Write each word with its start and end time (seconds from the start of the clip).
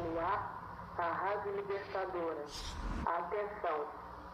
no 0.00 0.18
ar 0.18 0.94
a 0.98 1.12
Rádio 1.12 1.56
Libertadora. 1.56 2.44
Atenção, 3.06 3.86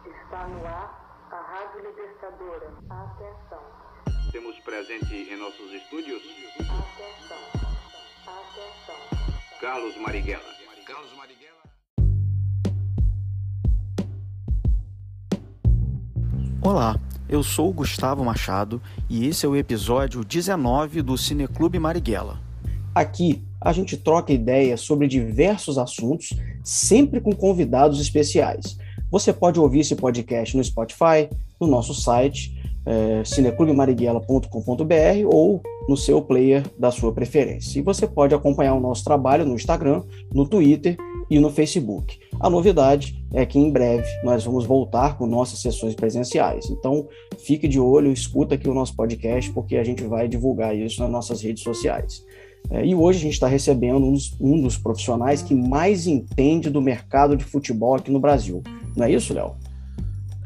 está 0.05 0.47
no 0.47 0.65
ar 0.65 1.27
a 1.31 1.41
Rádio 1.41 1.87
Libertadora. 1.87 2.73
Atenção. 2.89 3.59
Temos 4.31 4.59
presente 4.59 5.15
em 5.15 5.37
nossos 5.37 5.71
estúdios 5.71 6.21
Atenção. 6.59 7.37
Atenção. 8.27 9.59
Carlos 9.59 9.97
Marighella. 9.97 10.43
Carlos 10.85 11.13
Marighella. 11.15 11.57
Olá, 16.61 16.99
eu 17.29 17.43
sou 17.43 17.69
o 17.69 17.73
Gustavo 17.73 18.23
Machado 18.23 18.81
e 19.09 19.27
esse 19.27 19.45
é 19.45 19.49
o 19.49 19.55
episódio 19.55 20.23
19 20.23 21.01
do 21.01 21.17
Cineclube 21.17 21.79
Marighella. 21.79 22.39
Aqui 22.93 23.46
a 23.61 23.73
gente 23.73 23.97
troca 23.97 24.33
ideias 24.33 24.81
sobre 24.81 25.07
diversos 25.07 25.77
assuntos, 25.77 26.33
sempre 26.63 27.19
com 27.19 27.33
convidados 27.33 27.99
especiais. 27.99 28.77
Você 29.09 29.31
pode 29.31 29.59
ouvir 29.59 29.79
esse 29.79 29.95
podcast 29.95 30.55
no 30.55 30.63
Spotify, 30.63 31.29
no 31.59 31.67
nosso 31.67 31.93
site, 31.93 32.55
é, 32.85 33.23
ou 35.25 35.61
no 35.87 35.97
seu 35.97 36.21
player 36.21 36.63
da 36.77 36.91
sua 36.91 37.11
preferência. 37.11 37.79
E 37.79 37.81
você 37.81 38.05
pode 38.05 38.35
acompanhar 38.35 38.73
o 38.75 38.79
nosso 38.79 39.03
trabalho 39.03 39.45
no 39.45 39.55
Instagram, 39.55 40.03
no 40.33 40.47
Twitter 40.47 40.97
e 41.29 41.39
no 41.39 41.49
Facebook. 41.49 42.19
A 42.39 42.49
novidade 42.49 43.21
é 43.33 43.45
que 43.45 43.59
em 43.59 43.71
breve 43.71 44.07
nós 44.23 44.45
vamos 44.45 44.65
voltar 44.65 45.17
com 45.17 45.25
nossas 45.25 45.59
sessões 45.59 45.95
presenciais. 45.95 46.69
Então, 46.69 47.07
fique 47.37 47.67
de 47.67 47.79
olho, 47.79 48.11
escuta 48.11 48.55
aqui 48.55 48.69
o 48.69 48.73
nosso 48.73 48.95
podcast, 48.95 49.51
porque 49.51 49.77
a 49.77 49.83
gente 49.83 50.03
vai 50.03 50.27
divulgar 50.27 50.75
isso 50.75 51.01
nas 51.01 51.11
nossas 51.11 51.41
redes 51.41 51.63
sociais. 51.63 52.23
É, 52.69 52.85
e 52.85 52.93
hoje 52.93 53.19
a 53.19 53.21
gente 53.21 53.33
está 53.33 53.47
recebendo 53.47 54.05
um 54.05 54.13
dos, 54.13 54.35
um 54.39 54.61
dos, 54.61 54.77
profissionais 54.77 55.41
que 55.41 55.55
mais 55.55 56.05
entende 56.05 56.69
do 56.69 56.81
mercado 56.81 57.35
de 57.35 57.43
futebol 57.43 57.95
aqui 57.95 58.11
no 58.11 58.19
Brasil. 58.19 58.61
Não 58.95 59.05
é 59.05 59.11
isso, 59.11 59.33
Léo? 59.33 59.55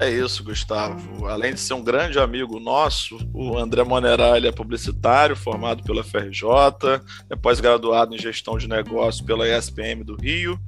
É 0.02 0.10
isso, 0.10 0.44
Gustavo. 0.44 1.28
Além 1.28 1.54
de 1.54 1.60
ser 1.60 1.76
um 1.76 1.84
grande 1.84 2.18
amigo 2.18 2.60
nosso, 2.60 3.20
o 3.32 3.56
André 3.56 3.84
Monerá 3.84 4.36
ele 4.36 4.48
é 4.48 4.52
publicitário, 4.52 5.36
formado 5.36 5.84
pela 5.84 6.04
FRJ, 6.04 7.04
é 7.30 7.36
pós-graduado 7.36 8.16
em 8.16 8.18
gestão 8.18 8.58
de 8.58 8.68
negócios 8.68 9.24
pela 9.24 9.48
ESPM 9.48 10.04
do 10.04 10.16
Rio, 10.16 10.60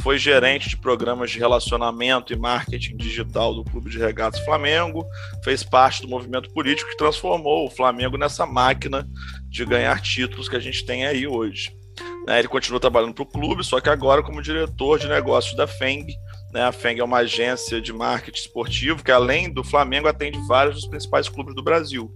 foi 0.00 0.18
gerente 0.18 0.68
de 0.68 0.76
programas 0.76 1.30
de 1.30 1.38
relacionamento 1.38 2.32
e 2.32 2.36
marketing 2.36 2.96
digital 2.96 3.54
do 3.54 3.62
Clube 3.62 3.88
de 3.88 3.98
Regatas 3.98 4.44
Flamengo, 4.44 5.06
fez 5.44 5.62
parte 5.62 6.02
do 6.02 6.08
movimento 6.08 6.52
político 6.52 6.90
que 6.90 6.96
transformou 6.96 7.64
o 7.64 7.70
Flamengo 7.70 8.18
nessa 8.18 8.44
máquina 8.44 9.08
de 9.52 9.64
ganhar 9.66 10.00
títulos 10.00 10.48
que 10.48 10.56
a 10.56 10.60
gente 10.60 10.84
tem 10.84 11.06
aí 11.06 11.26
hoje. 11.26 11.70
Né, 12.26 12.38
ele 12.38 12.48
continua 12.48 12.80
trabalhando 12.80 13.12
para 13.12 13.22
o 13.22 13.26
clube, 13.26 13.62
só 13.62 13.80
que 13.80 13.90
agora 13.90 14.22
como 14.22 14.40
diretor 14.40 14.98
de 14.98 15.06
negócios 15.08 15.54
da 15.54 15.66
FENG, 15.66 16.14
né? 16.52 16.64
A 16.64 16.72
FENG 16.72 17.00
é 17.00 17.04
uma 17.04 17.18
agência 17.18 17.80
de 17.80 17.92
marketing 17.92 18.38
esportivo 18.38 19.02
que, 19.02 19.10
além 19.10 19.52
do 19.52 19.64
Flamengo, 19.64 20.06
atende 20.06 20.38
vários 20.46 20.76
dos 20.76 20.86
principais 20.86 21.28
clubes 21.28 21.54
do 21.54 21.62
Brasil, 21.62 22.10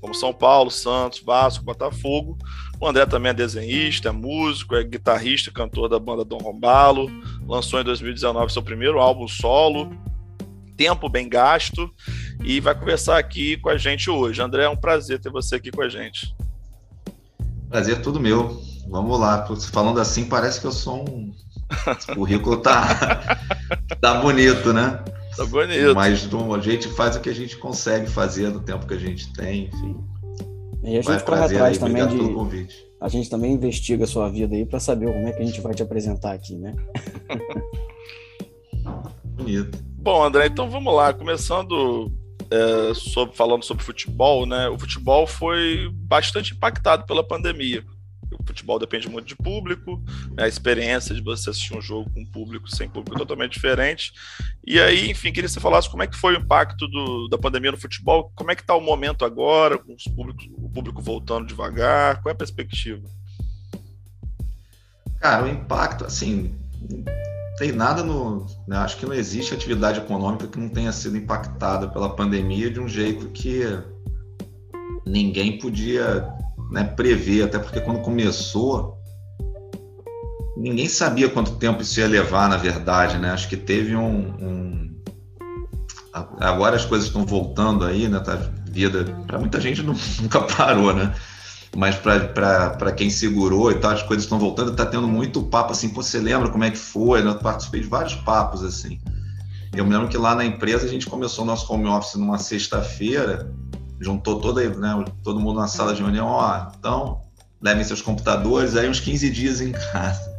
como 0.00 0.14
São 0.14 0.32
Paulo, 0.32 0.70
Santos, 0.70 1.20
Vasco, 1.20 1.64
Botafogo. 1.64 2.36
O 2.80 2.86
André 2.86 3.06
também 3.06 3.30
é 3.30 3.34
desenhista, 3.34 4.08
é 4.08 4.12
músico, 4.12 4.74
é 4.74 4.82
guitarrista, 4.82 5.52
cantor 5.52 5.88
da 5.88 5.98
banda 5.98 6.24
Dom 6.24 6.38
Rombalo. 6.38 7.08
Lançou 7.46 7.80
em 7.80 7.84
2019 7.84 8.52
seu 8.52 8.62
primeiro 8.62 8.98
álbum 8.98 9.28
solo, 9.28 9.90
Tempo 10.76 11.08
Bem 11.08 11.28
Gasto, 11.28 11.90
e 12.42 12.60
vai 12.60 12.74
conversar 12.74 13.18
aqui 13.18 13.56
com 13.58 13.68
a 13.68 13.76
gente 13.76 14.10
hoje. 14.10 14.42
André, 14.42 14.64
é 14.64 14.68
um 14.68 14.76
prazer 14.76 15.20
ter 15.20 15.30
você 15.30 15.56
aqui 15.56 15.70
com 15.70 15.82
a 15.82 15.88
gente. 15.88 16.34
Prazer 17.72 18.02
todo 18.02 18.20
meu. 18.20 18.60
Vamos 18.86 19.18
lá. 19.18 19.46
Falando 19.72 19.98
assim, 19.98 20.26
parece 20.26 20.60
que 20.60 20.66
eu 20.66 20.72
sou 20.72 21.08
um 21.08 21.32
o 22.10 22.14
currículo 22.14 22.58
tá, 22.58 23.38
tá 23.98 24.20
bonito, 24.20 24.74
né? 24.74 25.02
Tá 25.34 25.46
bonito. 25.46 25.94
Mas 25.94 26.28
a 26.30 26.60
gente 26.60 26.88
faz 26.88 27.16
o 27.16 27.20
que 27.20 27.30
a 27.30 27.34
gente 27.34 27.56
consegue 27.56 28.10
fazer 28.10 28.50
no 28.50 28.60
tempo 28.60 28.86
que 28.86 28.92
a 28.92 28.98
gente 28.98 29.32
tem, 29.32 29.64
enfim. 29.64 29.96
E 30.82 30.98
a 30.98 31.00
gente 31.00 31.24
corre 31.24 31.44
atrás 31.44 31.78
também 31.78 32.06
de. 32.06 32.18
A 33.00 33.08
gente 33.08 33.30
também 33.30 33.52
investiga 33.52 34.04
a 34.04 34.06
sua 34.06 34.28
vida 34.28 34.54
aí 34.54 34.66
para 34.66 34.78
saber 34.78 35.06
como 35.06 35.26
é 35.26 35.32
que 35.32 35.42
a 35.42 35.46
gente 35.46 35.60
vai 35.62 35.72
te 35.72 35.82
apresentar 35.82 36.32
aqui, 36.32 36.54
né? 36.56 36.74
bonito. 39.34 39.78
Bom, 39.96 40.22
André, 40.22 40.48
então 40.48 40.68
vamos 40.68 40.94
lá. 40.94 41.14
Começando 41.14 42.12
é, 42.52 42.94
sobre, 42.94 43.34
falando 43.34 43.64
sobre 43.64 43.82
futebol, 43.82 44.46
né? 44.46 44.68
O 44.68 44.78
futebol 44.78 45.26
foi 45.26 45.88
bastante 45.92 46.54
impactado 46.54 47.06
pela 47.06 47.26
pandemia 47.26 47.84
o 48.38 48.46
futebol 48.46 48.78
depende 48.78 49.08
muito 49.08 49.26
de 49.26 49.36
público, 49.36 50.02
né? 50.32 50.44
a 50.44 50.48
experiência 50.48 51.14
de 51.14 51.22
você 51.22 51.50
assistir 51.50 51.76
um 51.76 51.80
jogo 51.80 52.10
com 52.10 52.24
público, 52.24 52.68
sem 52.68 52.88
público, 52.88 53.16
é 53.16 53.18
totalmente 53.18 53.52
diferente. 53.52 54.12
E 54.66 54.80
aí, 54.80 55.10
enfim, 55.10 55.32
queria 55.32 55.48
que 55.48 55.54
você 55.54 55.60
falasse 55.60 55.90
como 55.90 56.02
é 56.02 56.06
que 56.06 56.16
foi 56.16 56.34
o 56.34 56.40
impacto 56.40 56.86
do, 56.88 57.28
da 57.28 57.38
pandemia 57.38 57.72
no 57.72 57.80
futebol, 57.80 58.32
como 58.34 58.50
é 58.50 58.54
que 58.54 58.62
está 58.62 58.74
o 58.74 58.80
momento 58.80 59.24
agora, 59.24 59.78
com 59.78 59.94
os 59.94 60.04
públicos, 60.04 60.48
o 60.56 60.68
público 60.68 61.02
voltando 61.02 61.46
devagar, 61.46 62.20
qual 62.22 62.30
é 62.30 62.34
a 62.34 62.38
perspectiva? 62.38 63.02
Cara, 65.20 65.44
o 65.44 65.48
impacto, 65.48 66.04
assim, 66.04 66.54
tem 67.58 67.72
nada 67.72 68.02
no. 68.02 68.46
Né, 68.66 68.76
acho 68.76 68.96
que 68.96 69.06
não 69.06 69.14
existe 69.14 69.54
atividade 69.54 69.98
econômica 69.98 70.46
que 70.46 70.58
não 70.58 70.68
tenha 70.68 70.92
sido 70.92 71.16
impactada 71.16 71.88
pela 71.88 72.14
pandemia 72.14 72.70
de 72.70 72.80
um 72.80 72.88
jeito 72.88 73.26
que 73.28 73.62
ninguém 75.06 75.58
podia 75.58 76.28
né, 76.70 76.84
prever, 76.84 77.44
até 77.44 77.58
porque 77.58 77.80
quando 77.80 78.00
começou, 78.00 78.98
ninguém 80.56 80.88
sabia 80.88 81.28
quanto 81.28 81.56
tempo 81.56 81.82
isso 81.82 82.00
ia 82.00 82.08
levar, 82.08 82.48
na 82.48 82.56
verdade, 82.56 83.18
né? 83.18 83.30
Acho 83.30 83.48
que 83.48 83.56
teve 83.56 83.94
um, 83.94 84.34
um... 84.40 85.02
agora 86.40 86.76
as 86.76 86.84
coisas 86.84 87.08
estão 87.08 87.26
voltando 87.26 87.84
aí, 87.84 88.08
né? 88.08 88.20
Tá 88.20 88.36
vida 88.72 89.04
para 89.26 89.38
muita 89.38 89.60
gente 89.60 89.82
nunca 89.82 90.40
parou, 90.40 90.94
né? 90.94 91.14
Mas 91.76 91.96
para 91.96 92.92
quem 92.92 93.08
segurou 93.08 93.70
e 93.70 93.76
tal, 93.76 93.92
as 93.92 94.02
coisas 94.02 94.24
estão 94.24 94.38
voltando, 94.38 94.76
tá 94.76 94.84
tendo 94.84 95.08
muito 95.08 95.42
papo 95.42 95.72
assim, 95.72 95.88
você 95.88 96.18
lembra 96.18 96.50
como 96.50 96.64
é 96.64 96.70
que 96.70 96.76
foi? 96.76 97.26
Eu 97.26 97.34
participei 97.36 97.80
de 97.80 97.86
vários 97.86 98.14
papos 98.14 98.62
assim. 98.62 99.00
Eu 99.74 99.86
me 99.86 99.92
lembro 99.92 100.08
que 100.08 100.18
lá 100.18 100.34
na 100.34 100.44
empresa 100.44 100.84
a 100.84 100.88
gente 100.88 101.06
começou 101.06 101.44
o 101.44 101.46
nosso 101.46 101.72
home 101.72 101.86
office 101.86 102.14
numa 102.16 102.38
sexta-feira 102.38 103.50
juntou 104.02 104.40
toda, 104.40 104.68
né, 104.68 105.04
todo 105.22 105.40
mundo 105.40 105.60
na 105.60 105.68
sala 105.68 105.94
de 105.94 106.02
reunião, 106.02 106.26
ó, 106.26 106.66
então 106.76 107.20
levem 107.60 107.84
seus 107.84 108.02
computadores, 108.02 108.76
aí 108.76 108.88
uns 108.88 109.00
15 109.00 109.30
dias 109.30 109.60
em 109.60 109.70
casa. 109.70 110.32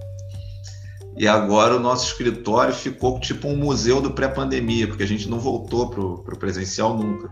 E 1.15 1.27
agora 1.27 1.77
o 1.77 1.79
nosso 1.79 2.07
escritório 2.07 2.73
ficou 2.73 3.19
tipo 3.19 3.47
um 3.47 3.55
museu 3.55 4.01
do 4.01 4.11
pré-pandemia, 4.11 4.88
porque 4.88 5.03
a 5.03 5.07
gente 5.07 5.29
não 5.29 5.39
voltou 5.39 5.89
pro, 5.89 6.17
pro 6.23 6.38
presencial 6.38 6.97
nunca. 6.97 7.31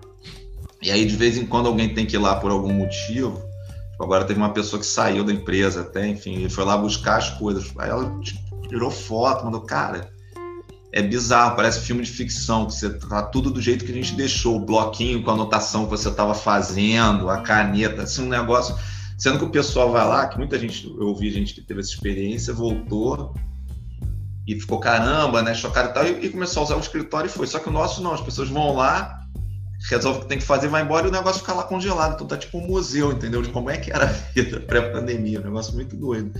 E 0.81 0.89
aí 0.89 1.06
de 1.06 1.16
vez 1.16 1.38
em 1.38 1.45
quando 1.45 1.68
alguém 1.68 1.94
tem 1.94 2.06
que 2.06 2.16
ir 2.16 2.19
lá 2.19 2.35
por 2.35 2.51
algum 2.51 2.72
motivo. 2.72 3.41
Agora 4.03 4.25
teve 4.25 4.39
uma 4.39 4.53
pessoa 4.53 4.79
que 4.79 4.85
saiu 4.85 5.23
da 5.23 5.31
empresa 5.31 5.81
até, 5.81 6.07
enfim, 6.07 6.45
e 6.45 6.50
foi 6.50 6.63
lá 6.63 6.78
buscar 6.78 7.17
as 7.17 7.29
coisas. 7.31 7.72
Aí 7.78 7.89
ela 7.89 8.19
tirou 8.67 8.89
foto, 8.89 9.45
mandou, 9.45 9.62
cara, 9.62 10.12
é 10.91 11.01
bizarro, 11.01 11.56
parece 11.56 11.81
filme 11.81 12.03
de 12.03 12.12
ficção, 12.12 12.66
que 12.66 12.73
você 12.73 12.89
tá 12.89 13.23
tudo 13.23 13.50
do 13.50 13.62
jeito 13.62 13.85
que 13.85 13.91
a 13.91 13.95
gente 13.95 14.13
deixou, 14.13 14.57
o 14.57 14.66
bloquinho 14.66 15.23
com 15.23 15.31
a 15.31 15.34
anotação 15.34 15.85
que 15.85 15.91
você 15.91 16.09
estava 16.09 16.34
fazendo, 16.34 17.29
a 17.29 17.41
caneta, 17.41 18.03
assim, 18.03 18.23
um 18.23 18.29
negócio. 18.29 18.75
Sendo 19.17 19.38
que 19.38 19.45
o 19.45 19.50
pessoal 19.50 19.91
vai 19.91 20.06
lá, 20.06 20.28
que 20.28 20.38
muita 20.38 20.57
gente, 20.57 20.85
eu 20.85 21.07
ouvi 21.07 21.31
gente 21.31 21.53
que 21.53 21.62
teve 21.62 21.79
essa 21.79 21.91
experiência, 21.91 22.53
voltou 22.53 23.33
e 24.47 24.59
ficou 24.59 24.79
caramba, 24.79 25.41
né, 25.41 25.53
chocado 25.53 25.89
e 25.89 25.94
tal, 25.94 26.06
e, 26.06 26.25
e 26.25 26.29
começou 26.29 26.62
a 26.62 26.66
usar 26.66 26.75
o 26.75 26.79
escritório 26.79 27.28
e 27.28 27.31
foi. 27.31 27.47
Só 27.47 27.59
que 27.59 27.69
o 27.69 27.72
nosso 27.72 28.01
não, 28.01 28.13
as 28.13 28.22
pessoas 28.22 28.50
vão 28.50 28.75
lá, 28.75 29.22
resolve 29.90 30.19
o 30.19 30.22
que 30.22 30.28
tem 30.28 30.38
que 30.38 30.46
fazer, 30.46 30.68
vai 30.68 30.84
embora 30.84 31.08
e 31.08 31.09
o 31.09 31.12
negócio 31.12 31.42
fica 31.42 31.53
lá 31.53 31.64
congelado. 31.64 32.14
Então 32.14 32.28
tá 32.28 32.38
tipo 32.38 32.58
um 32.58 32.68
museu, 32.68 33.12
entendeu? 33.12 33.42
De 33.42 33.50
como 33.50 33.69
é 33.69 33.78
que 33.78 33.92
era 33.92 34.06
a 34.06 34.08
vida 34.08 34.59
pré-pandemia, 34.68 35.40
um 35.40 35.44
negócio 35.44 35.74
muito 35.74 35.96
doido. 35.96 36.31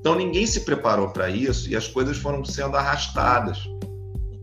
Então 0.00 0.14
ninguém 0.14 0.46
se 0.46 0.60
preparou 0.60 1.08
para 1.08 1.28
isso 1.28 1.68
e 1.68 1.76
as 1.76 1.88
coisas 1.88 2.16
foram 2.16 2.44
sendo 2.44 2.76
arrastadas 2.76 3.58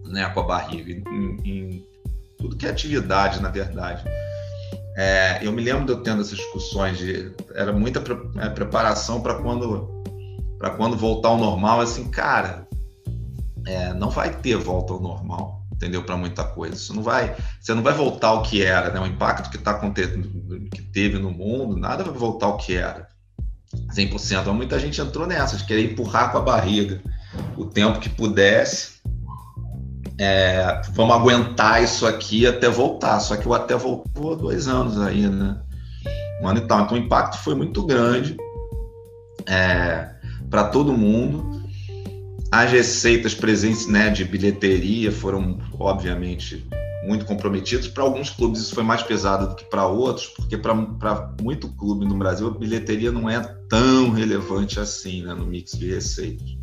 né, 0.06 0.30
com 0.30 0.42
a 0.42 0.44
barriga, 0.44 0.92
em, 0.92 1.38
em 1.45 1.86
tudo 2.38 2.56
que 2.56 2.65
é 2.65 2.69
atividade, 2.69 3.42
na 3.42 3.50
verdade. 3.50 4.03
É, 4.95 5.39
eu 5.42 5.51
me 5.51 5.62
lembro 5.62 5.86
de 5.86 5.92
eu 5.94 6.04
tendo 6.04 6.21
essas 6.21 6.38
discussões 6.38 6.97
de 6.97 7.31
era 7.54 7.71
muita 7.71 8.01
pre, 8.01 8.18
é, 8.38 8.50
preparação 8.50 9.21
para 9.21 9.36
quando 9.36 10.01
para 10.57 10.71
quando 10.71 10.95
voltar 10.95 11.30
ao 11.30 11.38
normal, 11.38 11.80
assim, 11.80 12.07
cara, 12.12 12.68
é, 13.65 13.94
não 13.95 14.12
vai 14.12 14.30
ter 14.30 14.57
volta 14.57 14.94
ao 14.94 15.00
normal, 15.00 15.60
entendeu? 15.81 16.04
Para 16.04 16.16
muita 16.18 16.44
coisa. 16.44 16.75
Isso 16.75 16.94
não 16.94 17.01
vai, 17.01 17.36
você 17.60 17.74
não 17.74 17.81
vai 17.81 17.94
voltar 17.94 18.30
ao 18.30 18.44
que 18.44 18.62
era, 18.63 18.92
né? 18.92 19.00
O 19.00 19.06
impacto 19.06 19.50
que 19.50 19.57
tá 19.57 19.72
acontecendo, 19.72 20.30
que 20.69 20.81
teve 20.81 21.18
no 21.18 21.31
mundo, 21.31 21.75
nada 21.75 22.04
vai 22.04 22.13
voltar 22.13 22.45
ao 22.45 22.57
que 22.57 22.75
era. 22.75 23.07
100%. 23.95 24.51
Muita 24.54 24.80
gente 24.80 25.00
entrou 25.00 25.25
nessa, 25.25 25.57
de 25.57 25.66
querer 25.66 25.92
empurrar 25.92 26.31
com 26.31 26.38
a 26.38 26.42
barriga 26.42 27.01
o 27.57 27.66
tempo 27.66 28.00
que 28.00 28.10
pudesse 28.10 29.01
é, 30.24 30.83
vamos 30.94 31.16
aguentar 31.16 31.81
isso 31.81 32.06
aqui 32.06 32.45
até 32.45 32.69
voltar. 32.69 33.19
Só 33.19 33.36
que 33.36 33.48
o 33.48 33.56
até 33.56 33.75
voltou 33.75 34.36
dois 34.36 34.68
anos 34.68 35.00
aí, 35.01 35.28
né? 35.28 35.57
Um 36.42 36.48
ano 36.48 36.60
e 36.60 36.68
tal. 36.68 36.81
Então 36.81 36.95
o 36.95 37.00
impacto 37.00 37.38
foi 37.39 37.56
muito 37.56 37.83
grande 37.83 38.38
é, 39.48 40.10
para 40.48 40.66
todo 40.66 40.94
mundo. 40.94 41.60
As 42.51 42.69
receitas 42.69 43.33
presentes 43.33 43.88
né, 43.88 44.09
de 44.09 44.25
bilheteria 44.25 45.09
foram, 45.09 45.57
obviamente, 45.80 46.68
muito 47.07 47.24
comprometidas. 47.24 47.88
Para 47.88 48.03
alguns 48.03 48.30
clubes 48.30 48.59
isso 48.59 48.75
foi 48.75 48.83
mais 48.83 49.01
pesado 49.01 49.48
do 49.48 49.56
que 49.56 49.63
para 49.63 49.88
outros, 49.88 50.27
porque 50.27 50.57
para 50.57 51.33
muito 51.42 51.69
clube 51.69 52.06
no 52.06 52.15
Brasil 52.15 52.48
a 52.48 52.51
bilheteria 52.51 53.09
não 53.09 53.30
é 53.30 53.39
tão 53.69 54.12
relevante 54.12 54.81
assim 54.81 55.24
né, 55.24 55.33
no 55.33 55.45
mix 55.45 55.71
de 55.71 55.94
receitas. 55.94 56.57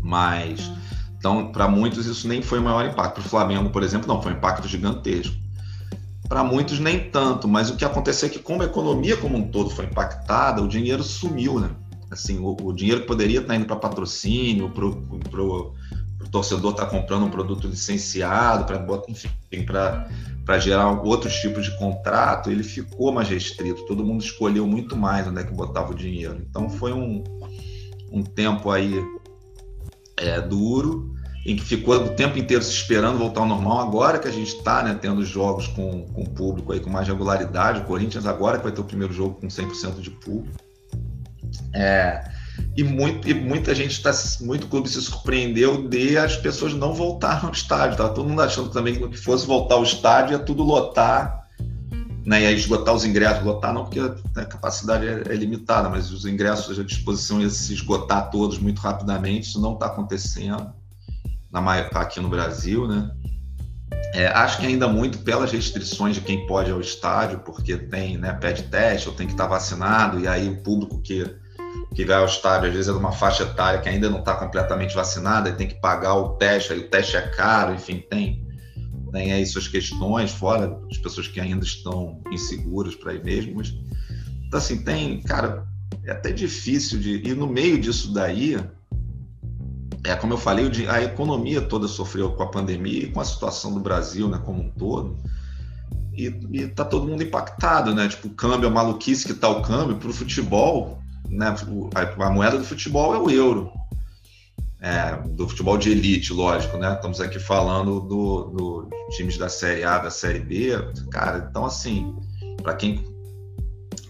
Mas, 0.00 0.72
então, 1.18 1.52
para 1.52 1.68
muitos 1.68 2.06
isso 2.06 2.26
nem 2.26 2.40
foi 2.40 2.58
o 2.58 2.62
maior 2.62 2.86
impacto. 2.86 3.16
Para 3.16 3.26
o 3.26 3.28
Flamengo, 3.28 3.68
por 3.68 3.82
exemplo, 3.82 4.08
não, 4.08 4.22
foi 4.22 4.32
um 4.32 4.36
impacto 4.36 4.66
gigantesco. 4.66 5.36
Para 6.26 6.42
muitos 6.42 6.78
nem 6.78 7.10
tanto, 7.10 7.46
mas 7.46 7.68
o 7.68 7.76
que 7.76 7.84
aconteceu 7.84 8.28
é 8.28 8.32
que 8.32 8.38
como 8.38 8.62
a 8.62 8.66
economia 8.66 9.18
como 9.18 9.36
um 9.36 9.48
todo 9.48 9.68
foi 9.68 9.84
impactada, 9.84 10.62
o 10.62 10.68
dinheiro 10.68 11.02
sumiu, 11.02 11.60
né? 11.60 11.68
Assim, 12.14 12.38
o, 12.38 12.56
o 12.62 12.72
dinheiro 12.72 13.00
que 13.00 13.06
poderia 13.06 13.40
estar 13.40 13.56
indo 13.56 13.66
para 13.66 13.76
patrocínio, 13.76 14.70
para 14.70 14.84
o 14.86 15.74
torcedor 16.30 16.70
estar 16.70 16.86
tá 16.86 16.90
comprando 16.90 17.24
um 17.24 17.30
produto 17.30 17.66
licenciado, 17.66 18.64
para 18.64 18.78
para 20.44 20.58
gerar 20.58 20.90
outros 21.02 21.34
tipos 21.36 21.64
de 21.64 21.76
contrato, 21.78 22.50
ele 22.50 22.62
ficou 22.62 23.10
mais 23.10 23.28
restrito. 23.28 23.86
Todo 23.86 24.04
mundo 24.04 24.22
escolheu 24.22 24.66
muito 24.66 24.94
mais 24.94 25.26
onde 25.26 25.40
é 25.40 25.44
que 25.44 25.52
botava 25.52 25.92
o 25.92 25.94
dinheiro. 25.94 26.36
Então 26.48 26.68
foi 26.68 26.92
um, 26.92 27.24
um 28.12 28.22
tempo 28.22 28.70
aí 28.70 29.02
é, 30.18 30.40
duro, 30.42 31.14
em 31.46 31.56
que 31.56 31.64
ficou 31.64 31.94
o 31.96 32.10
tempo 32.10 32.38
inteiro 32.38 32.62
se 32.62 32.72
esperando 32.72 33.18
voltar 33.18 33.40
ao 33.40 33.46
normal. 33.46 33.80
Agora 33.80 34.18
que 34.18 34.28
a 34.28 34.32
gente 34.32 34.54
está 34.54 34.82
né, 34.82 34.96
tendo 35.00 35.24
jogos 35.24 35.66
com, 35.68 36.06
com 36.08 36.24
público 36.24 36.72
aí 36.72 36.80
com 36.80 36.90
mais 36.90 37.08
regularidade, 37.08 37.80
o 37.80 37.84
Corinthians 37.84 38.26
agora 38.26 38.58
que 38.58 38.64
vai 38.64 38.72
ter 38.72 38.82
o 38.82 38.84
primeiro 38.84 39.14
jogo 39.14 39.40
com 39.40 39.48
100% 39.48 40.00
de 40.00 40.10
público. 40.10 40.63
É, 41.72 42.24
e, 42.76 42.82
muito, 42.82 43.28
e 43.28 43.34
muita 43.34 43.74
gente 43.74 43.92
está, 43.92 44.12
muito 44.40 44.66
clube 44.68 44.88
se 44.88 45.00
surpreendeu 45.00 45.88
de 45.88 46.16
as 46.16 46.36
pessoas 46.36 46.72
não 46.74 46.94
voltaram 46.94 47.48
ao 47.48 47.52
estádio. 47.52 47.96
Tava 47.96 48.14
todo 48.14 48.28
mundo 48.28 48.42
achando 48.42 48.70
também 48.70 49.08
que 49.08 49.16
fosse 49.16 49.46
voltar 49.46 49.76
ao 49.76 49.82
estádio 49.82 50.32
ia 50.32 50.38
tudo 50.38 50.62
lotar, 50.62 51.48
né? 52.24 52.42
E 52.42 52.46
aí 52.46 52.54
esgotar 52.54 52.94
os 52.94 53.04
ingressos, 53.04 53.44
lotar 53.44 53.72
não 53.72 53.84
porque 53.84 54.00
a 54.00 54.44
capacidade 54.44 55.06
é, 55.06 55.22
é 55.32 55.36
limitada, 55.36 55.88
mas 55.88 56.10
os 56.10 56.24
ingressos 56.24 56.78
à 56.78 56.82
disposição 56.82 57.40
ia 57.40 57.50
se 57.50 57.72
esgotar 57.74 58.30
todos 58.30 58.58
muito 58.58 58.80
rapidamente. 58.80 59.48
Isso 59.48 59.60
não 59.60 59.74
está 59.74 59.86
acontecendo 59.86 60.72
na 61.50 61.60
maior, 61.60 61.88
aqui 61.94 62.20
no 62.20 62.28
Brasil, 62.28 62.88
né? 62.88 63.10
É, 64.12 64.28
acho 64.28 64.58
que 64.58 64.66
ainda 64.66 64.86
muito 64.88 65.18
pelas 65.18 65.50
restrições 65.50 66.14
de 66.14 66.20
quem 66.20 66.46
pode 66.46 66.70
ao 66.70 66.80
estádio, 66.80 67.40
porque 67.40 67.76
tem, 67.76 68.16
né, 68.16 68.32
pede 68.32 68.62
teste 68.64 69.08
ou 69.08 69.14
tem 69.14 69.26
que 69.26 69.32
estar 69.32 69.46
vacinado, 69.46 70.20
e 70.20 70.28
aí 70.28 70.48
o 70.48 70.62
público 70.62 71.00
que, 71.00 71.24
que 71.94 72.04
vai 72.04 72.16
ao 72.16 72.26
estádio, 72.26 72.68
às 72.68 72.74
vezes 72.74 72.88
é 72.88 72.92
uma 72.92 73.12
faixa 73.12 73.44
etária 73.44 73.80
que 73.80 73.88
ainda 73.88 74.10
não 74.10 74.18
está 74.18 74.34
completamente 74.34 74.94
vacinada 74.94 75.48
e 75.48 75.54
tem 75.54 75.68
que 75.68 75.80
pagar 75.80 76.14
o 76.14 76.30
teste, 76.30 76.72
aí 76.72 76.80
o 76.80 76.88
teste 76.88 77.16
é 77.16 77.22
caro, 77.22 77.72
enfim, 77.72 78.04
tem, 78.10 78.44
tem 79.12 79.32
aí 79.32 79.46
suas 79.46 79.68
questões, 79.68 80.32
fora 80.32 80.76
as 80.90 80.98
pessoas 80.98 81.28
que 81.28 81.40
ainda 81.40 81.64
estão 81.64 82.20
inseguras 82.32 82.96
para 82.96 83.14
ir 83.14 83.22
mesmo. 83.22 83.54
Mas, 83.54 83.72
então, 84.46 84.58
assim, 84.58 84.82
tem, 84.82 85.22
cara, 85.22 85.64
é 86.04 86.10
até 86.10 86.32
difícil 86.32 86.98
de. 86.98 87.22
E 87.24 87.32
no 87.32 87.46
meio 87.46 87.80
disso 87.80 88.12
daí, 88.12 88.56
é, 90.04 90.16
como 90.16 90.32
eu 90.32 90.38
falei, 90.38 90.68
a 90.88 91.00
economia 91.00 91.62
toda 91.62 91.86
sofreu 91.86 92.32
com 92.32 92.42
a 92.42 92.50
pandemia 92.50 93.04
e 93.04 93.10
com 93.10 93.20
a 93.20 93.24
situação 93.24 93.72
do 93.72 93.80
Brasil, 93.80 94.28
né, 94.28 94.40
como 94.44 94.62
um 94.62 94.70
todo. 94.70 95.16
E, 96.12 96.26
e 96.52 96.68
tá 96.68 96.84
todo 96.84 97.06
mundo 97.06 97.22
impactado, 97.22 97.94
né? 97.94 98.08
Tipo, 98.08 98.28
o 98.28 98.34
câmbio, 98.34 98.68
a 98.68 98.72
maluquice 98.72 99.26
que 99.26 99.34
tá 99.34 99.48
o 99.48 99.62
câmbio 99.62 99.96
para 99.96 100.08
o 100.08 100.12
futebol, 100.12 101.02
né? 101.34 101.54
A, 101.94 102.26
a, 102.26 102.30
moeda 102.30 102.58
do 102.58 102.64
futebol 102.64 103.14
é 103.14 103.18
o 103.18 103.30
euro. 103.30 103.70
É, 104.80 105.16
do 105.30 105.48
futebol 105.48 105.78
de 105.78 105.90
elite, 105.90 106.32
lógico, 106.32 106.76
né? 106.76 106.92
Estamos 106.92 107.20
aqui 107.20 107.38
falando 107.38 108.00
do, 108.00 108.44
do 108.44 108.88
times 109.16 109.38
da 109.38 109.48
Série 109.48 109.82
A, 109.82 109.98
da 109.98 110.10
Série 110.10 110.40
B, 110.40 110.72
cara. 111.10 111.46
Então, 111.50 111.64
assim, 111.64 112.14
para 112.62 112.74
quem 112.74 113.02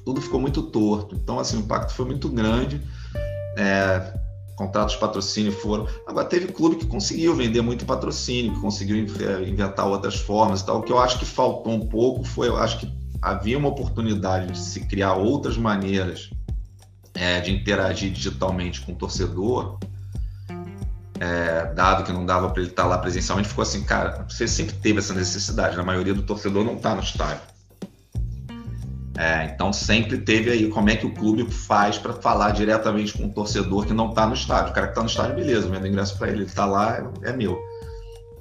tudo 0.04 0.20
ficou 0.20 0.40
muito 0.40 0.62
torto. 0.64 1.14
Então, 1.14 1.38
assim, 1.38 1.58
o 1.58 1.60
impacto 1.60 1.92
foi 1.94 2.04
muito 2.04 2.28
grande. 2.28 2.80
É, 3.56 4.14
contratos 4.56 4.94
de 4.94 5.00
patrocínio 5.00 5.52
foram. 5.52 5.86
Agora, 6.08 6.26
teve 6.26 6.48
clube 6.48 6.76
que 6.76 6.86
conseguiu 6.86 7.36
vender 7.36 7.62
muito 7.62 7.86
patrocínio, 7.86 8.54
que 8.54 8.60
conseguiu 8.60 8.96
inventar 8.96 9.86
outras 9.86 10.16
formas 10.16 10.60
e 10.60 10.66
tal. 10.66 10.80
O 10.80 10.82
que 10.82 10.92
eu 10.92 10.98
acho 10.98 11.20
que 11.20 11.24
faltou 11.24 11.72
um 11.72 11.86
pouco 11.86 12.24
foi, 12.24 12.48
eu 12.48 12.56
acho 12.56 12.80
que 12.80 12.92
havia 13.22 13.56
uma 13.56 13.68
oportunidade 13.68 14.52
de 14.52 14.58
se 14.58 14.80
criar 14.80 15.14
outras 15.14 15.56
maneiras 15.56 16.30
é, 17.14 17.40
de 17.40 17.52
interagir 17.52 18.10
digitalmente 18.10 18.80
com 18.80 18.92
o 18.92 18.94
torcedor, 18.94 19.78
é, 21.20 21.72
dado 21.74 22.04
que 22.04 22.12
não 22.12 22.26
dava 22.26 22.50
para 22.50 22.60
ele 22.60 22.70
estar 22.70 22.86
lá 22.86 22.98
presencialmente, 22.98 23.48
ficou 23.48 23.62
assim, 23.62 23.84
cara, 23.84 24.26
você 24.28 24.48
sempre 24.48 24.74
teve 24.76 24.98
essa 24.98 25.14
necessidade, 25.14 25.78
a 25.78 25.82
maioria 25.82 26.12
do 26.12 26.22
torcedor 26.22 26.64
não 26.64 26.74
está 26.74 26.94
no 26.94 27.02
estádio. 27.02 27.54
É, 29.16 29.44
então 29.44 29.72
sempre 29.72 30.18
teve 30.18 30.50
aí 30.50 30.68
como 30.68 30.90
é 30.90 30.96
que 30.96 31.06
o 31.06 31.14
clube 31.14 31.48
faz 31.48 31.96
para 31.96 32.14
falar 32.14 32.50
diretamente 32.50 33.16
com 33.16 33.26
o 33.26 33.32
torcedor 33.32 33.86
que 33.86 33.92
não 33.92 34.10
está 34.10 34.26
no 34.26 34.34
estádio. 34.34 34.72
O 34.72 34.74
cara 34.74 34.88
que 34.88 34.92
está 34.92 35.02
no 35.02 35.08
estádio, 35.08 35.36
beleza, 35.36 35.68
vendo 35.68 35.86
ingresso 35.86 36.18
para 36.18 36.28
ele, 36.28 36.38
ele 36.38 36.46
está 36.46 36.66
lá, 36.66 36.98
é, 37.22 37.30
é 37.30 37.32
meu. 37.32 37.56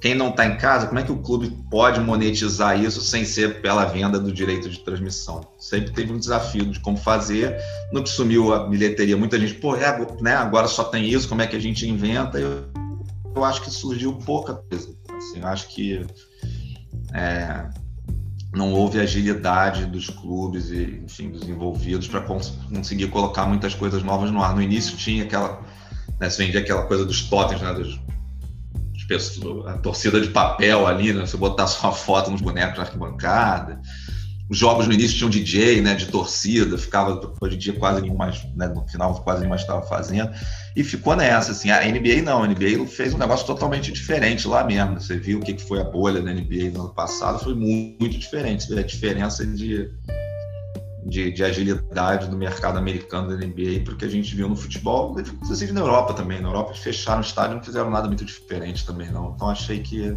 Quem 0.00 0.14
não 0.14 0.28
está 0.28 0.44
em 0.44 0.56
casa, 0.58 0.86
como 0.86 0.98
é 0.98 1.02
que 1.02 1.12
o 1.12 1.18
clube 1.18 1.50
pode 1.70 1.98
monetizar 2.00 2.78
isso 2.78 3.00
sem 3.00 3.24
ser 3.24 3.62
pela 3.62 3.86
venda 3.86 4.18
do 4.18 4.30
direito 4.30 4.68
de 4.68 4.80
transmissão? 4.80 5.40
Sempre 5.58 5.92
teve 5.92 6.12
um 6.12 6.18
desafio 6.18 6.66
de 6.66 6.78
como 6.80 6.96
fazer. 6.96 7.56
No 7.92 8.02
que 8.02 8.10
sumiu 8.10 8.52
a 8.52 8.68
bilheteria, 8.68 9.16
muita 9.16 9.40
gente, 9.40 9.54
pô, 9.54 9.74
é, 9.76 10.06
né, 10.20 10.34
agora 10.34 10.68
só 10.68 10.84
tem 10.84 11.08
isso, 11.08 11.28
como 11.28 11.40
é 11.40 11.46
que 11.46 11.56
a 11.56 11.60
gente 11.60 11.88
inventa? 11.88 12.38
Eu, 12.38 12.64
eu 13.34 13.44
acho 13.44 13.62
que 13.62 13.70
surgiu 13.70 14.12
pouca 14.12 14.54
coisa. 14.54 14.94
Assim, 15.16 15.40
eu 15.40 15.46
acho 15.46 15.68
que 15.68 16.04
é, 17.14 17.66
não 18.52 18.72
houve 18.72 19.00
agilidade 19.00 19.86
dos 19.86 20.08
clubes 20.08 20.70
e, 20.70 21.02
enfim, 21.04 21.30
dos 21.30 21.48
envolvidos 21.48 22.06
para 22.08 22.20
cons 22.20 22.58
conseguir 22.72 23.08
colocar 23.08 23.46
muitas 23.46 23.74
coisas 23.74 24.02
novas 24.02 24.30
no 24.30 24.42
ar. 24.42 24.54
No 24.54 24.62
início 24.62 24.96
tinha 24.96 25.24
aquela, 25.24 25.62
né, 26.20 26.30
se 26.30 26.44
vendia 26.44 26.60
aquela 26.60 26.82
coisa 26.82 27.04
dos 27.04 27.22
totens, 27.22 27.60
né, 27.60 27.72
dos, 27.72 27.98
a 29.66 29.78
torcida 29.78 30.20
de 30.20 30.28
papel 30.28 30.86
ali, 30.86 31.12
né, 31.12 31.26
você 31.26 31.36
botar 31.36 31.66
sua 31.66 31.92
foto 31.92 32.30
nos 32.30 32.40
bonecos 32.40 32.78
na 32.78 32.84
arquibancada. 32.84 33.80
Os 34.48 34.58
jogos 34.58 34.86
no 34.86 34.92
início 34.92 35.16
tinham 35.16 35.30
DJ, 35.30 35.80
né, 35.80 35.94
de 35.94 36.06
torcida, 36.06 36.76
ficava 36.76 37.18
hoje 37.40 37.56
em 37.56 37.58
dia 37.58 37.72
quase 37.72 38.02
nenhum 38.02 38.16
mais, 38.16 38.44
né, 38.54 38.68
no 38.68 38.86
final 38.86 39.14
quase 39.22 39.40
nenhum 39.40 39.50
mais 39.50 39.62
estava 39.62 39.82
fazendo. 39.82 40.30
E 40.76 40.84
ficou 40.84 41.16
nessa, 41.16 41.52
assim, 41.52 41.70
a 41.70 41.82
NBA 41.82 42.22
não, 42.22 42.42
a 42.42 42.46
NBA 42.46 42.86
fez 42.86 43.14
um 43.14 43.18
negócio 43.18 43.46
totalmente 43.46 43.90
diferente 43.90 44.46
lá 44.46 44.62
mesmo, 44.62 45.00
você 45.00 45.16
viu 45.16 45.38
o 45.38 45.42
que 45.42 45.56
foi 45.58 45.80
a 45.80 45.84
bolha 45.84 46.20
da 46.20 46.32
NBA 46.32 46.70
no 46.72 46.82
ano 46.82 46.94
passado, 46.94 47.42
foi 47.42 47.54
muito 47.54 48.18
diferente, 48.18 48.64
você 48.64 48.74
vê 48.74 48.80
a 48.80 48.84
diferença 48.84 49.46
de, 49.46 49.90
de, 51.04 51.30
de 51.30 51.44
agilidade 51.44 52.28
do 52.28 52.36
mercado 52.36 52.78
americano 52.78 53.28
da 53.28 53.36
NBA 53.36 53.84
para 53.84 53.94
o 53.94 53.96
que 53.96 54.04
a 54.04 54.10
gente 54.10 54.34
viu 54.34 54.48
no 54.48 54.56
futebol, 54.56 55.18
inclusive 55.18 55.72
na 55.72 55.80
Europa 55.80 56.14
também, 56.14 56.40
na 56.40 56.48
Europa 56.48 56.74
fecharam 56.74 57.20
o 57.20 57.24
estádio, 57.24 57.56
não 57.56 57.62
fizeram 57.62 57.90
nada 57.90 58.08
muito 58.08 58.24
diferente 58.24 58.86
também 58.86 59.10
não, 59.10 59.34
então 59.34 59.48
achei 59.48 59.80
que 59.80 60.16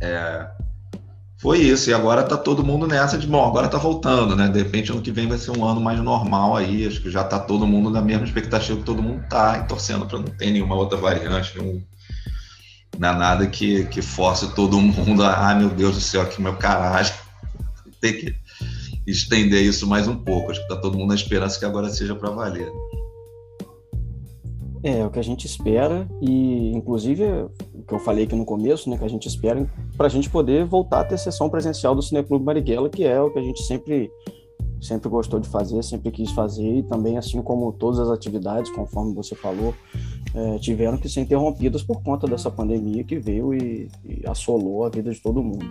é, 0.00 0.48
foi 1.42 1.58
isso. 1.58 1.90
E 1.90 1.94
agora 1.94 2.22
tá 2.22 2.36
todo 2.36 2.64
mundo 2.64 2.86
nessa 2.86 3.18
de, 3.18 3.26
bom, 3.26 3.44
agora 3.44 3.68
tá 3.68 3.76
voltando, 3.78 4.36
né? 4.36 4.48
De 4.48 4.58
repente, 4.58 4.92
ano 4.92 5.02
que 5.02 5.10
vem 5.10 5.26
vai 5.26 5.38
ser 5.38 5.50
um 5.50 5.64
ano 5.64 5.80
mais 5.80 5.98
normal 6.00 6.56
aí. 6.56 6.86
Acho 6.86 7.00
que 7.00 7.10
já 7.10 7.24
tá 7.24 7.38
todo 7.38 7.66
mundo 7.66 7.90
na 7.90 8.00
mesma 8.00 8.24
expectativa 8.24 8.78
que 8.78 8.84
todo 8.84 9.02
mundo 9.02 9.24
tá, 9.28 9.58
e 9.58 9.66
torcendo 9.66 10.06
para 10.06 10.18
não 10.18 10.26
ter 10.26 10.50
nenhuma 10.50 10.76
outra 10.76 10.96
variante, 10.98 11.58
nenhum, 11.58 11.82
não 12.96 13.08
é 13.08 13.12
nada 13.12 13.46
que, 13.46 13.86
que 13.86 14.02
force 14.02 14.54
todo 14.54 14.78
mundo 14.80 15.24
a, 15.24 15.50
ah, 15.50 15.54
meu 15.54 15.68
Deus 15.70 15.96
do 15.96 16.00
céu, 16.00 16.22
aqui 16.22 16.40
meu 16.40 16.54
caralho. 16.56 17.12
Tem 18.00 18.12
que 18.12 18.41
estender 19.06 19.62
isso 19.62 19.86
mais 19.86 20.06
um 20.08 20.16
pouco. 20.16 20.50
Acho 20.50 20.62
que 20.62 20.68
tá 20.68 20.76
todo 20.76 20.96
mundo 20.96 21.08
na 21.08 21.14
esperança 21.14 21.58
que 21.58 21.64
agora 21.64 21.88
seja 21.88 22.14
para 22.14 22.30
valer. 22.30 22.72
É, 24.82 24.98
é 24.98 25.06
o 25.06 25.10
que 25.10 25.18
a 25.18 25.24
gente 25.24 25.46
espera 25.46 26.08
e, 26.20 26.72
inclusive, 26.72 27.24
o 27.74 27.82
que 27.86 27.94
eu 27.94 27.98
falei 27.98 28.24
aqui 28.24 28.34
no 28.34 28.44
começo, 28.44 28.90
né, 28.90 28.98
que 28.98 29.04
a 29.04 29.08
gente 29.08 29.28
espera 29.28 29.68
para 29.96 30.06
a 30.06 30.10
gente 30.10 30.28
poder 30.28 30.64
voltar 30.64 31.00
a 31.00 31.04
ter 31.04 31.18
sessão 31.18 31.48
presencial 31.48 31.94
do 31.94 32.02
Cineclube 32.02 32.44
Marighella, 32.44 32.88
que 32.88 33.04
é 33.04 33.20
o 33.20 33.30
que 33.30 33.38
a 33.38 33.42
gente 33.42 33.62
sempre 33.62 34.10
sempre 34.80 35.08
gostou 35.08 35.38
de 35.38 35.48
fazer, 35.48 35.80
sempre 35.84 36.10
quis 36.10 36.32
fazer 36.32 36.78
e 36.78 36.82
também, 36.82 37.16
assim 37.16 37.40
como 37.40 37.72
todas 37.72 38.00
as 38.00 38.10
atividades, 38.10 38.68
conforme 38.72 39.14
você 39.14 39.36
falou, 39.36 39.72
é, 40.34 40.58
tiveram 40.58 40.98
que 40.98 41.08
ser 41.08 41.20
interrompidas 41.20 41.84
por 41.84 42.02
conta 42.02 42.26
dessa 42.26 42.50
pandemia 42.50 43.04
que 43.04 43.16
veio 43.16 43.54
e, 43.54 43.88
e 44.04 44.22
assolou 44.26 44.84
a 44.84 44.88
vida 44.88 45.12
de 45.12 45.20
todo 45.20 45.40
mundo. 45.40 45.64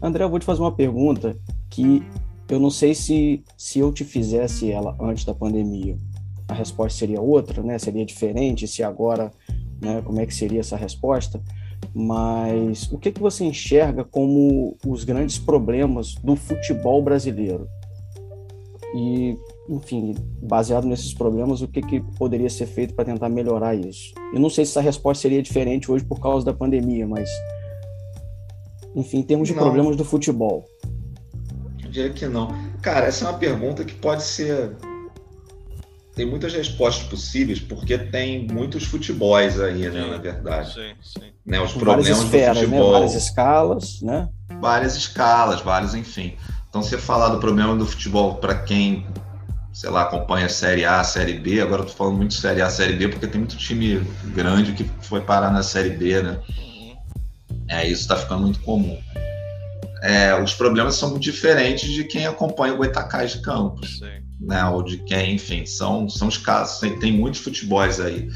André, 0.00 0.22
eu 0.22 0.30
vou 0.30 0.38
te 0.38 0.46
fazer 0.46 0.60
uma 0.60 0.70
pergunta 0.70 1.36
que 1.68 2.00
eu 2.48 2.58
não 2.58 2.70
sei 2.70 2.94
se, 2.94 3.44
se 3.56 3.78
eu 3.78 3.92
te 3.92 4.04
fizesse 4.04 4.70
ela 4.70 4.96
antes 5.00 5.24
da 5.24 5.34
pandemia, 5.34 5.96
a 6.48 6.54
resposta 6.54 6.98
seria 6.98 7.20
outra, 7.20 7.62
né? 7.62 7.78
Seria 7.78 8.04
diferente 8.04 8.66
se 8.66 8.82
agora, 8.82 9.30
né? 9.80 10.00
Como 10.02 10.18
é 10.20 10.26
que 10.26 10.34
seria 10.34 10.60
essa 10.60 10.76
resposta? 10.76 11.40
Mas 11.94 12.90
o 12.90 12.98
que 12.98 13.12
que 13.12 13.20
você 13.20 13.44
enxerga 13.44 14.02
como 14.02 14.76
os 14.86 15.04
grandes 15.04 15.38
problemas 15.38 16.14
do 16.14 16.34
futebol 16.34 17.02
brasileiro? 17.02 17.68
E 18.94 19.36
enfim, 19.68 20.14
baseado 20.42 20.86
nesses 20.86 21.12
problemas, 21.12 21.60
o 21.60 21.68
que, 21.68 21.82
que 21.82 22.00
poderia 22.16 22.48
ser 22.48 22.66
feito 22.66 22.94
para 22.94 23.04
tentar 23.04 23.28
melhorar 23.28 23.74
isso? 23.74 24.14
Eu 24.32 24.40
não 24.40 24.48
sei 24.48 24.64
se 24.64 24.70
essa 24.72 24.80
resposta 24.80 25.22
seria 25.22 25.42
diferente 25.42 25.92
hoje 25.92 26.04
por 26.04 26.18
causa 26.18 26.46
da 26.46 26.54
pandemia, 26.54 27.06
mas, 27.06 27.28
enfim, 28.96 29.18
em 29.18 29.22
termos 29.22 29.46
de 29.46 29.54
não. 29.54 29.62
problemas 29.62 29.94
do 29.94 30.04
futebol. 30.04 30.64
Eu 31.88 31.92
diria 31.92 32.10
que 32.10 32.26
não. 32.26 32.54
Cara, 32.82 33.06
essa 33.06 33.24
é 33.24 33.28
uma 33.28 33.38
pergunta 33.38 33.84
que 33.84 33.94
pode 33.94 34.22
ser. 34.22 34.76
Tem 36.14 36.26
muitas 36.26 36.52
respostas 36.52 37.06
possíveis, 37.08 37.60
porque 37.60 37.96
tem 37.96 38.46
muitos 38.46 38.84
futebols 38.84 39.58
aí, 39.60 39.88
né, 39.88 40.02
sim, 40.02 40.10
na 40.10 40.16
verdade. 40.16 40.74
Sim, 40.74 40.92
sim. 41.00 41.32
Né, 41.46 41.60
os 41.60 41.72
problemas 41.72 42.08
várias 42.08 42.24
esferas, 42.24 42.56
do 42.58 42.60
né, 42.60 42.66
futebol. 42.66 42.92
Né? 42.92 42.98
Várias 42.98 43.14
escalas, 43.14 44.02
né? 44.02 44.28
Várias 44.60 44.96
escalas, 44.96 45.60
vários, 45.60 45.94
enfim. 45.94 46.36
Então, 46.68 46.82
você 46.82 46.98
falar 46.98 47.28
do 47.28 47.38
problema 47.38 47.74
do 47.74 47.86
futebol 47.86 48.34
para 48.34 48.54
quem 48.56 49.06
sei 49.72 49.90
lá, 49.90 50.02
acompanha 50.02 50.46
a 50.46 50.48
Série 50.48 50.84
A, 50.84 50.98
a 50.98 51.04
Série 51.04 51.34
B. 51.34 51.60
Agora 51.60 51.82
eu 51.82 51.86
tô 51.86 51.92
falando 51.92 52.16
muito 52.16 52.32
de 52.32 52.40
Série 52.40 52.60
A, 52.60 52.68
Série 52.68 52.94
B, 52.94 53.08
porque 53.08 53.28
tem 53.28 53.40
muito 53.40 53.56
time 53.56 54.04
grande 54.34 54.72
que 54.72 54.82
foi 55.02 55.20
parar 55.20 55.52
na 55.52 55.62
Série 55.62 55.90
B, 55.90 56.20
né? 56.20 56.40
É, 57.68 57.86
isso 57.86 58.02
está 58.02 58.16
ficando 58.16 58.42
muito 58.42 58.60
comum. 58.62 58.98
É, 60.02 60.40
os 60.40 60.54
problemas 60.54 60.94
são 60.94 61.10
muito 61.10 61.22
diferentes 61.22 61.90
de 61.90 62.04
quem 62.04 62.26
acompanha 62.26 62.74
o 62.74 62.76
Goitacás 62.76 63.32
de 63.32 63.42
Campos, 63.42 63.98
Sim. 63.98 64.22
né? 64.40 64.64
Ou 64.66 64.82
de 64.82 64.98
quem, 64.98 65.34
enfim, 65.34 65.66
são, 65.66 66.08
são 66.08 66.28
os 66.28 66.36
casos. 66.36 66.78
Tem, 66.78 66.98
tem 66.98 67.12
muitos 67.12 67.40
futebols 67.40 68.00
aí. 68.00 68.28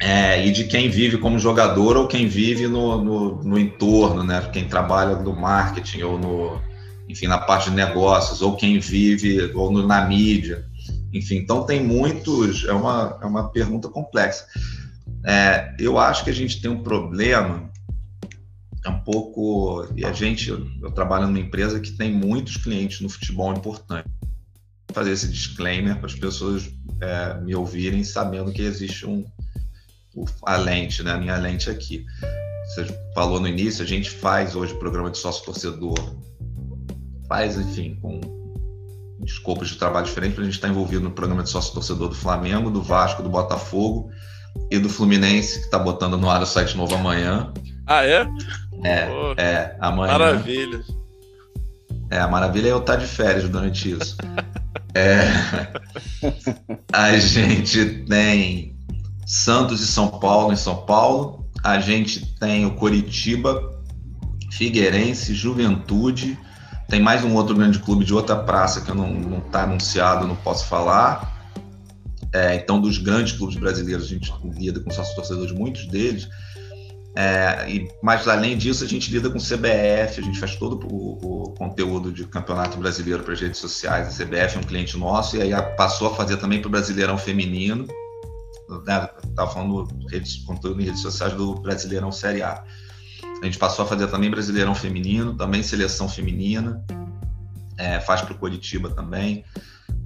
É, 0.00 0.46
e 0.46 0.52
de 0.52 0.64
quem 0.64 0.88
vive 0.88 1.18
como 1.18 1.38
jogador 1.38 1.96
ou 1.96 2.06
quem 2.06 2.28
vive 2.28 2.68
no, 2.68 3.02
no, 3.02 3.42
no 3.42 3.58
entorno, 3.58 4.22
né? 4.22 4.40
Quem 4.52 4.68
trabalha 4.68 5.16
no 5.16 5.34
marketing 5.34 6.02
ou 6.02 6.18
no, 6.18 6.60
enfim, 7.08 7.26
na 7.26 7.38
parte 7.38 7.70
de 7.70 7.76
negócios, 7.76 8.40
ou 8.40 8.54
quem 8.54 8.78
vive, 8.78 9.50
ou 9.54 9.72
no, 9.72 9.86
na 9.86 10.06
mídia. 10.06 10.64
Enfim, 11.12 11.36
então 11.36 11.64
tem 11.64 11.82
muitos. 11.82 12.64
É 12.64 12.72
uma, 12.72 13.18
é 13.20 13.26
uma 13.26 13.50
pergunta 13.50 13.88
complexa. 13.88 14.46
É, 15.24 15.74
eu 15.80 15.98
acho 15.98 16.22
que 16.22 16.30
a 16.30 16.34
gente 16.34 16.60
tem 16.60 16.70
um 16.70 16.82
problema 16.82 17.68
é 18.88 18.90
um 18.90 19.00
pouco. 19.00 19.86
E 19.94 20.04
a 20.04 20.12
gente, 20.12 20.50
eu, 20.50 20.90
trabalho 20.92 21.26
numa 21.26 21.38
empresa 21.38 21.80
que 21.80 21.92
tem 21.92 22.12
muitos 22.12 22.56
clientes 22.56 23.00
no 23.00 23.08
futebol 23.08 23.52
importante. 23.52 24.08
Vou 24.88 24.94
fazer 24.94 25.12
esse 25.12 25.28
disclaimer 25.28 25.96
para 25.96 26.06
as 26.06 26.14
pessoas 26.14 26.68
é, 27.00 27.40
me 27.40 27.54
ouvirem 27.54 28.02
sabendo 28.02 28.52
que 28.52 28.62
existe 28.62 29.06
um, 29.06 29.24
a 30.44 30.56
lente, 30.56 31.02
né? 31.02 31.12
A 31.12 31.18
minha 31.18 31.36
lente 31.36 31.70
aqui. 31.70 32.04
Você 32.64 32.86
falou 33.14 33.40
no 33.40 33.48
início, 33.48 33.84
a 33.84 33.86
gente 33.86 34.10
faz 34.10 34.54
hoje 34.54 34.74
programa 34.74 35.10
de 35.10 35.18
sócio 35.18 35.44
torcedor 35.44 35.94
faz, 37.28 37.58
enfim, 37.58 37.98
com 38.00 38.20
escopos 39.24 39.68
de 39.68 39.76
trabalho 39.76 40.06
diferentes, 40.06 40.38
a 40.38 40.42
gente 40.42 40.54
está 40.54 40.68
envolvido 40.68 41.02
no 41.02 41.10
programa 41.10 41.42
de 41.42 41.50
sócio-torcedor 41.50 42.08
do 42.08 42.14
Flamengo, 42.14 42.70
do 42.70 42.82
Vasco, 42.82 43.22
do 43.22 43.28
Botafogo 43.28 44.10
e 44.70 44.78
do 44.78 44.88
Fluminense, 44.88 45.58
que 45.58 45.64
está 45.66 45.78
botando 45.78 46.16
no 46.16 46.30
ar 46.30 46.42
o 46.42 46.46
site 46.46 46.76
novo 46.76 46.94
amanhã. 46.94 47.52
Ah, 47.86 48.04
é? 48.04 48.26
É, 48.84 49.06
Pô, 49.06 49.34
é, 49.36 49.76
amanhã. 49.80 50.12
Maravilha. 50.12 50.84
É, 52.10 52.18
a 52.18 52.28
maravilha 52.28 52.68
é 52.68 52.72
eu 52.72 52.78
estar 52.78 52.96
de 52.96 53.06
férias 53.06 53.48
durante 53.48 53.90
isso. 53.90 54.16
é, 54.94 55.22
a 56.92 57.16
gente 57.18 58.04
tem 58.08 58.76
Santos 59.26 59.80
e 59.80 59.86
São 59.86 60.08
Paulo 60.08 60.52
em 60.52 60.56
São 60.56 60.76
Paulo, 60.86 61.46
a 61.62 61.78
gente 61.80 62.34
tem 62.38 62.64
o 62.64 62.74
Coritiba, 62.76 63.78
Figueirense, 64.50 65.34
Juventude, 65.34 66.38
tem 66.88 67.00
mais 67.00 67.22
um 67.22 67.34
outro 67.34 67.54
grande 67.54 67.78
clube 67.78 68.04
de 68.04 68.14
outra 68.14 68.34
praça 68.34 68.80
que 68.80 68.92
não 68.94 69.42
está 69.46 69.64
anunciado, 69.64 70.26
não 70.26 70.36
posso 70.36 70.64
falar. 70.66 71.36
É, 72.32 72.54
então, 72.54 72.80
dos 72.80 72.96
grandes 72.96 73.34
clubes 73.34 73.56
brasileiros, 73.56 74.06
a 74.06 74.08
gente 74.08 74.32
lida 74.42 74.80
com 74.80 74.90
sócios 74.90 75.14
torcedores, 75.14 75.52
muitos 75.52 75.86
deles. 75.86 76.28
É, 77.20 77.68
e, 77.68 77.90
mas, 78.00 78.28
além 78.28 78.56
disso, 78.56 78.84
a 78.84 78.86
gente 78.86 79.10
lida 79.10 79.28
com 79.28 79.38
CBF, 79.38 80.20
a 80.20 80.22
gente 80.22 80.38
faz 80.38 80.54
todo 80.54 80.86
o, 80.86 81.48
o 81.48 81.50
conteúdo 81.54 82.12
de 82.12 82.24
campeonato 82.24 82.78
brasileiro 82.78 83.24
para 83.24 83.32
as 83.32 83.40
redes 83.40 83.58
sociais. 83.58 84.06
A 84.06 84.24
CBF 84.24 84.56
é 84.56 84.60
um 84.60 84.62
cliente 84.62 84.96
nosso 84.96 85.36
e 85.36 85.42
aí 85.42 85.50
passou 85.76 86.12
a 86.12 86.14
fazer 86.14 86.36
também 86.36 86.60
para 86.60 86.68
o 86.68 86.70
Brasileirão 86.70 87.18
Feminino. 87.18 87.88
Né? 88.86 89.08
Estava 89.30 89.50
falando 89.50 89.88
redes, 90.08 90.36
conteúdo 90.44 90.80
em 90.80 90.84
redes 90.84 91.02
sociais 91.02 91.32
do 91.32 91.56
Brasileirão 91.56 92.12
Série 92.12 92.40
A. 92.40 92.62
A 93.42 93.44
gente 93.44 93.58
passou 93.58 93.84
a 93.84 93.88
fazer 93.88 94.06
também 94.06 94.30
Brasileirão 94.30 94.76
Feminino, 94.76 95.34
também 95.34 95.60
Seleção 95.60 96.08
Feminina, 96.08 96.84
é, 97.76 97.98
faz 97.98 98.22
para 98.22 98.32
o 98.32 98.38
Curitiba 98.38 98.90
também. 98.90 99.44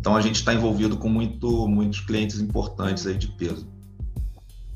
Então 0.00 0.16
a 0.16 0.20
gente 0.22 0.36
está 0.36 0.54
envolvido 0.54 0.96
com 0.96 1.10
muito, 1.10 1.68
muitos 1.68 2.00
clientes 2.00 2.40
importantes 2.40 3.06
aí 3.06 3.18
de 3.18 3.28
peso. 3.28 3.70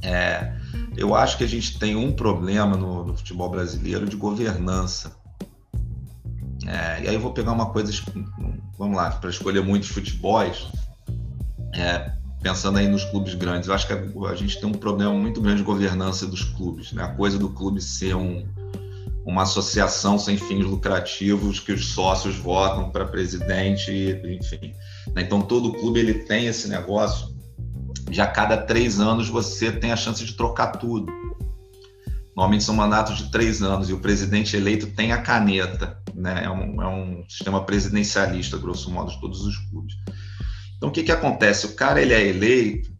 É, 0.03 0.55
eu 0.97 1.15
acho 1.15 1.37
que 1.37 1.45
a 1.45 1.49
gente 1.49 1.79
tem 1.79 1.95
um 1.95 2.13
problema 2.13 2.77
no, 2.77 3.05
no 3.05 3.17
futebol 3.17 3.51
brasileiro 3.51 4.07
de 4.07 4.17
governança. 4.17 5.15
É, 6.67 7.05
e 7.05 7.09
aí 7.09 7.15
eu 7.15 7.21
vou 7.21 7.33
pegar 7.33 7.53
uma 7.53 7.67
coisa, 7.67 7.93
vamos 8.79 8.97
lá, 8.97 9.11
para 9.11 9.31
escolher 9.31 9.63
muitos 9.63 9.91
futebols, 9.91 10.69
é, 11.75 12.13
pensando 12.43 12.79
aí 12.79 12.89
nos 12.89 13.05
clubes 13.05 13.35
grandes, 13.35 13.69
eu 13.69 13.75
acho 13.75 13.87
que 13.87 13.93
a, 13.93 14.31
a, 14.31 14.35
gente 14.35 14.59
tem 14.59 14.69
um 14.69 14.73
problema 14.73 15.13
muito 15.13 15.41
grande 15.41 15.59
de 15.59 15.65
governança 15.65 16.27
dos 16.27 16.43
clubes, 16.43 16.93
né? 16.93 17.03
A 17.03 17.09
coisa 17.09 17.39
do 17.39 17.51
clube 17.51 17.81
ser 17.81 18.17
um, 18.17 18.47
uma 19.25 19.43
associação 19.43 20.19
sem 20.19 20.37
fins 20.37 20.65
lucrativos 20.65 21.61
que 21.61 21.73
os 21.73 21.93
sócios 21.93 22.37
votam 22.37 22.91
para 22.91 23.05
presidente, 23.05 23.93
enfim. 24.25 24.73
Né? 25.15 25.23
Então 25.23 25.43
todo 25.43 25.73
clube 25.73 26.01
ele 26.01 26.15
tem 26.15 26.47
esse 26.47 26.69
negócio 26.69 27.36
de 28.11 28.21
a 28.21 28.27
cada 28.27 28.57
três 28.57 29.01
anos 29.01 29.29
você 29.29 29.71
tem 29.73 29.93
a 29.93 29.97
chance 29.97 30.25
de 30.25 30.35
trocar 30.35 30.73
tudo. 30.73 31.13
Normalmente 32.37 32.65
são 32.65 32.75
mandatos 32.75 33.17
de 33.17 33.31
três 33.31 33.63
anos 33.63 33.89
e 33.89 33.93
o 33.93 34.01
presidente 34.01 34.57
eleito 34.57 34.89
tem 34.89 35.13
a 35.13 35.23
caneta, 35.23 35.99
né? 36.15 36.45
É 36.45 36.51
um, 36.51 36.83
é 36.83 36.87
um 36.87 37.25
sistema 37.29 37.65
presidencialista, 37.65 38.59
grosso 38.59 38.91
modo, 38.91 39.11
de 39.11 39.21
todos 39.21 39.41
os 39.41 39.57
clubes. 39.57 39.95
Então, 40.77 40.91
o 40.91 40.93
que, 40.93 41.03
que 41.03 41.13
acontece? 41.13 41.67
O 41.67 41.75
cara 41.75 42.01
ele 42.01 42.13
é 42.13 42.27
eleito, 42.27 42.91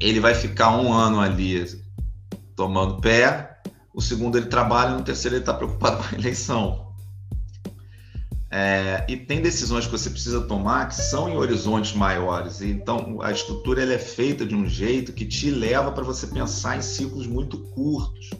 ele 0.00 0.18
vai 0.18 0.34
ficar 0.34 0.76
um 0.76 0.92
ano 0.92 1.20
ali 1.20 1.64
tomando 2.56 3.00
pé, 3.00 3.60
o 3.94 4.00
segundo 4.02 4.36
ele 4.36 4.46
trabalha, 4.46 4.96
no 4.96 5.04
terceiro 5.04 5.36
ele 5.36 5.42
está 5.42 5.54
preocupado 5.54 5.98
com 6.02 6.14
a 6.14 6.18
eleição. 6.18 6.83
É, 8.56 9.04
e 9.08 9.16
tem 9.16 9.42
decisões 9.42 9.84
que 9.84 9.90
você 9.90 10.08
precisa 10.08 10.40
tomar 10.42 10.86
que 10.86 10.94
são 10.94 11.28
em 11.28 11.36
horizontes 11.36 11.92
maiores. 11.92 12.62
Então, 12.62 13.20
a 13.20 13.32
estrutura 13.32 13.82
ela 13.82 13.94
é 13.94 13.98
feita 13.98 14.46
de 14.46 14.54
um 14.54 14.64
jeito 14.64 15.12
que 15.12 15.26
te 15.26 15.50
leva 15.50 15.90
para 15.90 16.04
você 16.04 16.28
pensar 16.28 16.76
em 16.76 16.80
ciclos 16.80 17.26
muito 17.26 17.58
curtos 17.58 18.30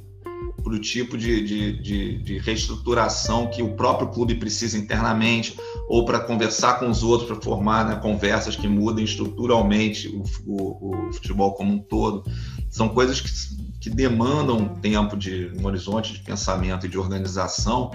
para 0.62 0.72
o 0.72 0.78
tipo 0.78 1.18
de, 1.18 1.44
de, 1.44 1.82
de, 1.82 2.18
de, 2.18 2.38
reestruturação 2.38 3.48
que 3.48 3.60
o 3.60 3.74
próprio 3.74 4.06
clube 4.06 4.36
precisa 4.36 4.78
internamente, 4.78 5.58
ou 5.88 6.04
para 6.04 6.20
conversar 6.20 6.78
com 6.78 6.88
os 6.88 7.02
outros, 7.02 7.28
para 7.28 7.42
formar 7.42 7.84
né, 7.84 7.96
conversas 7.96 8.54
que 8.54 8.68
mudem 8.68 9.04
estruturalmente 9.04 10.06
o, 10.06 10.22
o, 10.46 11.08
o, 11.08 11.12
futebol 11.12 11.54
como 11.54 11.72
um 11.72 11.78
todo. 11.80 12.22
São 12.70 12.88
coisas 12.88 13.20
que, 13.20 13.30
que 13.80 13.90
demandam 13.90 14.76
tempo 14.80 15.16
de 15.16 15.50
um 15.58 15.66
horizonte 15.66 16.12
de 16.12 16.20
pensamento 16.20 16.86
e 16.86 16.88
de 16.88 16.96
organização 16.96 17.90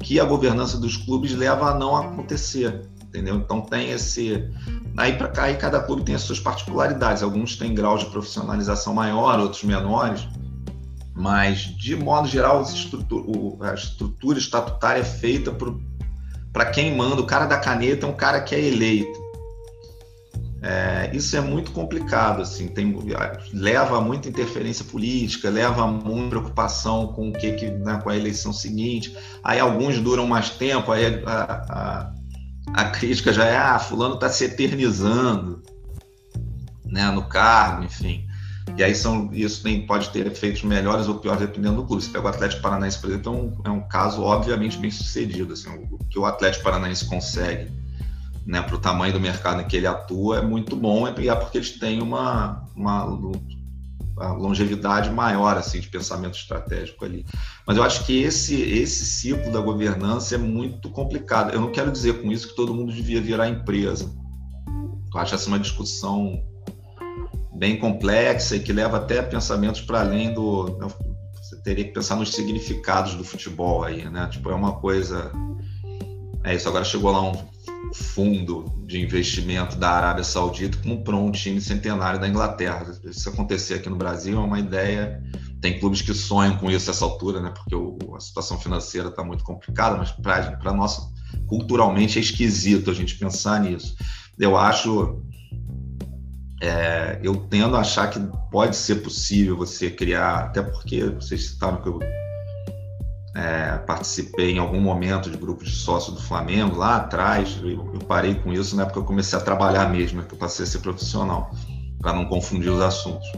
que 0.00 0.20
a 0.20 0.24
governança 0.24 0.78
dos 0.78 0.96
clubes 0.96 1.32
leva 1.34 1.70
a 1.70 1.74
não 1.74 1.96
acontecer. 1.96 2.88
Entendeu? 3.08 3.36
Então 3.36 3.60
tem 3.60 3.90
esse. 3.90 4.50
Aí 4.96 5.14
para 5.14 5.28
cá, 5.28 5.44
aí 5.44 5.56
cada 5.56 5.80
clube 5.80 6.02
tem 6.02 6.14
as 6.14 6.22
suas 6.22 6.40
particularidades. 6.40 7.22
Alguns 7.22 7.56
têm 7.56 7.74
graus 7.74 8.00
de 8.00 8.06
profissionalização 8.06 8.92
maior, 8.92 9.38
outros 9.38 9.64
menores 9.64 10.28
mas 11.16 11.60
de 11.60 11.96
modo 11.96 12.28
geral 12.28 12.62
a 13.62 13.74
estrutura 13.74 14.38
estatutária 14.38 15.00
é 15.00 15.04
feita 15.04 15.50
para 16.52 16.66
quem 16.66 16.94
manda. 16.94 17.22
O 17.22 17.26
cara 17.26 17.46
da 17.46 17.56
caneta 17.56 18.06
é 18.06 18.08
um 18.08 18.14
cara 18.14 18.42
que 18.42 18.54
é 18.54 18.60
eleito. 18.60 19.25
É, 20.68 21.10
isso 21.12 21.36
é 21.36 21.40
muito 21.40 21.70
complicado, 21.70 22.42
assim, 22.42 22.66
tem, 22.66 22.92
leva 23.52 23.98
a 23.98 24.00
muita 24.00 24.28
interferência 24.28 24.84
política, 24.84 25.48
leva 25.48 25.84
a 25.84 25.86
muita 25.86 26.30
preocupação 26.30 27.06
com 27.06 27.28
o 27.28 27.32
que, 27.32 27.52
que 27.52 27.70
né, 27.70 28.00
com 28.02 28.10
a 28.10 28.16
eleição 28.16 28.52
seguinte. 28.52 29.16
Aí 29.44 29.60
alguns 29.60 30.00
duram 30.00 30.26
mais 30.26 30.50
tempo, 30.50 30.90
aí 30.90 31.22
a, 31.24 32.10
a, 32.74 32.82
a 32.82 32.84
crítica 32.86 33.32
já 33.32 33.44
é, 33.44 33.56
ah, 33.56 33.78
fulano 33.78 34.16
está 34.16 34.28
se 34.28 34.42
eternizando 34.42 35.62
né, 36.84 37.12
no 37.12 37.22
cargo, 37.28 37.84
enfim. 37.84 38.26
E 38.76 38.82
aí 38.82 38.92
são, 38.92 39.32
isso 39.32 39.62
tem, 39.62 39.86
pode 39.86 40.08
ter 40.08 40.26
efeitos 40.26 40.64
melhores 40.64 41.06
ou 41.06 41.14
piores 41.20 41.42
dependendo 41.42 41.76
do 41.76 41.86
clube. 41.86 42.02
Se 42.02 42.10
pega 42.10 42.24
o 42.24 42.28
Atlético 42.28 42.62
Paranaense, 42.62 42.98
por 42.98 43.10
exemplo, 43.10 43.32
é 43.32 43.36
um, 43.36 43.60
é 43.66 43.70
um 43.70 43.86
caso 43.86 44.20
obviamente 44.20 44.78
bem 44.78 44.90
sucedido. 44.90 45.52
Assim, 45.52 45.70
o, 45.92 45.98
que 46.10 46.18
o 46.18 46.26
Atlético 46.26 46.64
Paranaense 46.64 47.04
consegue 47.04 47.70
né, 48.46 48.62
para 48.62 48.76
o 48.76 48.78
tamanho 48.78 49.12
do 49.12 49.20
mercado 49.20 49.60
em 49.60 49.66
que 49.66 49.76
ele 49.76 49.88
atua 49.88 50.38
é 50.38 50.42
muito 50.42 50.76
bom, 50.76 51.08
e 51.18 51.28
é 51.28 51.34
porque 51.34 51.58
eles 51.58 51.78
têm 51.78 52.00
uma, 52.00 52.64
uma 52.76 53.04
a 54.18 54.32
longevidade 54.32 55.10
maior 55.10 55.58
assim 55.58 55.80
de 55.80 55.88
pensamento 55.88 56.38
estratégico 56.38 57.04
ali. 57.04 57.26
Mas 57.66 57.76
eu 57.76 57.82
acho 57.82 58.06
que 58.06 58.22
esse 58.22 58.54
esse 58.54 59.04
ciclo 59.04 59.52
da 59.52 59.60
governança 59.60 60.36
é 60.36 60.38
muito 60.38 60.88
complicado. 60.90 61.52
Eu 61.52 61.60
não 61.60 61.72
quero 61.72 61.90
dizer 61.90 62.22
com 62.22 62.30
isso 62.30 62.48
que 62.48 62.56
todo 62.56 62.72
mundo 62.72 62.92
devia 62.92 63.20
virar 63.20 63.48
empresa. 63.48 64.10
Eu 65.12 65.20
acho 65.20 65.34
essa 65.34 65.48
uma 65.48 65.58
discussão 65.58 66.42
bem 67.54 67.78
complexa 67.78 68.56
e 68.56 68.60
que 68.60 68.72
leva 68.72 68.98
até 68.98 69.22
pensamentos 69.22 69.80
para 69.80 70.00
além 70.00 70.32
do 70.32 70.78
você 71.32 71.56
teria 71.62 71.84
que 71.84 71.92
pensar 71.92 72.16
nos 72.16 72.32
significados 72.32 73.14
do 73.14 73.22
futebol 73.22 73.84
aí, 73.84 74.08
né? 74.10 74.28
Tipo, 74.30 74.50
é 74.50 74.54
uma 74.54 74.72
coisa 74.76 75.30
é 76.42 76.54
isso, 76.54 76.68
agora 76.68 76.84
chegou 76.84 77.10
lá 77.10 77.22
um 77.22 77.55
fundo 77.94 78.64
de 78.86 79.00
investimento 79.00 79.76
da 79.76 79.90
Arábia 79.90 80.24
Saudita 80.24 80.78
comprou 80.78 81.26
um 81.26 81.30
time 81.30 81.60
centenário 81.60 82.20
da 82.20 82.28
Inglaterra. 82.28 82.92
Se 83.12 83.28
acontecer 83.28 83.74
aqui 83.74 83.88
no 83.88 83.96
Brasil 83.96 84.38
é 84.38 84.44
uma 84.44 84.58
ideia. 84.58 85.22
Tem 85.60 85.78
clubes 85.78 86.02
que 86.02 86.12
sonham 86.14 86.56
com 86.58 86.70
isso 86.70 86.90
essa 86.90 87.04
altura, 87.04 87.40
né? 87.40 87.50
Porque 87.50 87.74
o, 87.74 87.96
a 88.14 88.20
situação 88.20 88.58
financeira 88.58 89.08
está 89.08 89.24
muito 89.24 89.42
complicada, 89.42 89.96
mas 89.96 90.12
para 90.12 90.72
nós, 90.72 91.10
culturalmente, 91.46 92.18
é 92.18 92.20
esquisito 92.20 92.90
a 92.90 92.94
gente 92.94 93.16
pensar 93.16 93.60
nisso. 93.60 93.96
Eu 94.38 94.56
acho. 94.56 95.22
É, 96.62 97.20
eu 97.22 97.36
tendo 97.36 97.76
a 97.76 97.80
achar 97.80 98.08
que 98.08 98.18
pode 98.50 98.76
ser 98.76 98.96
possível 98.96 99.56
você 99.56 99.90
criar, 99.90 100.44
até 100.44 100.62
porque 100.62 101.04
vocês 101.04 101.48
citaram 101.48 101.82
que 101.82 101.88
eu 101.88 102.00
é, 103.36 103.76
participei 103.86 104.52
em 104.52 104.58
algum 104.58 104.80
momento 104.80 105.30
de 105.30 105.36
grupo 105.36 105.62
de 105.62 105.70
sócio 105.70 106.10
do 106.10 106.20
Flamengo 106.22 106.76
lá 106.76 106.96
atrás. 106.96 107.58
Eu, 107.62 107.92
eu 107.92 108.00
parei 108.00 108.34
com 108.34 108.50
isso 108.50 108.74
na 108.74 108.82
época 108.82 108.94
que 108.94 109.00
eu 109.00 109.04
comecei 109.04 109.38
a 109.38 109.42
trabalhar 109.42 109.90
mesmo, 109.90 110.22
que 110.22 110.32
eu 110.32 110.38
passei 110.38 110.64
a 110.64 110.66
ser 110.66 110.78
profissional, 110.78 111.50
para 112.00 112.14
não 112.14 112.24
confundir 112.24 112.70
os 112.70 112.80
assuntos. 112.80 113.30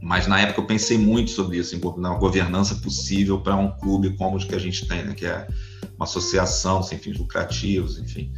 Mas 0.00 0.28
na 0.28 0.40
época 0.40 0.60
eu 0.60 0.66
pensei 0.66 0.96
muito 0.96 1.32
sobre 1.32 1.58
isso, 1.58 1.76
na 1.98 2.14
governança 2.14 2.76
possível 2.76 3.40
para 3.40 3.56
um 3.56 3.72
clube 3.72 4.16
como 4.16 4.36
o 4.36 4.38
que 4.38 4.54
a 4.54 4.60
gente 4.60 4.86
tem, 4.86 5.02
né, 5.02 5.12
que 5.12 5.26
é 5.26 5.48
uma 5.96 6.04
associação 6.04 6.80
sem 6.80 6.96
fins 6.96 7.18
lucrativos, 7.18 7.98
enfim. 7.98 8.32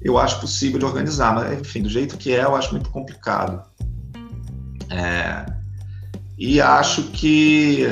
Eu 0.00 0.16
acho 0.16 0.40
possível 0.40 0.78
de 0.78 0.86
organizar, 0.86 1.34
mas 1.34 1.60
enfim, 1.60 1.82
do 1.82 1.90
jeito 1.90 2.16
que 2.16 2.32
é, 2.32 2.44
eu 2.44 2.56
acho 2.56 2.72
muito 2.72 2.88
complicado. 2.88 3.62
É, 4.88 5.44
e 6.38 6.58
acho 6.58 7.02
que 7.10 7.84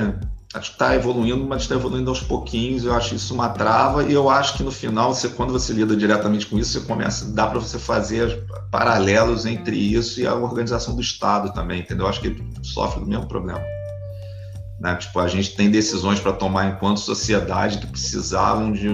acho 0.54 0.70
que 0.70 0.76
está 0.76 0.94
evoluindo, 0.94 1.44
mas 1.44 1.62
está 1.62 1.74
evoluindo 1.74 2.08
aos 2.08 2.20
pouquinhos. 2.20 2.84
Eu 2.84 2.94
acho 2.94 3.14
isso 3.14 3.34
uma 3.34 3.48
trava 3.48 4.04
e 4.04 4.12
eu 4.12 4.30
acho 4.30 4.56
que 4.56 4.62
no 4.62 4.70
final, 4.70 5.12
você, 5.12 5.28
quando 5.28 5.52
você 5.52 5.72
lida 5.72 5.96
diretamente 5.96 6.46
com 6.46 6.58
isso, 6.58 6.72
você 6.72 6.86
começa, 6.86 7.26
dá 7.32 7.46
para 7.46 7.58
você 7.58 7.78
fazer 7.78 8.44
paralelos 8.70 9.46
entre 9.46 9.76
isso 9.76 10.20
e 10.20 10.26
a 10.26 10.34
organização 10.34 10.94
do 10.94 11.02
Estado 11.02 11.52
também, 11.52 11.80
entendeu? 11.80 12.06
Eu 12.06 12.10
acho 12.10 12.20
que 12.20 12.28
ele 12.28 12.44
sofre 12.62 13.00
do 13.00 13.06
mesmo 13.06 13.26
problema. 13.26 13.60
Né? 14.78 14.94
Tipo, 14.96 15.18
a 15.18 15.28
gente 15.28 15.56
tem 15.56 15.70
decisões 15.70 16.20
para 16.20 16.32
tomar 16.32 16.68
enquanto 16.68 17.00
sociedade 17.00 17.78
que 17.78 17.86
precisavam 17.88 18.72
de 18.72 18.88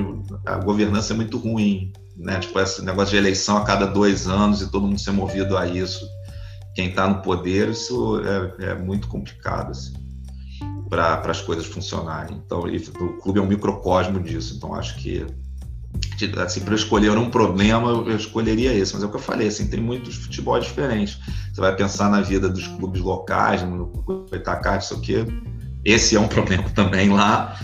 a 0.46 0.56
governança 0.56 1.12
é 1.12 1.16
muito 1.16 1.36
ruim, 1.36 1.92
né? 2.16 2.38
Tipo 2.38 2.60
esse 2.60 2.84
negócio 2.84 3.10
de 3.10 3.16
eleição 3.16 3.56
a 3.56 3.64
cada 3.64 3.86
dois 3.86 4.28
anos 4.28 4.60
e 4.60 4.70
todo 4.70 4.86
mundo 4.86 5.00
ser 5.00 5.10
movido 5.10 5.56
a 5.56 5.66
isso. 5.66 6.06
Quem 6.74 6.90
está 6.90 7.08
no 7.08 7.22
poder, 7.22 7.70
isso 7.70 8.20
é, 8.60 8.70
é 8.70 8.74
muito 8.74 9.08
complicado. 9.08 9.70
Assim 9.70 9.99
para 10.90 11.22
as 11.30 11.40
coisas 11.40 11.64
funcionarem. 11.64 12.42
Então, 12.44 12.64
o 12.64 13.18
clube 13.18 13.38
é 13.38 13.42
um 13.42 13.46
microcosmo 13.46 14.20
disso. 14.20 14.56
Então, 14.56 14.74
acho 14.74 14.96
que 14.96 15.24
assim, 16.42 16.60
para 16.60 16.74
escolher 16.74 17.16
um 17.16 17.30
problema, 17.30 17.90
eu 17.90 18.16
escolheria 18.16 18.74
esse. 18.74 18.92
Mas 18.92 19.02
é 19.02 19.06
o 19.06 19.10
que 19.10 19.16
eu 19.16 19.20
falei, 19.20 19.48
assim, 19.48 19.68
tem 19.68 19.80
muitos 19.80 20.16
futebol 20.16 20.58
diferentes. 20.58 21.18
Você 21.52 21.60
vai 21.60 21.74
pensar 21.74 22.10
na 22.10 22.20
vida 22.20 22.48
dos 22.48 22.66
clubes 22.66 23.00
locais, 23.00 23.62
no 23.62 23.90
Itacá, 24.32 24.76
isso 24.76 24.94
aqui. 24.94 25.24
Esse 25.84 26.16
é 26.16 26.20
um 26.20 26.28
problema 26.28 26.68
também 26.70 27.08
lá, 27.08 27.58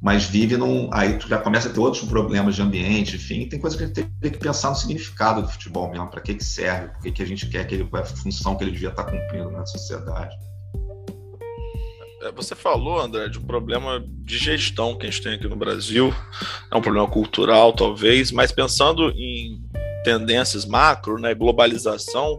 mas 0.00 0.24
vive 0.24 0.56
num. 0.56 0.88
Aí 0.92 1.18
tu 1.18 1.28
já 1.28 1.38
começa 1.38 1.68
a 1.68 1.72
ter 1.72 1.80
outros 1.80 2.04
problemas 2.04 2.54
de 2.54 2.62
ambiente, 2.62 3.16
enfim. 3.16 3.48
Tem 3.48 3.60
coisa 3.60 3.76
que 3.76 3.84
a 3.84 3.86
gente 3.86 4.02
tem 4.20 4.30
que 4.30 4.38
pensar 4.38 4.70
no 4.70 4.76
significado 4.76 5.42
do 5.42 5.48
futebol 5.48 5.90
mesmo, 5.90 6.08
para 6.08 6.20
que, 6.20 6.34
que 6.34 6.44
serve, 6.44 6.88
por 6.88 7.02
que, 7.02 7.12
que 7.12 7.22
a 7.22 7.26
gente 7.26 7.46
quer 7.48 7.66
que 7.66 7.74
ele, 7.74 7.84
qual 7.84 8.02
é 8.02 8.06
a 8.06 8.08
função 8.08 8.56
que 8.56 8.64
ele 8.64 8.72
devia 8.72 8.88
estar 8.88 9.04
cumprindo 9.04 9.50
na 9.50 9.66
sociedade. 9.66 10.34
Você 12.34 12.54
falou, 12.54 13.00
André, 13.00 13.28
de 13.28 13.38
um 13.38 13.42
problema 13.42 14.04
de 14.06 14.38
gestão 14.38 14.96
que 14.96 15.06
a 15.06 15.10
gente 15.10 15.22
tem 15.22 15.34
aqui 15.34 15.48
no 15.48 15.56
Brasil. 15.56 16.14
É 16.70 16.76
um 16.76 16.80
problema 16.80 17.08
cultural, 17.08 17.72
talvez, 17.72 18.30
mas 18.30 18.52
pensando 18.52 19.10
em 19.10 19.62
tendências 20.04 20.64
macro, 20.64 21.18
né, 21.18 21.34
globalização, 21.34 22.38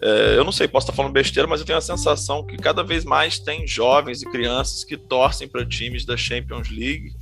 é, 0.00 0.36
eu 0.36 0.44
não 0.44 0.52
sei, 0.52 0.68
posso 0.68 0.84
estar 0.84 0.96
falando 0.96 1.12
besteira, 1.12 1.48
mas 1.48 1.60
eu 1.60 1.66
tenho 1.66 1.78
a 1.78 1.82
sensação 1.82 2.44
que 2.44 2.56
cada 2.56 2.82
vez 2.82 3.04
mais 3.04 3.38
tem 3.38 3.66
jovens 3.66 4.22
e 4.22 4.26
crianças 4.26 4.84
que 4.84 4.96
torcem 4.96 5.48
para 5.48 5.64
times 5.64 6.04
da 6.04 6.16
Champions 6.16 6.70
League, 6.70 7.14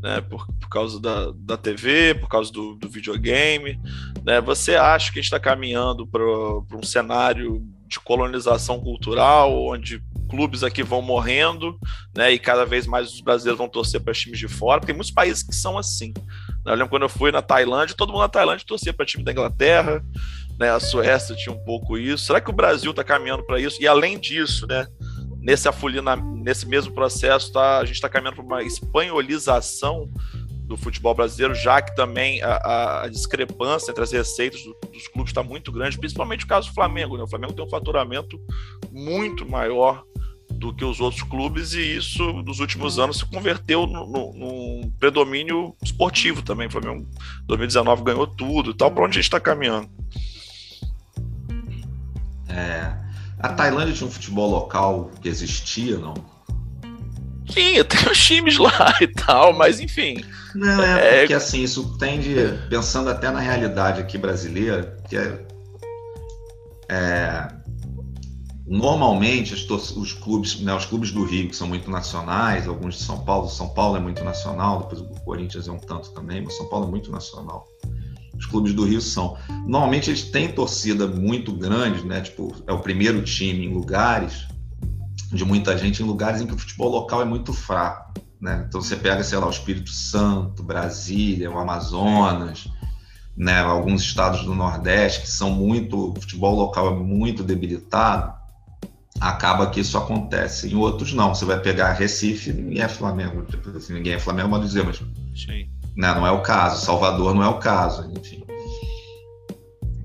né, 0.00 0.20
por, 0.20 0.46
por 0.46 0.68
causa 0.68 1.00
da, 1.00 1.32
da 1.34 1.56
TV, 1.56 2.14
por 2.14 2.28
causa 2.28 2.52
do, 2.52 2.74
do 2.74 2.88
videogame. 2.88 3.80
Né? 4.24 4.40
Você 4.40 4.74
acha 4.74 5.12
que 5.12 5.18
a 5.18 5.22
gente 5.22 5.32
está 5.32 5.40
caminhando 5.40 6.06
para 6.06 6.22
um 6.22 6.82
cenário 6.82 7.66
de 7.88 7.98
colonização 7.98 8.78
cultural, 8.78 9.52
onde 9.66 10.02
clubes 10.28 10.62
aqui 10.62 10.82
vão 10.82 11.00
morrendo, 11.00 11.78
né? 12.14 12.30
E 12.30 12.38
cada 12.38 12.66
vez 12.66 12.86
mais 12.86 13.12
os 13.12 13.20
brasileiros 13.20 13.58
vão 13.58 13.68
torcer 13.68 14.00
para 14.00 14.12
times 14.12 14.38
de 14.38 14.46
fora. 14.46 14.80
Tem 14.80 14.94
muitos 14.94 15.10
países 15.10 15.42
que 15.42 15.54
são 15.54 15.78
assim. 15.78 16.12
Eu 16.66 16.74
lembro 16.74 16.90
quando 16.90 17.02
eu 17.04 17.08
fui 17.08 17.32
na 17.32 17.40
Tailândia, 17.40 17.96
todo 17.96 18.12
mundo 18.12 18.20
na 18.20 18.28
Tailândia 18.28 18.66
torcia 18.66 18.92
para 18.92 19.06
time 19.06 19.24
da 19.24 19.32
Inglaterra, 19.32 20.04
né? 20.58 20.70
A 20.70 20.78
Suécia 20.78 21.34
tinha 21.34 21.54
um 21.54 21.64
pouco 21.64 21.96
isso. 21.96 22.26
Será 22.26 22.40
que 22.40 22.50
o 22.50 22.54
Brasil 22.54 22.90
está 22.90 23.02
caminhando 23.02 23.44
para 23.44 23.58
isso? 23.58 23.82
E 23.82 23.88
além 23.88 24.18
disso, 24.18 24.66
né? 24.66 24.86
Nesse 25.40 25.66
afulina, 25.66 26.14
nesse 26.16 26.66
mesmo 26.66 26.92
processo, 26.92 27.50
tá, 27.52 27.78
a 27.78 27.84
gente 27.84 27.94
está 27.94 28.08
caminhando 28.08 28.36
para 28.36 28.44
uma 28.44 28.62
espanholização 28.62 30.10
do 30.68 30.76
futebol 30.76 31.14
brasileiro, 31.14 31.54
já 31.54 31.80
que 31.80 31.96
também 31.96 32.42
a, 32.42 33.02
a 33.02 33.08
discrepância 33.08 33.90
entre 33.90 34.04
as 34.04 34.12
receitas 34.12 34.62
do, 34.62 34.76
dos 34.92 35.08
clubes 35.08 35.30
está 35.30 35.42
muito 35.42 35.72
grande, 35.72 35.98
principalmente 35.98 36.44
o 36.44 36.48
caso 36.48 36.68
do 36.68 36.74
Flamengo. 36.74 37.16
Né? 37.16 37.22
O 37.22 37.26
Flamengo 37.26 37.54
tem 37.54 37.64
um 37.64 37.70
faturamento 37.70 38.38
muito 38.92 39.48
maior 39.48 40.04
do 40.50 40.74
que 40.74 40.84
os 40.84 41.00
outros 41.00 41.22
clubes 41.22 41.72
e 41.72 41.96
isso 41.96 42.22
nos 42.42 42.60
últimos 42.60 42.98
anos 42.98 43.18
se 43.18 43.26
converteu 43.26 43.86
num 43.86 44.92
predomínio 44.98 45.74
esportivo 45.82 46.42
também. 46.42 46.68
O 46.68 46.70
Flamengo 46.70 47.08
2019 47.46 48.02
ganhou 48.02 48.26
tudo 48.26 48.70
e 48.72 48.74
tal. 48.74 48.90
Para 48.90 49.04
onde 49.04 49.12
a 49.12 49.14
gente 49.22 49.24
está 49.24 49.40
caminhando? 49.40 49.88
É, 52.46 52.94
a 53.38 53.48
Tailândia 53.48 53.94
tinha 53.94 54.06
um 54.06 54.12
futebol 54.12 54.50
local 54.50 55.10
que 55.22 55.28
existia, 55.28 55.96
não? 55.96 56.37
Tinha, 57.48 57.84
tem 57.84 58.10
os 58.10 58.18
times 58.18 58.58
lá 58.58 58.94
e 59.00 59.08
tal, 59.08 59.52
mas 59.52 59.80
enfim. 59.80 60.24
Não, 60.54 60.82
é, 60.82 61.16
é 61.16 61.18
porque 61.20 61.34
assim, 61.34 61.62
isso 61.62 61.96
tende, 61.98 62.34
pensando 62.68 63.10
até 63.10 63.30
na 63.30 63.40
realidade 63.40 64.00
aqui 64.00 64.18
brasileira, 64.18 64.96
que 65.08 65.16
é, 65.16 65.46
é 66.88 67.48
normalmente 68.66 69.54
os, 69.54 69.96
os 69.96 70.12
clubes, 70.12 70.60
né, 70.60 70.74
os 70.74 70.84
clubes 70.84 71.10
do 71.10 71.24
Rio, 71.24 71.48
que 71.48 71.56
são 71.56 71.66
muito 71.66 71.90
nacionais, 71.90 72.68
alguns 72.68 72.96
de 72.96 73.02
São 73.02 73.24
Paulo, 73.24 73.48
São 73.48 73.68
Paulo 73.70 73.96
é 73.96 74.00
muito 74.00 74.22
nacional, 74.22 74.80
depois 74.80 75.00
o 75.00 75.24
Corinthians 75.24 75.68
é 75.68 75.72
um 75.72 75.78
tanto 75.78 76.10
também, 76.10 76.42
mas 76.42 76.56
São 76.56 76.66
Paulo 76.66 76.86
é 76.86 76.90
muito 76.90 77.10
nacional. 77.10 77.66
Os 78.36 78.46
clubes 78.46 78.72
do 78.72 78.84
Rio 78.84 79.00
são. 79.00 79.36
Normalmente 79.66 80.10
eles 80.10 80.22
têm 80.22 80.48
torcida 80.52 81.08
muito 81.08 81.52
grande, 81.52 82.06
né? 82.06 82.20
Tipo, 82.20 82.54
é 82.68 82.72
o 82.72 82.78
primeiro 82.78 83.20
time 83.22 83.66
em 83.66 83.74
lugares 83.74 84.46
de 85.30 85.44
muita 85.44 85.76
gente, 85.76 86.02
em 86.02 86.06
lugares 86.06 86.40
em 86.40 86.46
que 86.46 86.54
o 86.54 86.58
futebol 86.58 86.90
local 86.90 87.22
é 87.22 87.24
muito 87.24 87.52
fraco. 87.52 88.12
Né? 88.40 88.64
Então 88.68 88.80
você 88.80 88.96
pega, 88.96 89.22
sei 89.22 89.38
lá, 89.38 89.46
o 89.46 89.50
Espírito 89.50 89.90
Santo, 89.90 90.62
Brasília, 90.62 91.50
o 91.50 91.58
Amazonas, 91.58 92.68
né? 93.36 93.60
alguns 93.60 94.02
estados 94.02 94.44
do 94.44 94.54
Nordeste 94.54 95.22
que 95.22 95.28
são 95.28 95.50
muito, 95.50 96.10
o 96.10 96.20
futebol 96.20 96.54
local 96.54 96.88
é 96.88 96.96
muito 96.96 97.42
debilitado, 97.42 98.32
acaba 99.20 99.70
que 99.70 99.80
isso 99.80 99.98
acontece. 99.98 100.72
Em 100.72 100.76
outros 100.76 101.12
não, 101.12 101.34
você 101.34 101.44
vai 101.44 101.58
pegar 101.60 101.92
Recife, 101.92 102.52
ninguém 102.52 102.82
é 102.82 102.88
Flamengo, 102.88 103.42
tipo 103.42 103.76
assim, 103.76 103.94
ninguém 103.94 104.14
é 104.14 104.18
Flamengo, 104.18 104.48
mas 104.48 104.62
dizer, 104.62 104.84
mas 104.84 104.98
Sim. 105.36 105.68
Né, 105.96 106.14
não 106.14 106.24
é 106.24 106.30
o 106.30 106.42
caso, 106.42 106.84
Salvador 106.84 107.34
não 107.34 107.42
é 107.42 107.48
o 107.48 107.58
caso, 107.58 108.08
enfim. 108.16 108.44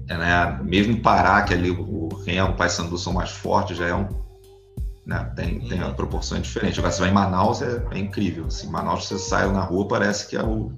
É, 0.07 0.17
né, 0.17 0.59
mesmo 0.63 0.99
Pará, 1.01 1.43
que 1.43 1.53
ali 1.53 1.69
o 1.69 2.09
Remo, 2.25 2.49
o 2.49 2.55
Paysandu 2.55 2.97
são 2.97 3.13
mais 3.13 3.29
fortes, 3.29 3.77
já 3.77 3.88
é 3.88 3.93
um 3.93 4.22
né? 5.05 5.31
Tem, 5.35 5.59
tem 5.59 5.77
uma 5.79 5.89
uhum. 5.89 5.93
proporção 5.93 6.39
diferente. 6.39 6.79
Agora, 6.79 6.93
você 6.93 7.01
vai 7.01 7.09
em 7.09 7.13
Manaus, 7.13 7.61
é, 7.61 7.83
é 7.91 7.97
incrível. 7.97 8.45
Assim, 8.45 8.69
Manaus, 8.69 9.05
você 9.05 9.19
sai 9.19 9.51
na 9.51 9.61
rua, 9.61 9.87
parece 9.87 10.27
que 10.27 10.35
é 10.35 10.43
o. 10.43 10.71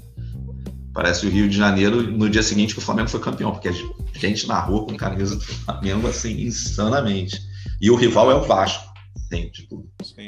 Parece 0.93 1.25
o 1.25 1.29
Rio 1.29 1.49
de 1.49 1.57
Janeiro 1.57 2.01
no 2.01 2.29
dia 2.29 2.41
seguinte 2.41 2.73
que 2.73 2.79
o 2.79 2.83
Flamengo 2.83 3.09
foi 3.09 3.19
campeão, 3.19 3.51
porque 3.51 3.67
a 3.67 3.71
gente 3.71 4.47
na 4.47 4.59
rua 4.61 4.85
com 4.85 4.95
camisa 4.95 5.35
do 5.35 5.43
Flamengo, 5.43 6.07
assim, 6.07 6.41
insanamente. 6.41 7.41
E 7.81 7.91
o 7.91 7.95
rival 7.95 8.31
é 8.31 8.35
o 8.35 8.43
Vasco. 8.43 8.93
Tem, 9.29 9.49
tipo, 9.49 9.85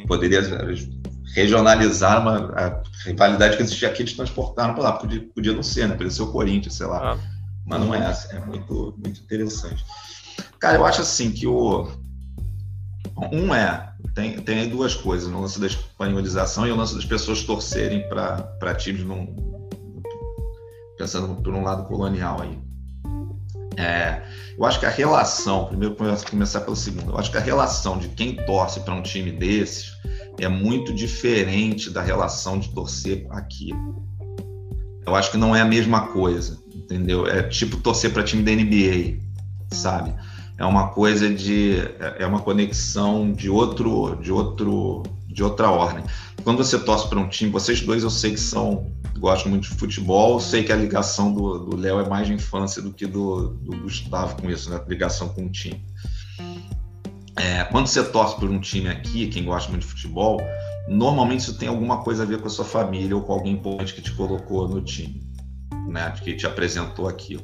poderia 0.07 0.41
regionalizar 1.33 2.21
uma, 2.21 2.51
a 2.51 2.83
rivalidade 3.05 3.55
que 3.55 3.63
existia 3.63 3.87
aqui, 3.87 4.01
eles 4.01 4.13
transportaram 4.13 4.73
para 4.73 4.83
lá. 4.83 4.91
Podia, 4.93 5.25
podia 5.33 5.53
não 5.53 5.63
ser, 5.63 5.87
né? 5.87 5.95
Podia 5.95 6.11
ser 6.11 6.23
o 6.23 6.31
Corinthians, 6.31 6.75
sei 6.75 6.87
lá. 6.87 7.13
Ah. 7.13 7.17
Mas 7.65 7.79
não 7.79 7.95
é 7.95 8.05
assim. 8.05 8.35
É 8.35 8.39
muito, 8.39 8.93
muito 8.97 9.21
interessante. 9.21 9.85
Cara, 10.59 10.77
eu 10.77 10.85
acho 10.85 11.01
assim 11.01 11.31
que 11.31 11.47
o, 11.47 11.87
Um 13.31 13.53
é, 13.53 13.86
tem, 14.17 14.35
tem 14.37 14.59
aí 14.61 14.67
duas 14.67 14.95
coisas, 14.95 15.31
o 15.31 15.39
lance 15.39 15.59
da 15.59 15.67
espanholização 15.67 16.65
e 16.65 16.71
o 16.71 16.75
lance 16.75 16.95
das 16.95 17.05
pessoas 17.05 17.43
torcerem 17.43 18.09
para 18.09 18.73
times 18.73 19.03
num, 19.03 19.27
pensando 20.97 21.35
por 21.35 21.53
um 21.53 21.61
lado 21.61 21.83
colonial 21.83 22.41
aí. 22.41 22.57
É, 23.77 24.23
eu 24.57 24.65
acho 24.65 24.79
que 24.79 24.87
a 24.87 24.89
relação, 24.89 25.65
primeiro 25.65 25.95
começar 26.27 26.61
pelo 26.61 26.75
segundo, 26.75 27.11
eu 27.11 27.17
acho 27.19 27.29
que 27.29 27.37
a 27.37 27.41
relação 27.41 27.99
de 27.99 28.07
quem 28.09 28.35
torce 28.35 28.79
para 28.79 28.95
um 28.95 29.03
time 29.03 29.31
desses 29.31 29.91
é 30.39 30.47
muito 30.47 30.91
diferente 30.91 31.91
da 31.91 32.01
relação 32.01 32.57
de 32.57 32.69
torcer 32.69 33.27
aqui. 33.29 33.69
Eu 35.05 35.15
acho 35.15 35.29
que 35.29 35.37
não 35.37 35.55
é 35.55 35.61
a 35.61 35.65
mesma 35.65 36.07
coisa, 36.07 36.59
entendeu? 36.73 37.27
É 37.27 37.43
tipo 37.43 37.77
torcer 37.77 38.11
para 38.11 38.23
time 38.23 38.41
da 38.41 38.51
NBA, 38.51 39.19
sabe? 39.71 40.15
É 40.57 40.65
uma 40.65 40.89
coisa 40.89 41.33
de 41.33 41.77
é 42.17 42.25
uma 42.25 42.39
conexão 42.39 43.31
de 43.31 43.49
outro 43.49 44.15
de 44.21 44.31
outro 44.31 45.03
de 45.27 45.43
outra 45.43 45.69
ordem. 45.69 46.03
Quando 46.43 46.57
você 46.57 46.79
torce 46.79 47.07
para 47.07 47.19
um 47.19 47.29
time, 47.29 47.51
vocês 47.51 47.81
dois 47.81 48.03
eu 48.03 48.09
sei 48.09 48.31
que 48.31 48.39
são 48.39 48.91
gostam 49.19 49.51
muito 49.51 49.69
de 49.69 49.75
futebol, 49.75 50.39
sei 50.39 50.63
que 50.63 50.71
a 50.71 50.75
ligação 50.75 51.33
do 51.33 51.75
Léo 51.75 51.99
é 51.99 52.07
mais 52.07 52.27
de 52.27 52.33
infância 52.33 52.81
do 52.81 52.93
que 52.93 53.05
do, 53.05 53.49
do 53.49 53.77
Gustavo 53.77 54.41
com 54.41 54.49
isso, 54.49 54.69
né? 54.69 54.79
Ligação 54.87 55.29
com 55.29 55.45
o 55.45 55.49
time. 55.49 55.83
É, 57.35 57.63
quando 57.65 57.87
você 57.87 58.03
torce 58.03 58.35
por 58.39 58.49
um 58.49 58.59
time 58.59 58.89
aqui, 58.89 59.27
quem 59.27 59.45
gosta 59.45 59.69
muito 59.69 59.83
de 59.83 59.87
futebol, 59.87 60.41
normalmente 60.87 61.41
isso 61.41 61.57
tem 61.57 61.69
alguma 61.69 62.03
coisa 62.03 62.23
a 62.23 62.25
ver 62.25 62.39
com 62.39 62.47
a 62.47 62.49
sua 62.49 62.65
família 62.65 63.15
ou 63.15 63.21
com 63.21 63.33
alguém 63.33 63.53
importante 63.53 63.93
que 63.93 64.01
te 64.01 64.11
colocou 64.13 64.67
no 64.67 64.81
time, 64.81 65.21
né? 65.87 66.11
Que 66.23 66.35
te 66.35 66.47
apresentou 66.47 67.07
aquilo. 67.07 67.43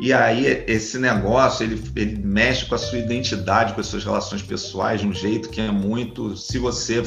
E 0.00 0.12
aí 0.12 0.64
esse 0.66 0.98
negócio 0.98 1.64
ele, 1.64 1.82
ele 1.94 2.18
mexe 2.24 2.66
com 2.66 2.74
a 2.74 2.78
sua 2.78 2.98
identidade, 2.98 3.74
com 3.74 3.80
as 3.80 3.86
suas 3.86 4.04
relações 4.04 4.42
pessoais 4.42 5.00
de 5.00 5.06
um 5.06 5.12
jeito 5.12 5.48
que 5.48 5.60
é 5.60 5.70
muito. 5.70 6.36
Se 6.36 6.58
você 6.58 7.02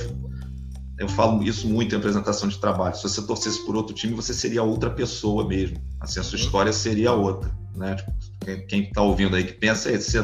eu 0.97 1.07
falo 1.07 1.43
isso 1.43 1.67
muito 1.67 1.93
em 1.93 1.97
apresentação 1.97 2.49
de 2.49 2.57
trabalho. 2.57 2.95
Se 2.95 3.03
você 3.03 3.21
torcesse 3.21 3.63
por 3.65 3.75
outro 3.75 3.93
time, 3.93 4.15
você 4.15 4.33
seria 4.33 4.63
outra 4.63 4.89
pessoa 4.89 5.47
mesmo. 5.47 5.77
Assim, 5.99 6.19
a 6.19 6.23
sua 6.23 6.39
história 6.39 6.73
seria 6.73 7.13
outra, 7.13 7.51
né? 7.75 7.95
Tipo, 7.95 8.11
quem 8.67 8.83
está 8.83 9.03
ouvindo 9.03 9.35
aí 9.35 9.43
que 9.43 9.53
pensa 9.53 9.91
isso, 9.91 10.11
você 10.11 10.23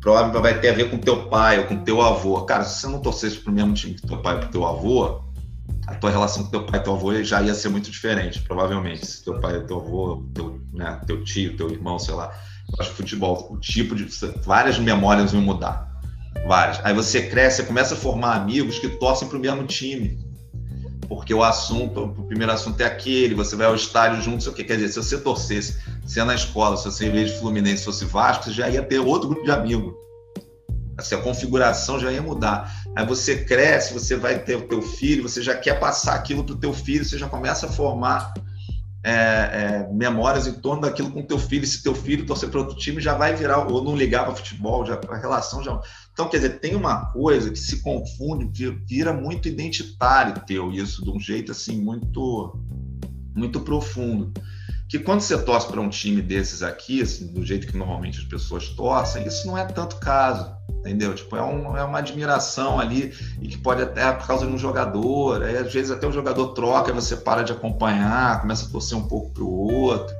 provavelmente 0.00 0.42
vai 0.42 0.60
ter 0.60 0.68
a 0.68 0.74
ver 0.74 0.90
com 0.90 0.98
teu 0.98 1.28
pai 1.28 1.58
ou 1.58 1.66
com 1.66 1.76
teu 1.82 2.00
avô. 2.00 2.40
Cara, 2.42 2.62
se 2.62 2.80
você 2.80 2.86
não 2.86 3.00
torcesse 3.00 3.38
para 3.38 3.50
o 3.50 3.54
mesmo 3.54 3.74
time 3.74 3.94
que 3.94 4.06
teu 4.06 4.22
pai 4.22 4.36
ou 4.36 4.48
teu 4.48 4.64
avô, 4.64 5.24
a 5.88 5.94
tua 5.94 6.10
relação 6.10 6.44
com 6.44 6.50
teu 6.50 6.66
pai 6.66 6.80
e 6.80 6.82
teu 6.82 6.94
avô 6.94 7.22
já 7.22 7.40
ia 7.40 7.54
ser 7.54 7.70
muito 7.70 7.90
diferente, 7.90 8.42
provavelmente. 8.42 9.06
Se 9.06 9.24
teu 9.24 9.40
pai 9.40 9.64
teu 9.64 9.80
avô, 9.80 10.28
teu, 10.34 10.60
né, 10.72 11.00
teu 11.06 11.24
tio, 11.24 11.56
teu 11.56 11.70
irmão, 11.70 11.98
sei 11.98 12.14
lá. 12.14 12.30
Acho 12.78 12.90
que 12.90 12.96
futebol, 12.96 13.48
o 13.50 13.58
tipo 13.58 13.94
de. 13.94 14.06
Várias 14.44 14.78
memórias 14.78 15.32
iam 15.32 15.40
mudar. 15.40 15.88
Várias. 16.46 16.84
Aí 16.84 16.92
você 16.92 17.22
cresce, 17.22 17.62
você 17.62 17.62
começa 17.62 17.94
a 17.94 17.96
formar 17.96 18.34
amigos 18.34 18.78
que 18.78 18.88
torcem 18.88 19.26
para 19.28 19.38
o 19.38 19.40
mesmo 19.40 19.66
time. 19.66 20.18
Porque 21.08 21.32
o 21.32 21.42
assunto, 21.42 22.04
o 22.04 22.26
primeiro 22.26 22.52
assunto 22.52 22.78
é 22.82 22.84
aquele, 22.84 23.34
você 23.34 23.56
vai 23.56 23.66
ao 23.66 23.74
estádio 23.74 24.20
junto, 24.20 24.42
sei 24.42 24.52
o 24.52 24.54
que. 24.54 24.62
Quer 24.62 24.76
dizer, 24.76 24.88
se 24.88 24.96
você 24.96 25.18
torcesse, 25.18 25.78
se 26.06 26.20
é 26.20 26.24
na 26.24 26.34
escola, 26.34 26.76
se 26.76 26.84
você, 26.84 27.06
em 27.06 27.10
vez 27.10 27.30
de 27.30 27.38
Fluminense, 27.38 27.82
fosse 27.82 28.04
Vasco, 28.04 28.44
você 28.44 28.52
já 28.52 28.68
ia 28.68 28.82
ter 28.82 28.98
outro 28.98 29.30
grupo 29.30 29.42
de 29.42 29.50
amigos. 29.50 29.94
Assim, 30.98 31.14
a 31.14 31.18
configuração 31.18 31.98
já 31.98 32.12
ia 32.12 32.20
mudar. 32.20 32.70
Aí 32.96 33.06
você 33.06 33.44
cresce, 33.44 33.92
você 33.92 34.16
vai 34.16 34.38
ter 34.38 34.56
o 34.56 34.66
teu 34.66 34.82
filho, 34.82 35.22
você 35.22 35.40
já 35.42 35.56
quer 35.56 35.78
passar 35.78 36.14
aquilo 36.14 36.44
para 36.44 36.54
o 36.54 36.58
teu 36.58 36.72
filho, 36.72 37.04
você 37.04 37.16
já 37.16 37.28
começa 37.28 37.66
a 37.66 37.70
formar 37.70 38.32
é, 39.04 39.12
é, 39.12 39.88
memórias 39.92 40.46
em 40.46 40.54
torno 40.54 40.82
daquilo 40.82 41.10
com 41.10 41.22
teu 41.22 41.38
filho. 41.38 41.66
Se 41.66 41.82
teu 41.82 41.94
filho 41.94 42.26
torcer 42.26 42.50
para 42.50 42.60
outro 42.60 42.76
time, 42.76 43.00
já 43.00 43.14
vai 43.14 43.34
virar, 43.34 43.66
ou 43.66 43.82
não 43.82 43.96
ligar 43.96 44.24
para 44.24 44.34
futebol, 44.34 44.84
já, 44.84 45.00
a 45.08 45.16
relação 45.16 45.62
já. 45.62 45.80
Então, 46.12 46.28
quer 46.28 46.38
dizer, 46.38 46.60
tem 46.60 46.74
uma 46.74 47.06
coisa 47.12 47.50
que 47.50 47.58
se 47.58 47.80
confunde, 47.80 48.70
vira 48.86 49.12
muito 49.12 49.48
identitário 49.48 50.42
teu, 50.46 50.72
isso, 50.72 51.04
de 51.04 51.10
um 51.10 51.20
jeito 51.20 51.52
assim, 51.52 51.80
muito, 51.80 52.58
muito 53.34 53.60
profundo. 53.60 54.32
Que 54.88 54.98
quando 54.98 55.20
você 55.20 55.36
torce 55.38 55.66
para 55.66 55.80
um 55.80 55.88
time 55.88 56.22
desses 56.22 56.62
aqui, 56.62 57.02
assim, 57.02 57.26
do 57.26 57.44
jeito 57.44 57.66
que 57.66 57.76
normalmente 57.76 58.18
as 58.18 58.24
pessoas 58.24 58.68
torcem, 58.68 59.26
isso 59.26 59.46
não 59.46 59.56
é 59.56 59.64
tanto 59.64 59.96
caso 59.96 60.58
entendeu? 60.80 61.14
Tipo, 61.14 61.36
é, 61.36 61.42
um, 61.42 61.76
é 61.76 61.84
uma 61.84 61.98
admiração 61.98 62.78
ali 62.78 63.12
e 63.40 63.48
que 63.48 63.58
pode 63.58 63.82
até 63.82 64.10
por 64.12 64.26
causa 64.26 64.46
de 64.46 64.52
um 64.52 64.58
jogador, 64.58 65.42
aí 65.42 65.56
às 65.56 65.72
vezes 65.72 65.90
até 65.90 66.06
o 66.06 66.12
jogador 66.12 66.48
troca 66.48 66.90
e 66.90 66.94
você 66.94 67.16
para 67.16 67.42
de 67.42 67.52
acompanhar, 67.52 68.40
começa 68.40 68.66
a 68.66 68.70
torcer 68.70 68.96
um 68.96 69.06
pouco 69.06 69.30
para 69.30 69.42
o 69.42 69.50
outro. 69.50 70.14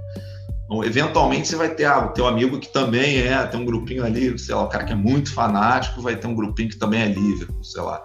Ou, 0.68 0.84
eventualmente 0.84 1.48
você 1.48 1.56
vai 1.56 1.70
ter 1.70 1.86
ah, 1.86 2.06
o 2.06 2.08
teu 2.10 2.26
amigo 2.26 2.58
que 2.58 2.70
também 2.70 3.18
é, 3.18 3.46
tem 3.46 3.58
um 3.58 3.64
grupinho 3.64 4.04
ali, 4.04 4.38
sei 4.38 4.54
lá, 4.54 4.64
o 4.64 4.68
cara 4.68 4.84
que 4.84 4.92
é 4.92 4.96
muito 4.96 5.32
fanático 5.32 6.02
vai 6.02 6.16
ter 6.16 6.26
um 6.26 6.34
grupinho 6.34 6.68
que 6.68 6.76
também 6.76 7.02
é 7.02 7.08
livre, 7.08 7.48
sei 7.62 7.80
lá. 7.80 8.04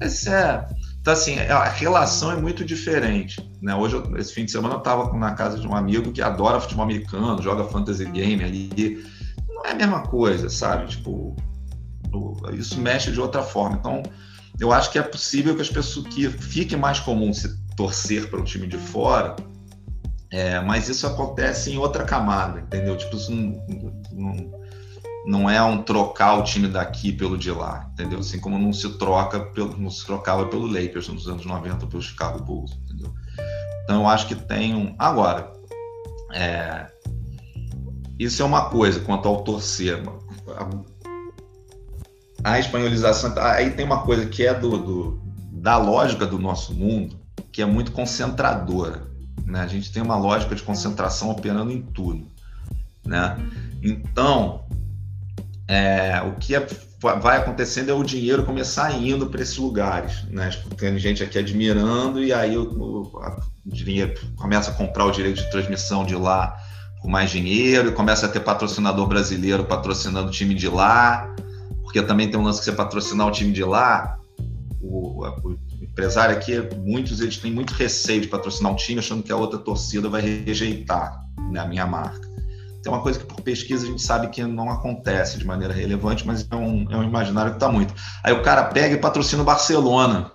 Esse 0.00 0.30
é, 0.30 0.64
então, 1.00 1.12
assim, 1.12 1.38
a 1.38 1.64
relação 1.64 2.30
é 2.30 2.36
muito 2.36 2.64
diferente. 2.64 3.49
Né? 3.60 3.74
Hoje, 3.74 4.02
esse 4.16 4.32
fim 4.32 4.44
de 4.44 4.50
semana, 4.50 4.74
eu 4.74 4.78
estava 4.78 5.12
na 5.16 5.34
casa 5.34 5.58
de 5.58 5.66
um 5.66 5.74
amigo 5.74 6.12
que 6.12 6.22
adora 6.22 6.60
futebol 6.60 6.84
americano, 6.84 7.42
joga 7.42 7.64
fantasy 7.64 8.04
game 8.06 8.42
ali. 8.42 9.04
Não 9.48 9.66
é 9.66 9.72
a 9.72 9.74
mesma 9.74 10.02
coisa, 10.02 10.48
sabe? 10.48 10.86
Tipo, 10.86 11.36
isso 12.54 12.80
mexe 12.80 13.12
de 13.12 13.20
outra 13.20 13.42
forma. 13.42 13.76
Então, 13.76 14.02
eu 14.58 14.72
acho 14.72 14.90
que 14.90 14.98
é 14.98 15.02
possível 15.02 15.54
que 15.54 15.62
as 15.62 15.70
pessoas 15.70 16.06
que 16.08 16.28
fique 16.28 16.76
mais 16.76 17.00
comum 17.00 17.32
se 17.32 17.58
torcer 17.76 18.28
para 18.30 18.40
o 18.40 18.44
time 18.44 18.66
de 18.66 18.76
fora, 18.76 19.36
é, 20.30 20.60
mas 20.60 20.88
isso 20.88 21.06
acontece 21.06 21.72
em 21.72 21.78
outra 21.78 22.04
camada, 22.04 22.60
entendeu? 22.60 22.96
Tipo, 22.96 23.16
isso 23.16 23.32
não, 23.32 23.60
não, 24.12 24.60
não, 25.26 25.50
é 25.50 25.62
um 25.62 25.82
trocar 25.82 26.38
o 26.38 26.44
time 26.44 26.68
daqui 26.68 27.12
pelo 27.12 27.36
de 27.36 27.50
lá, 27.50 27.90
entendeu? 27.92 28.20
Assim 28.20 28.38
como 28.38 28.58
não 28.58 28.72
se 28.72 28.88
troca 28.98 29.40
pelo, 29.40 29.76
não 29.76 29.90
se 29.90 30.04
trocava 30.06 30.46
pelo 30.46 30.66
Lakers 30.66 31.08
nos 31.08 31.26
anos 31.26 31.44
90 31.44 31.86
pelo 31.86 32.02
Chicago 32.02 32.42
Bulls? 32.44 32.78
Então 33.90 34.02
eu 34.02 34.06
acho 34.06 34.28
que 34.28 34.36
tem 34.36 34.72
um. 34.72 34.94
Agora, 34.96 35.52
é, 36.32 36.86
isso 38.20 38.40
é 38.40 38.44
uma 38.44 38.70
coisa 38.70 39.00
quanto 39.00 39.26
ao 39.26 39.42
torcer 39.42 40.00
a 42.44 42.60
espanholização. 42.60 43.34
Aí 43.36 43.70
tem 43.70 43.84
uma 43.84 44.02
coisa 44.02 44.26
que 44.26 44.46
é 44.46 44.54
do, 44.54 44.78
do, 44.78 45.22
da 45.50 45.76
lógica 45.76 46.24
do 46.24 46.38
nosso 46.38 46.72
mundo, 46.72 47.18
que 47.50 47.60
é 47.60 47.66
muito 47.66 47.90
concentradora. 47.90 49.10
Né? 49.44 49.58
A 49.58 49.66
gente 49.66 49.90
tem 49.90 50.00
uma 50.00 50.16
lógica 50.16 50.54
de 50.54 50.62
concentração 50.62 51.28
operando 51.28 51.72
em 51.72 51.82
tudo. 51.82 52.28
Né? 53.04 53.36
Então, 53.82 54.66
é, 55.70 56.22
o 56.22 56.32
que 56.32 56.54
é, 56.54 56.66
vai 57.00 57.38
acontecendo 57.38 57.90
é 57.90 57.94
o 57.94 58.02
dinheiro 58.02 58.44
começar 58.44 58.92
indo 58.92 59.26
para 59.26 59.40
esses 59.40 59.56
lugares. 59.56 60.24
Né? 60.24 60.50
Tem 60.76 60.98
gente 60.98 61.22
aqui 61.22 61.38
admirando, 61.38 62.22
e 62.22 62.32
aí 62.32 62.56
o, 62.56 62.62
o, 62.62 63.02
o 63.66 63.70
dinheiro 63.70 64.14
começa 64.36 64.70
a 64.70 64.74
comprar 64.74 65.04
o 65.04 65.10
direito 65.10 65.42
de 65.42 65.50
transmissão 65.50 66.04
de 66.04 66.14
lá 66.14 66.56
com 67.00 67.08
mais 67.08 67.30
dinheiro, 67.30 67.88
e 67.88 67.92
começa 67.92 68.26
a 68.26 68.28
ter 68.28 68.40
patrocinador 68.40 69.06
brasileiro 69.06 69.64
patrocinando 69.64 70.28
o 70.28 70.30
time 70.30 70.54
de 70.54 70.68
lá 70.68 71.34
porque 71.90 72.02
também 72.02 72.30
tem 72.30 72.38
um 72.38 72.44
lance 72.44 72.60
que 72.60 72.66
você 72.66 72.72
patrocinar 72.72 73.26
o 73.26 73.32
time 73.32 73.50
de 73.50 73.64
lá, 73.64 74.16
o, 74.80 75.26
o 75.26 75.58
empresário 75.82 76.36
aqui, 76.36 76.56
muitos 76.76 77.20
eles 77.20 77.36
têm 77.36 77.50
muito 77.50 77.74
receio 77.74 78.20
de 78.20 78.28
patrocinar 78.28 78.70
um 78.70 78.76
time, 78.76 79.00
achando 79.00 79.24
que 79.24 79.32
a 79.32 79.36
outra 79.36 79.58
torcida 79.58 80.08
vai 80.08 80.22
rejeitar 80.22 81.20
né, 81.50 81.58
a 81.58 81.66
minha 81.66 81.84
marca. 81.84 82.29
Tem 82.82 82.92
uma 82.92 83.02
coisa 83.02 83.18
que 83.18 83.26
por 83.26 83.40
pesquisa 83.42 83.84
a 83.84 83.88
gente 83.88 84.00
sabe 84.00 84.28
que 84.28 84.42
não 84.42 84.70
acontece 84.70 85.38
de 85.38 85.46
maneira 85.46 85.74
relevante, 85.74 86.26
mas 86.26 86.46
é 86.50 86.56
um, 86.56 86.86
é 86.90 86.96
um 86.96 87.02
imaginário 87.02 87.52
que 87.52 87.56
está 87.56 87.68
muito. 87.70 87.94
Aí 88.24 88.32
o 88.32 88.42
cara 88.42 88.64
pega 88.64 88.94
e 88.94 88.98
patrocina 88.98 89.42
o 89.42 89.44
Barcelona, 89.44 90.32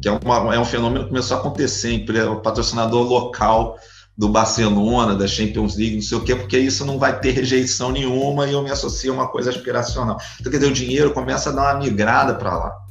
que 0.00 0.08
é, 0.08 0.12
uma, 0.12 0.54
é 0.54 0.58
um 0.58 0.64
fenômeno 0.64 1.04
que 1.04 1.10
começou 1.10 1.36
a 1.36 1.40
acontecer, 1.40 2.04
o 2.28 2.40
patrocinador 2.40 3.02
local 3.06 3.78
do 4.16 4.28
Barcelona, 4.28 5.14
da 5.14 5.26
Champions 5.26 5.76
League, 5.76 5.96
não 5.96 6.02
sei 6.02 6.18
o 6.18 6.20
quê, 6.20 6.36
porque 6.36 6.58
isso 6.58 6.84
não 6.84 6.98
vai 6.98 7.18
ter 7.18 7.32
rejeição 7.32 7.90
nenhuma 7.90 8.46
e 8.46 8.52
eu 8.52 8.62
me 8.62 8.70
associo 8.70 9.12
a 9.12 9.16
uma 9.16 9.28
coisa 9.28 9.50
aspiracional. 9.50 10.18
Então, 10.38 10.52
quer 10.52 10.58
dizer, 10.58 10.70
o 10.70 10.74
dinheiro 10.74 11.12
começa 11.12 11.50
a 11.50 11.52
dar 11.52 11.74
uma 11.74 11.84
migrada 11.84 12.34
para 12.34 12.56
lá. 12.56 12.83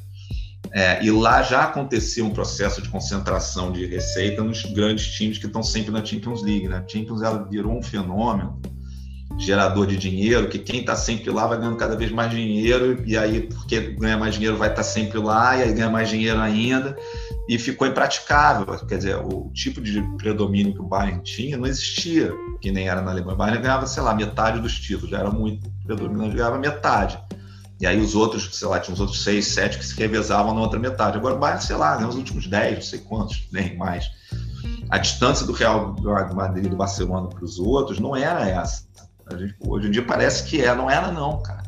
É, 0.73 1.03
e 1.05 1.11
lá 1.11 1.43
já 1.43 1.65
acontecia 1.65 2.25
um 2.25 2.31
processo 2.31 2.81
de 2.81 2.89
concentração 2.89 3.71
de 3.71 3.85
receita 3.85 4.43
nos 4.43 4.63
grandes 4.65 5.05
times 5.13 5.37
que 5.37 5.45
estão 5.45 5.61
sempre 5.61 5.91
na 5.91 6.03
Champions 6.03 6.41
League. 6.41 6.67
Né? 6.67 6.77
A 6.77 6.87
Champions 6.87 7.21
ela 7.21 7.47
virou 7.47 7.77
um 7.77 7.83
fenômeno 7.83 8.59
gerador 9.37 9.87
de 9.87 9.97
dinheiro, 9.97 10.47
que 10.49 10.59
quem 10.59 10.81
está 10.81 10.95
sempre 10.95 11.29
lá 11.31 11.47
vai 11.47 11.57
ganhando 11.57 11.77
cada 11.77 11.95
vez 11.95 12.11
mais 12.11 12.31
dinheiro, 12.31 13.01
e 13.05 13.17
aí, 13.17 13.41
porque 13.41 13.79
ganha 13.79 14.17
mais 14.17 14.35
dinheiro, 14.35 14.57
vai 14.57 14.69
estar 14.69 14.83
tá 14.83 14.87
sempre 14.87 15.17
lá, 15.19 15.57
e 15.57 15.63
aí 15.63 15.73
ganha 15.73 15.89
mais 15.89 16.09
dinheiro 16.09 16.39
ainda, 16.39 16.95
e 17.47 17.57
ficou 17.57 17.87
impraticável. 17.87 18.65
Quer 18.87 18.97
dizer, 18.97 19.15
o 19.17 19.51
tipo 19.53 19.81
de 19.81 20.01
predomínio 20.17 20.73
que 20.73 20.81
o 20.81 20.87
Bayern 20.87 21.21
tinha 21.21 21.57
não 21.57 21.65
existia, 21.65 22.31
que 22.61 22.71
nem 22.71 22.87
era 22.87 23.01
na 23.01 23.11
Alemanha. 23.11 23.33
O 23.33 23.37
Bayern 23.37 23.61
ganhava, 23.61 23.87
sei 23.87 24.03
lá, 24.03 24.13
metade 24.13 24.59
dos 24.59 24.79
títulos, 24.79 25.09
já 25.09 25.19
era 25.19 25.31
muito 25.31 25.69
predominante, 25.85 26.35
ganhava 26.35 26.57
metade. 26.57 27.19
E 27.83 27.85
aí 27.85 27.99
os 27.99 28.15
outros, 28.15 28.47
sei 28.53 28.65
lá, 28.65 28.79
tinha 28.79 28.93
uns 28.93 29.01
outros 29.01 29.25
seis, 29.25 29.45
sete 29.45 29.77
que 29.77 29.85
se 29.85 29.93
revezavam 29.97 30.55
na 30.55 30.61
outra 30.61 30.79
metade. 30.79 31.17
Agora 31.17 31.35
Bayern, 31.35 31.61
sei 31.61 31.75
lá, 31.75 31.97
ganhou 31.97 32.11
os 32.11 32.15
últimos 32.15 32.47
dez, 32.47 32.75
não 32.75 32.81
sei 32.81 32.99
quantos, 32.99 33.45
nem 33.51 33.75
mais. 33.75 34.05
A 34.89 34.97
distância 34.97 35.45
do 35.45 35.51
Real 35.51 35.93
Madrid 36.33 36.69
do 36.69 36.77
Barcelona 36.77 37.27
para 37.27 37.43
os 37.43 37.59
outros 37.59 37.99
não 37.99 38.15
era 38.15 38.47
essa. 38.47 38.85
Gente, 39.37 39.57
hoje 39.59 39.89
em 39.89 39.91
dia 39.91 40.05
parece 40.05 40.45
que 40.45 40.61
é, 40.61 40.73
não 40.73 40.89
era 40.89 41.11
não, 41.11 41.41
cara. 41.41 41.61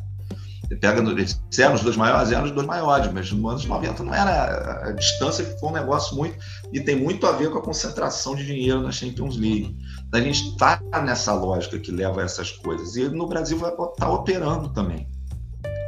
pega 0.80 1.02
no, 1.02 1.10
eles 1.10 1.38
eram 1.58 1.74
os 1.74 1.82
dois 1.82 1.98
maiores, 1.98 2.32
eram 2.32 2.44
os 2.44 2.50
dois 2.50 2.66
maiores, 2.66 3.12
mas 3.12 3.30
nos 3.30 3.50
anos 3.50 3.66
90 3.66 4.02
não 4.02 4.14
era 4.14 4.88
a 4.88 4.92
distância 4.92 5.44
que 5.44 5.60
foi 5.60 5.68
um 5.68 5.72
negócio 5.72 6.16
muito 6.16 6.38
e 6.72 6.80
tem 6.80 6.96
muito 6.96 7.26
a 7.26 7.32
ver 7.32 7.50
com 7.50 7.58
a 7.58 7.62
concentração 7.62 8.34
de 8.34 8.46
dinheiro 8.46 8.80
na 8.80 8.90
Champions 8.90 9.36
League. 9.36 9.76
A 10.14 10.18
gente 10.18 10.48
está 10.48 10.80
nessa 11.04 11.34
lógica 11.34 11.78
que 11.78 11.92
leva 11.92 12.22
a 12.22 12.24
essas 12.24 12.52
coisas 12.52 12.96
e 12.96 13.06
no 13.06 13.26
Brasil 13.26 13.58
vai 13.58 13.70
estar 13.70 13.86
tá 13.88 14.08
operando 14.08 14.70
também, 14.70 15.06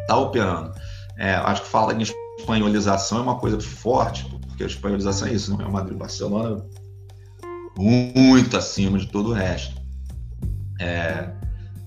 está 0.09 0.16
operando. 0.16 0.73
É, 1.18 1.35
acho 1.35 1.62
que 1.62 1.68
fala 1.68 1.92
em 1.92 2.03
espanholização 2.38 3.18
é 3.18 3.23
uma 3.23 3.38
coisa 3.38 3.61
forte, 3.61 4.25
porque 4.47 4.62
a 4.62 4.66
espanholização 4.66 5.29
é 5.29 5.33
isso, 5.35 5.51
não 5.51 5.64
é 5.64 5.68
Madrid, 5.68 5.99
Barcelona 5.99 6.64
muito 7.77 8.57
acima 8.57 8.99
de 8.99 9.07
todo 9.07 9.31
o 9.31 9.33
resto. 9.33 9.81
É, 10.81 11.31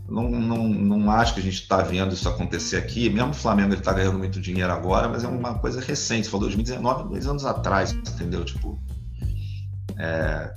não, 0.08 0.30
não, 0.30 0.68
não 0.68 1.12
acho 1.12 1.34
que 1.34 1.42
a 1.42 1.44
gente 1.44 1.62
está 1.62 1.82
vendo 1.82 2.14
isso 2.14 2.30
acontecer 2.30 2.78
aqui. 2.78 3.10
Mesmo 3.10 3.32
o 3.32 3.34
Flamengo 3.34 3.74
está 3.74 3.92
ganhando 3.92 4.18
muito 4.18 4.40
dinheiro 4.40 4.72
agora, 4.72 5.10
mas 5.10 5.24
é 5.24 5.28
uma 5.28 5.60
coisa 5.60 5.82
recente. 5.82 6.26
Você 6.26 6.32
falou 6.32 6.48
2019, 6.48 7.10
dois 7.10 7.28
anos 7.28 7.46
atrás, 7.46 7.92
entendeu? 7.92 8.46
Tipo, 8.46 8.80
é, 9.98 10.54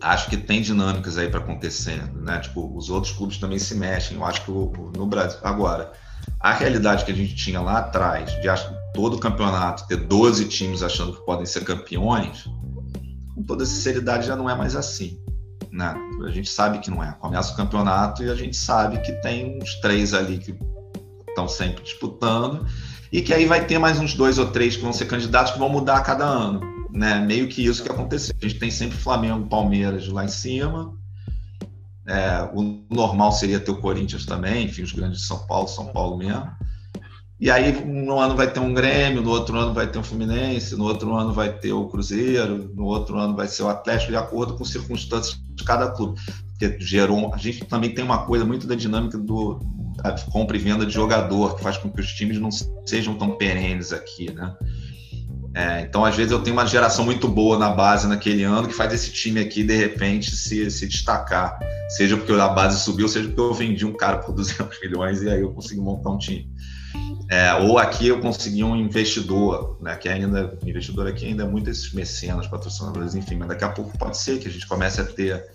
acho 0.00 0.30
que 0.30 0.36
tem 0.36 0.62
dinâmicas 0.62 1.18
aí 1.18 1.28
para 1.28 1.40
acontecer, 1.40 2.00
né? 2.14 2.38
Tipo, 2.38 2.76
os 2.76 2.88
outros 2.88 3.12
clubes 3.12 3.38
também 3.38 3.58
se 3.58 3.74
mexem. 3.74 4.16
Eu 4.16 4.24
acho 4.24 4.44
que 4.44 4.50
o, 4.52 4.92
no 4.96 5.06
Brasil 5.06 5.40
agora 5.42 5.92
a 6.38 6.52
realidade 6.52 7.04
que 7.04 7.12
a 7.12 7.14
gente 7.14 7.34
tinha 7.34 7.60
lá 7.60 7.78
atrás 7.78 8.30
de 8.40 8.48
todo 8.94 9.16
o 9.16 9.20
campeonato 9.20 9.86
ter 9.86 9.96
12 9.96 10.46
times 10.46 10.82
achando 10.82 11.12
que 11.12 11.24
podem 11.24 11.46
ser 11.46 11.64
campeões, 11.64 12.48
com 13.34 13.42
toda 13.42 13.64
sinceridade 13.64 14.26
já 14.26 14.34
não 14.34 14.48
é 14.48 14.56
mais 14.56 14.74
assim. 14.74 15.18
Né? 15.70 15.94
A 16.24 16.30
gente 16.30 16.50
sabe 16.50 16.78
que 16.78 16.90
não 16.90 17.02
é. 17.02 17.12
Começa 17.12 17.52
o 17.52 17.56
campeonato 17.56 18.22
e 18.24 18.30
a 18.30 18.34
gente 18.34 18.56
sabe 18.56 19.00
que 19.00 19.12
tem 19.20 19.58
uns 19.62 19.74
três 19.76 20.14
ali 20.14 20.38
que 20.38 20.58
estão 21.28 21.46
sempre 21.46 21.84
disputando 21.84 22.66
e 23.12 23.22
que 23.22 23.32
aí 23.32 23.46
vai 23.46 23.64
ter 23.64 23.78
mais 23.78 23.98
uns 23.98 24.14
dois 24.14 24.38
ou 24.38 24.46
três 24.46 24.76
que 24.76 24.82
vão 24.82 24.92
ser 24.92 25.06
candidatos 25.06 25.52
que 25.52 25.58
vão 25.58 25.68
mudar 25.68 25.96
a 25.96 26.00
cada 26.00 26.24
ano. 26.24 26.60
Né? 26.90 27.20
Meio 27.20 27.48
que 27.48 27.64
isso 27.64 27.82
que 27.82 27.90
aconteceu. 27.90 28.34
A 28.40 28.46
gente 28.46 28.58
tem 28.58 28.70
sempre 28.70 28.98
Flamengo, 28.98 29.46
Palmeiras 29.46 30.08
lá 30.08 30.24
em 30.24 30.28
cima. 30.28 30.94
É, 32.10 32.50
o 32.52 32.82
normal 32.90 33.30
seria 33.30 33.60
ter 33.60 33.70
o 33.70 33.80
Corinthians 33.80 34.26
também, 34.26 34.64
enfim, 34.64 34.82
os 34.82 34.90
grandes 34.90 35.20
de 35.20 35.26
São 35.26 35.46
Paulo, 35.46 35.68
São 35.68 35.86
Paulo 35.86 36.18
mesmo. 36.18 36.50
E 37.38 37.48
aí, 37.50 37.74
um 37.86 38.18
ano 38.20 38.36
vai 38.36 38.52
ter 38.52 38.58
um 38.58 38.74
Grêmio, 38.74 39.22
no 39.22 39.30
outro 39.30 39.56
ano 39.56 39.72
vai 39.72 39.86
ter 39.86 39.98
um 39.98 40.02
Fluminense, 40.02 40.76
no 40.76 40.84
outro 40.84 41.14
ano 41.14 41.32
vai 41.32 41.50
ter 41.50 41.72
o 41.72 41.86
Cruzeiro, 41.86 42.70
no 42.74 42.84
outro 42.84 43.16
ano 43.16 43.34
vai 43.34 43.46
ser 43.46 43.62
o 43.62 43.68
Atlético, 43.68 44.10
de 44.10 44.16
acordo 44.16 44.56
com 44.56 44.64
circunstâncias 44.64 45.40
de 45.54 45.64
cada 45.64 45.90
clube. 45.92 46.20
Porque 46.48 46.78
gerou. 46.80 47.32
A 47.32 47.38
gente 47.38 47.64
também 47.64 47.94
tem 47.94 48.04
uma 48.04 48.26
coisa 48.26 48.44
muito 48.44 48.66
da 48.66 48.74
dinâmica 48.74 49.16
do, 49.16 49.58
compra 50.30 50.56
e 50.56 50.60
venda 50.60 50.84
de 50.84 50.92
jogador, 50.92 51.56
que 51.56 51.62
faz 51.62 51.78
com 51.78 51.90
que 51.90 52.00
os 52.00 52.12
times 52.12 52.38
não 52.38 52.50
sejam 52.84 53.14
tão 53.14 53.36
perenes 53.36 53.92
aqui, 53.92 54.30
né? 54.32 54.54
É, 55.52 55.80
então, 55.80 56.04
às 56.04 56.14
vezes, 56.14 56.30
eu 56.30 56.40
tenho 56.42 56.54
uma 56.54 56.66
geração 56.66 57.04
muito 57.04 57.26
boa 57.26 57.58
na 57.58 57.70
base 57.70 58.06
naquele 58.06 58.44
ano 58.44 58.68
que 58.68 58.74
faz 58.74 58.92
esse 58.92 59.10
time 59.10 59.40
aqui, 59.40 59.64
de 59.64 59.74
repente, 59.74 60.30
se, 60.36 60.70
se 60.70 60.86
destacar. 60.86 61.58
Seja 61.88 62.16
porque 62.16 62.32
a 62.32 62.48
base 62.48 62.80
subiu, 62.80 63.08
seja 63.08 63.26
porque 63.26 63.40
eu 63.40 63.52
vendi 63.52 63.84
um 63.84 63.92
cara 63.92 64.18
por 64.18 64.32
200 64.32 64.78
milhões 64.80 65.22
e 65.22 65.28
aí 65.28 65.40
eu 65.40 65.52
consegui 65.52 65.80
montar 65.80 66.10
um 66.10 66.18
time. 66.18 66.48
É, 67.28 67.54
ou 67.54 67.78
aqui 67.78 68.08
eu 68.08 68.20
consegui 68.20 68.64
um 68.64 68.74
investidor, 68.74 69.78
né, 69.80 69.96
que 69.96 70.08
ainda, 70.08 70.58
investidor 70.66 71.06
aqui 71.06 71.26
ainda 71.26 71.44
é 71.44 71.46
muito 71.46 71.70
esses 71.70 71.92
mecenas, 71.92 72.48
patrocinadores, 72.48 73.14
enfim, 73.14 73.36
mas 73.36 73.48
daqui 73.48 73.62
a 73.62 73.68
pouco 73.68 73.96
pode 73.96 74.18
ser 74.18 74.40
que 74.40 74.48
a 74.48 74.50
gente 74.50 74.66
comece 74.66 75.00
a 75.00 75.04
ter, 75.04 75.48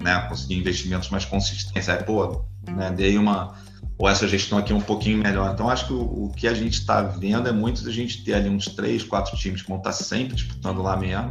né, 0.00 0.26
conseguir 0.28 0.54
investimentos 0.54 1.10
mais 1.10 1.24
consistentes. 1.24 1.88
Aí, 1.88 2.02
pô, 2.04 2.44
né, 2.68 2.92
dei 2.96 3.18
uma, 3.18 3.56
ou 3.98 4.08
essa 4.08 4.26
gestão 4.26 4.58
aqui 4.58 4.72
é 4.72 4.76
um 4.76 4.80
pouquinho 4.80 5.18
melhor. 5.18 5.52
Então, 5.52 5.68
acho 5.68 5.86
que 5.86 5.92
o, 5.92 6.24
o 6.24 6.32
que 6.34 6.48
a 6.48 6.54
gente 6.54 6.74
está 6.74 7.02
vendo 7.02 7.48
é 7.48 7.52
muito 7.52 7.84
da 7.84 7.90
gente 7.90 8.24
ter 8.24 8.34
ali 8.34 8.48
uns 8.48 8.66
três, 8.66 9.02
quatro 9.02 9.36
times 9.36 9.62
que 9.62 9.68
vão 9.68 9.78
estar 9.78 9.90
tá 9.90 9.96
sempre 9.96 10.34
disputando 10.34 10.82
lá 10.82 10.96
mesmo, 10.96 11.30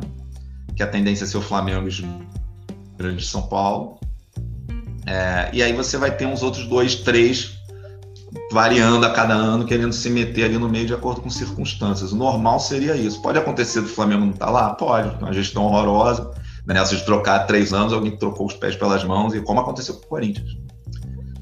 que 0.76 0.84
a 0.84 0.88
tendência 0.88 1.26
é 1.26 1.28
ser 1.28 1.38
o 1.38 1.42
Flamengo 1.42 1.86
e 1.86 1.90
os 1.90 2.02
grandes 2.98 3.26
de 3.26 3.30
São 3.30 3.42
Paulo. 3.44 4.00
É, 5.06 5.50
e 5.52 5.62
aí 5.62 5.74
você 5.74 5.98
vai 5.98 6.16
ter 6.16 6.26
uns 6.26 6.44
outros 6.44 6.66
dois, 6.68 6.96
três 6.96 7.60
variando 8.52 9.06
a 9.06 9.10
cada 9.10 9.34
ano, 9.34 9.66
querendo 9.66 9.94
se 9.94 10.10
meter 10.10 10.46
ali 10.46 10.58
no 10.58 10.70
meio 10.70 10.86
de 10.86 10.94
acordo 10.94 11.22
com 11.22 11.30
circunstâncias. 11.30 12.12
O 12.12 12.16
normal 12.16 12.60
seria 12.60 12.96
isso. 12.96 13.22
Pode 13.22 13.38
acontecer 13.38 13.82
do 13.82 13.88
Flamengo 13.88 14.22
não 14.22 14.32
estar 14.32 14.46
tá 14.46 14.52
lá? 14.52 14.74
Pode, 14.74 15.18
uma 15.22 15.34
gestão 15.34 15.64
horrorosa. 15.64 16.32
Nessa 16.66 16.96
de 16.96 17.04
trocar 17.04 17.40
três 17.48 17.74
anos, 17.74 17.92
alguém 17.92 18.16
trocou 18.16 18.46
os 18.46 18.54
pés 18.54 18.76
pelas 18.76 19.04
mãos, 19.04 19.34
e 19.34 19.42
como 19.42 19.60
aconteceu 19.60 19.96
com 19.96 20.06
o 20.06 20.08
Corinthians. 20.08 20.58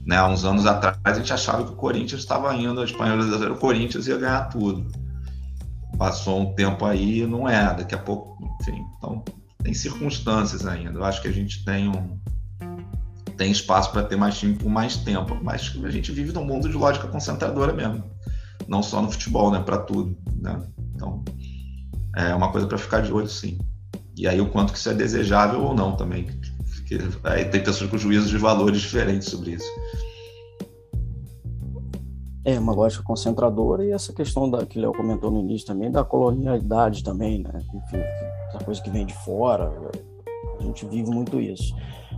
Né, 0.10 0.17
há 0.17 0.28
uns 0.28 0.43
anos 0.43 0.65
atrás, 0.65 0.98
a 1.04 1.13
gente 1.13 1.32
achava 1.32 1.63
que 1.63 1.72
o 1.72 1.76
Corinthians 1.76 2.22
estava 2.22 2.52
indo, 2.56 2.82
a 2.82 2.84
espanholização, 2.84 3.52
o 3.52 3.58
Corinthians 3.60 4.08
ia 4.08 4.17
ganhar 4.17 4.45
tudo. 4.45 4.91
Passou 6.00 6.41
um 6.41 6.56
tempo 6.56 6.84
aí, 6.84 7.28
não 7.28 7.48
é. 7.48 7.76
Daqui 7.76 7.93
a 7.93 7.98
pouco, 8.00 8.36
enfim. 8.60 8.84
Então, 8.98 9.24
tem 9.62 9.72
circunstâncias 9.72 10.65
ainda. 10.65 10.98
Eu 10.98 11.06
acho 11.06 11.22
que 11.22 11.28
a 11.28 11.32
gente 11.32 11.63
tem 11.63 11.89
um, 11.89 12.19
tem 13.38 13.52
espaço 13.52 13.91
para 13.91 14.02
ter 14.02 14.15
mais 14.15 14.36
time 14.39 14.56
por 14.56 14.67
mais 14.67 14.98
tempo. 14.98 15.38
Mas 15.43 15.72
a 15.84 15.91
gente 15.91 16.12
vive 16.12 16.34
num 16.34 16.43
mundo 16.43 16.67
de 16.67 16.76
lógica 16.76 17.08
concentradora 17.08 17.72
mesmo. 17.72 18.04
Não 18.67 18.82
só 18.82 19.04
no 19.04 19.12
futebol, 19.12 19.52
né? 19.52 19.62
Para 19.62 19.78
tudo. 19.78 20.17
Né? 20.41 20.60
Então, 20.95 21.24
é 22.15 22.34
uma 22.34 22.52
coisa 22.52 22.65
para 22.65 22.80
ficar 22.80 23.04
de 23.04 23.13
olho, 23.13 23.30
sim. 23.30 23.60
E 24.17 24.28
aí, 24.28 24.41
o 24.41 24.50
quanto 24.50 24.74
que 24.74 24.80
isso 24.80 24.89
é 24.89 24.93
desejável 24.95 25.62
ou 25.62 25.76
não 25.76 25.95
também. 25.95 26.38
Porque 26.89 27.19
aí 27.23 27.45
tem 27.45 27.63
pessoas 27.63 27.88
com 27.88 27.97
juízos 27.99 28.32
de 28.32 28.38
valores 28.39 28.82
diferentes 28.82 29.30
sobre 29.30 29.52
isso. 29.52 29.69
É 32.43 32.58
uma 32.58 32.73
lógica 32.73 33.04
concentradora 33.04 33.86
e 33.86 33.91
essa 33.91 34.12
questão 34.12 34.49
da, 34.49 34.65
que 34.65 34.80
o 34.80 34.82
Léo 34.82 34.93
comentou 34.93 35.30
no 35.30 35.39
início 35.39 35.67
também, 35.67 35.91
da 35.91 36.04
colonialidade 36.04 37.04
também, 37.04 37.43
né? 37.43 37.63
Enfim, 37.75 37.97
essa 38.47 38.65
coisa 38.65 38.82
que 38.82 38.89
vem 38.89 39.06
de 39.06 39.13
fora, 39.13 39.71
a 40.60 40.63
gente 40.63 40.84
vive 40.88 41.12
muito 41.12 41.39
isso. 41.39 41.75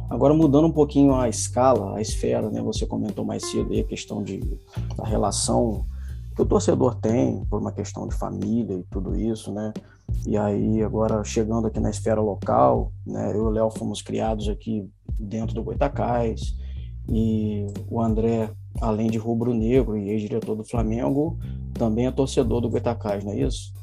Agora, 0.10 0.34
mudando 0.34 0.68
um 0.68 0.72
pouquinho 0.72 1.16
a 1.16 1.28
escala, 1.28 1.98
a 1.98 2.02
esfera, 2.02 2.50
né? 2.50 2.62
Você 2.62 2.86
comentou 2.86 3.26
mais 3.26 3.52
cedo 3.52 3.74
aí 3.74 3.82
a 3.82 3.86
questão 3.86 4.24
de, 4.24 4.40
da 4.96 5.04
relação 5.04 5.86
que 6.34 6.42
o 6.42 6.46
torcedor 6.46 6.96
tem 6.96 7.44
por 7.50 7.60
uma 7.60 7.74
questão 7.74 8.08
de 8.08 8.16
família 8.16 8.76
e 8.76 8.84
tudo 8.84 9.18
isso, 9.18 9.52
né? 9.52 9.74
E 10.26 10.38
aí, 10.38 10.84
agora 10.84 11.24
chegando 11.24 11.68
aqui 11.68 11.80
na 11.80 11.90
esfera 11.90 12.22
local, 12.22 12.92
né? 13.06 13.32
Eu 13.32 13.36
e 13.36 13.40
o 13.40 13.50
Léo 13.50 13.72
fomos 13.72 14.02
criados 14.02 14.48
aqui 14.48 14.88
dentro 15.20 15.56
do 15.56 15.64
Goitacás 15.64 16.56
e 17.10 17.68
o 17.90 18.02
André, 18.02 18.50
além 18.80 19.10
de 19.10 19.18
rubro-negro 19.18 19.98
e 19.98 20.10
ex-diretor 20.10 20.56
do 20.56 20.64
Flamengo, 20.64 21.40
também 21.74 22.08
é 22.08 22.12
torcedor 22.12 22.62
do 22.62 22.70
Goitacás, 22.70 23.24
não 23.24 23.32
é 23.32 23.40
isso? 23.40 23.74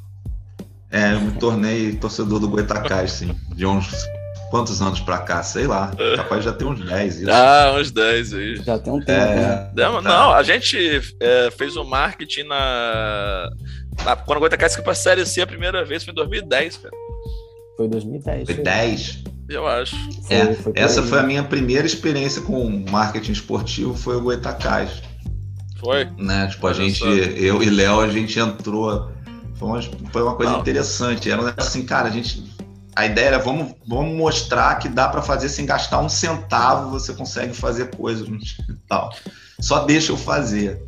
É, 0.91 1.15
eu 1.15 1.21
me 1.21 1.33
tornei 1.33 1.93
torcedor 1.97 2.41
do 2.41 2.49
Goitacás, 2.49 3.13
sim, 3.13 3.35
de 3.55 3.67
uns 3.67 4.07
quantos 4.51 4.81
anos 4.81 5.01
pra 5.01 5.19
cá? 5.19 5.43
Sei 5.43 5.67
lá. 5.67 5.93
Capaz 6.17 6.45
já 6.45 6.53
tem 6.53 6.67
uns 6.67 6.85
10. 6.85 7.21
Isso. 7.21 7.31
Ah, 7.31 7.77
uns 7.79 7.91
10 7.91 8.35
aí. 8.35 8.57
Já 8.57 8.79
tem 8.79 8.93
um 8.93 9.01
tempo. 9.01 9.11
É, 9.11 9.37
né? 9.37 9.71
Não, 9.75 10.01
não, 10.03 10.33
a 10.33 10.43
gente 10.43 11.01
é, 11.21 11.51
fez 11.51 11.77
o 11.77 11.85
marketing 11.85 12.45
na. 12.45 13.51
Na 14.05 14.17
quando 14.17 14.39
a 14.39 14.41
Goitacás 14.41 14.75
foi 14.75 14.85
pra 14.85 14.95
Série 14.95 15.25
C 15.27 15.43
a 15.43 15.47
primeira 15.47 15.85
vez, 15.85 16.05
foi 16.05 16.13
em 16.13 16.17
2010, 16.17 16.77
cara. 16.79 16.95
Foi 17.77 17.89
2010. 17.89 18.47
Foi 18.47 18.55
10? 18.57 19.25
Eu 19.49 19.67
acho. 19.67 19.97
É, 20.29 20.53
foi 20.55 20.73
essa 20.75 21.03
foi 21.03 21.19
a 21.21 21.23
minha 21.23 21.43
primeira 21.43 21.87
experiência 21.87 22.43
com 22.43 22.85
marketing 22.91 23.33
esportivo, 23.33 23.95
foi 23.95 24.17
o 24.17 24.21
Goitacás. 24.21 25.03
Foi? 25.79 26.07
Né? 26.19 26.49
Tipo, 26.49 26.67
a 26.67 26.73
gente, 26.73 27.03
eu 27.03 27.63
e 27.63 27.71
Léo, 27.71 28.01
a 28.01 28.09
gente 28.09 28.39
entrou. 28.39 29.13
Foi 29.55 29.69
uma, 29.69 29.83
foi 30.13 30.23
uma 30.23 30.35
coisa 30.35 30.53
não. 30.53 30.61
interessante. 30.61 31.31
Era 31.31 31.55
assim, 31.57 31.85
cara, 31.85 32.09
a 32.09 32.11
gente 32.11 32.45
a 32.99 33.07
ideia 33.07 33.27
era 33.27 33.39
vamos, 33.39 33.77
vamos 33.87 34.17
mostrar 34.17 34.77
que 34.81 34.89
dá 34.89 35.07
para 35.07 35.23
fazer 35.23 35.49
sem 35.49 35.65
gastar 35.65 36.01
um 36.01 36.09
centavo, 36.09 36.91
você 36.91 37.15
consegue 37.15 37.55
fazer 37.55 37.95
coisas 37.95 38.29
no 38.29 38.37
digital. 38.37 39.15
Só 39.61 39.85
deixa 39.85 40.11
eu 40.11 40.17
fazer. 40.17 40.85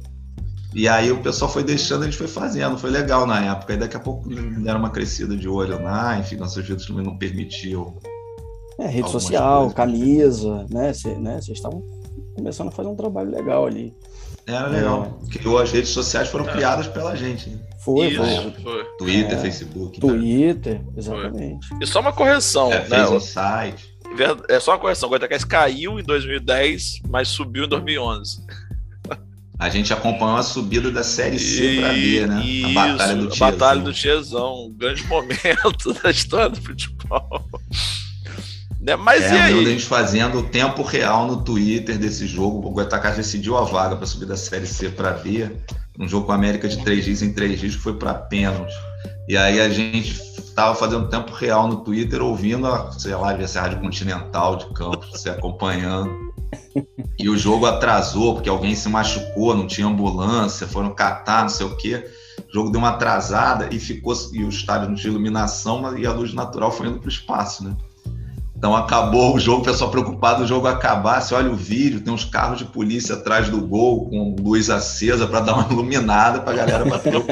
E 0.73 0.89
aí 0.89 1.11
o 1.11 1.21
pessoal 1.21 1.51
foi 1.51 1.65
deixando, 1.65 2.03
a 2.03 2.05
gente 2.05 2.17
foi 2.17 2.29
fazendo, 2.29 2.79
foi 2.79 2.91
legal 2.91 3.27
na 3.27 3.53
época. 3.53 3.75
E 3.75 3.77
daqui 3.77 3.97
a 3.97 4.01
pouco 4.01 4.29
deram 4.29 4.79
uma 4.79 4.91
crescida 4.91 5.37
de 5.37 5.49
olho 5.49 5.83
lá, 5.83 6.19
enfim, 6.19 6.37
nossas 6.37 6.65
vidas 6.65 6.87
também 6.87 7.05
não 7.05 7.19
permitiu. 7.19 7.97
É, 8.79 8.87
rede 8.87 9.11
social, 9.11 9.73
coisas. 9.73 9.75
camisa, 9.75 10.67
né? 10.71 10.93
Vocês 10.93 11.19
né? 11.19 11.39
estavam 11.41 11.83
começando 12.35 12.69
a 12.69 12.71
fazer 12.71 12.89
um 12.89 12.97
trabalho 12.97 13.31
legal 13.31 13.67
ali. 13.67 13.93
Era 14.47 14.69
legal. 14.69 15.21
É. 15.23 15.39
Porque 15.39 15.57
as 15.57 15.73
redes 15.73 15.91
sociais 15.91 16.29
foram 16.29 16.49
é. 16.49 16.53
criadas 16.53 16.87
pela 16.87 17.15
gente. 17.15 17.51
Né? 17.51 17.59
Foi, 17.81 18.09
Isso, 18.09 18.23
foi. 18.23 18.63
foi. 18.63 18.85
Twitter, 18.99 19.39
é, 19.39 19.41
Facebook. 19.41 20.01
Twitter, 20.01 20.81
exatamente. 20.97 21.67
Foi. 21.69 21.79
E 21.83 21.87
só 21.87 22.01
uma 22.01 22.13
correção, 22.13 22.73
é, 22.73 22.89
né? 22.89 23.09
Um 23.09 23.21
site. 23.21 23.91
É 24.49 24.59
só 24.59 24.73
uma 24.73 24.79
correção. 24.79 25.09
O 25.09 25.11
Goitacás 25.11 25.45
caiu 25.45 25.99
em 25.99 26.03
2010, 26.03 27.01
mas 27.09 27.29
subiu 27.29 27.65
em 27.65 27.69
2011. 27.69 28.43
A 29.61 29.69
gente 29.69 29.93
acompanhou 29.93 30.39
a 30.39 30.43
subida 30.43 30.91
da 30.91 31.05
Série 31.05 31.39
C 31.39 31.77
para 31.81 31.93
B, 31.93 32.27
né? 32.27 32.43
Isso, 32.43 32.67
a 32.67 32.73
Batalha 32.73 33.17
do 33.17 33.29
Tiezão. 33.29 33.47
A 33.47 33.51
Batalha 33.51 33.81
do 33.83 33.93
Tiezão, 33.93 34.67
um 34.67 34.73
grande 34.73 35.05
momento 35.07 35.93
da 36.03 36.11
história 36.11 36.49
do 36.49 36.63
futebol. 36.63 37.47
Né? 38.81 38.97
Mas 38.97 39.23
é, 39.23 39.35
e 39.35 39.39
aí? 39.39 39.61
A 39.61 39.69
gente 39.69 39.85
fazendo 39.85 40.39
o 40.39 40.43
tempo 40.45 40.83
real 40.83 41.27
no 41.27 41.45
Twitter 41.45 41.99
desse 41.99 42.27
jogo. 42.27 42.67
O 42.67 42.71
Goitacás 42.71 43.19
decidiu 43.19 43.59
a 43.59 43.65
vaga 43.65 43.95
para 43.97 44.07
subir 44.07 44.25
da 44.25 44.37
Série 44.37 44.67
C 44.67 44.89
para 44.89 45.11
B. 45.11 45.51
Um 45.99 46.09
jogo 46.09 46.25
com 46.25 46.33
a 46.33 46.37
América 46.37 46.67
de 46.67 46.83
três 46.83 47.05
dias 47.05 47.21
em 47.21 47.35
três 47.35 47.61
dias 47.61 47.77
que 47.77 47.83
foi 47.83 47.93
para 47.93 48.15
pênalti. 48.15 48.73
E 49.29 49.37
aí 49.37 49.61
a 49.61 49.69
gente 49.69 50.11
estava 50.39 50.75
fazendo 50.75 51.09
tempo 51.09 51.33
real 51.33 51.69
no 51.69 51.85
Twitter, 51.85 52.23
ouvindo 52.23 52.67
a, 52.67 52.91
sei 52.93 53.15
lá, 53.15 53.31
a 53.31 53.61
Rádio 53.61 53.81
Continental 53.81 54.57
de 54.57 54.73
Campos, 54.73 55.21
se 55.21 55.29
acompanhando. 55.29 56.30
E 57.19 57.29
o 57.29 57.37
jogo 57.37 57.67
atrasou, 57.67 58.35
porque 58.35 58.49
alguém 58.49 58.75
se 58.75 58.89
machucou, 58.89 59.55
não 59.55 59.67
tinha 59.67 59.87
ambulância, 59.87 60.67
foram 60.67 60.95
catar, 60.95 61.43
não 61.43 61.49
sei 61.49 61.67
o 61.67 61.77
quê. 61.77 62.05
O 62.49 62.53
jogo 62.53 62.71
deu 62.71 62.81
uma 62.81 62.91
atrasada 62.91 63.69
e 63.71 63.79
ficou 63.79 64.15
e 64.33 64.45
o 64.45 64.49
estádio 64.49 64.89
não 64.89 64.95
tinha 64.97 65.11
iluminação, 65.11 65.97
e 65.99 66.07
a 66.07 66.13
luz 66.13 66.33
natural 66.33 66.73
foi 66.73 66.87
indo 66.87 66.99
para 66.99 67.07
o 67.07 67.11
espaço, 67.11 67.65
né? 67.65 67.77
Então 68.61 68.77
acabou 68.77 69.35
o 69.35 69.41
jogo, 69.41 69.63
o 69.63 69.65
pessoal 69.65 69.91
preocupado 69.91 70.45
o 70.45 70.47
jogo 70.47 70.67
acabar. 70.67 71.23
Você 71.23 71.35
olha 71.35 71.51
o 71.51 71.57
vídeo, 71.57 72.03
tem 72.03 72.13
uns 72.13 72.27
carros 72.27 72.59
de 72.59 72.67
polícia 72.67 73.15
atrás 73.15 73.49
do 73.49 73.59
gol 73.67 74.11
com 74.11 74.37
luz 74.39 74.69
acesa 74.69 75.27
para 75.27 75.41
dar 75.41 75.55
uma 75.55 75.73
iluminada 75.73 76.41
para 76.41 76.53
a 76.53 76.57
galera 76.57 76.85
bater 76.85 77.17
o 77.17 77.25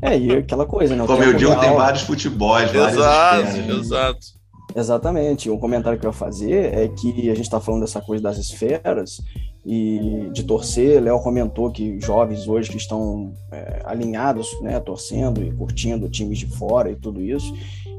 É, 0.00 0.16
e 0.16 0.32
aquela 0.32 0.64
coisa, 0.64 0.94
né? 0.94 1.04
Como 1.04 1.24
eu 1.24 1.34
digo, 1.34 1.56
tem 1.56 1.74
vários 1.74 2.02
futebols, 2.02 2.72
Exato, 2.72 3.42
né? 3.42 3.74
exato. 3.80 4.37
Exatamente. 4.74 5.50
Um 5.50 5.58
comentário 5.58 5.98
que 5.98 6.06
eu 6.06 6.10
ia 6.10 6.16
fazer 6.16 6.74
é 6.74 6.88
que 6.88 7.30
a 7.30 7.34
gente 7.34 7.46
está 7.46 7.60
falando 7.60 7.82
dessa 7.82 8.00
coisa 8.00 8.22
das 8.22 8.38
esferas 8.38 9.20
e 9.64 10.28
de 10.32 10.44
torcer. 10.44 11.02
Léo 11.02 11.20
comentou 11.20 11.70
que 11.70 12.00
jovens 12.00 12.46
hoje 12.46 12.70
que 12.70 12.76
estão 12.76 13.32
é, 13.50 13.82
alinhados, 13.84 14.48
né, 14.60 14.78
torcendo 14.80 15.42
e 15.42 15.52
curtindo 15.52 16.08
times 16.08 16.38
de 16.38 16.46
fora 16.46 16.90
e 16.90 16.96
tudo 16.96 17.20
isso. 17.20 17.52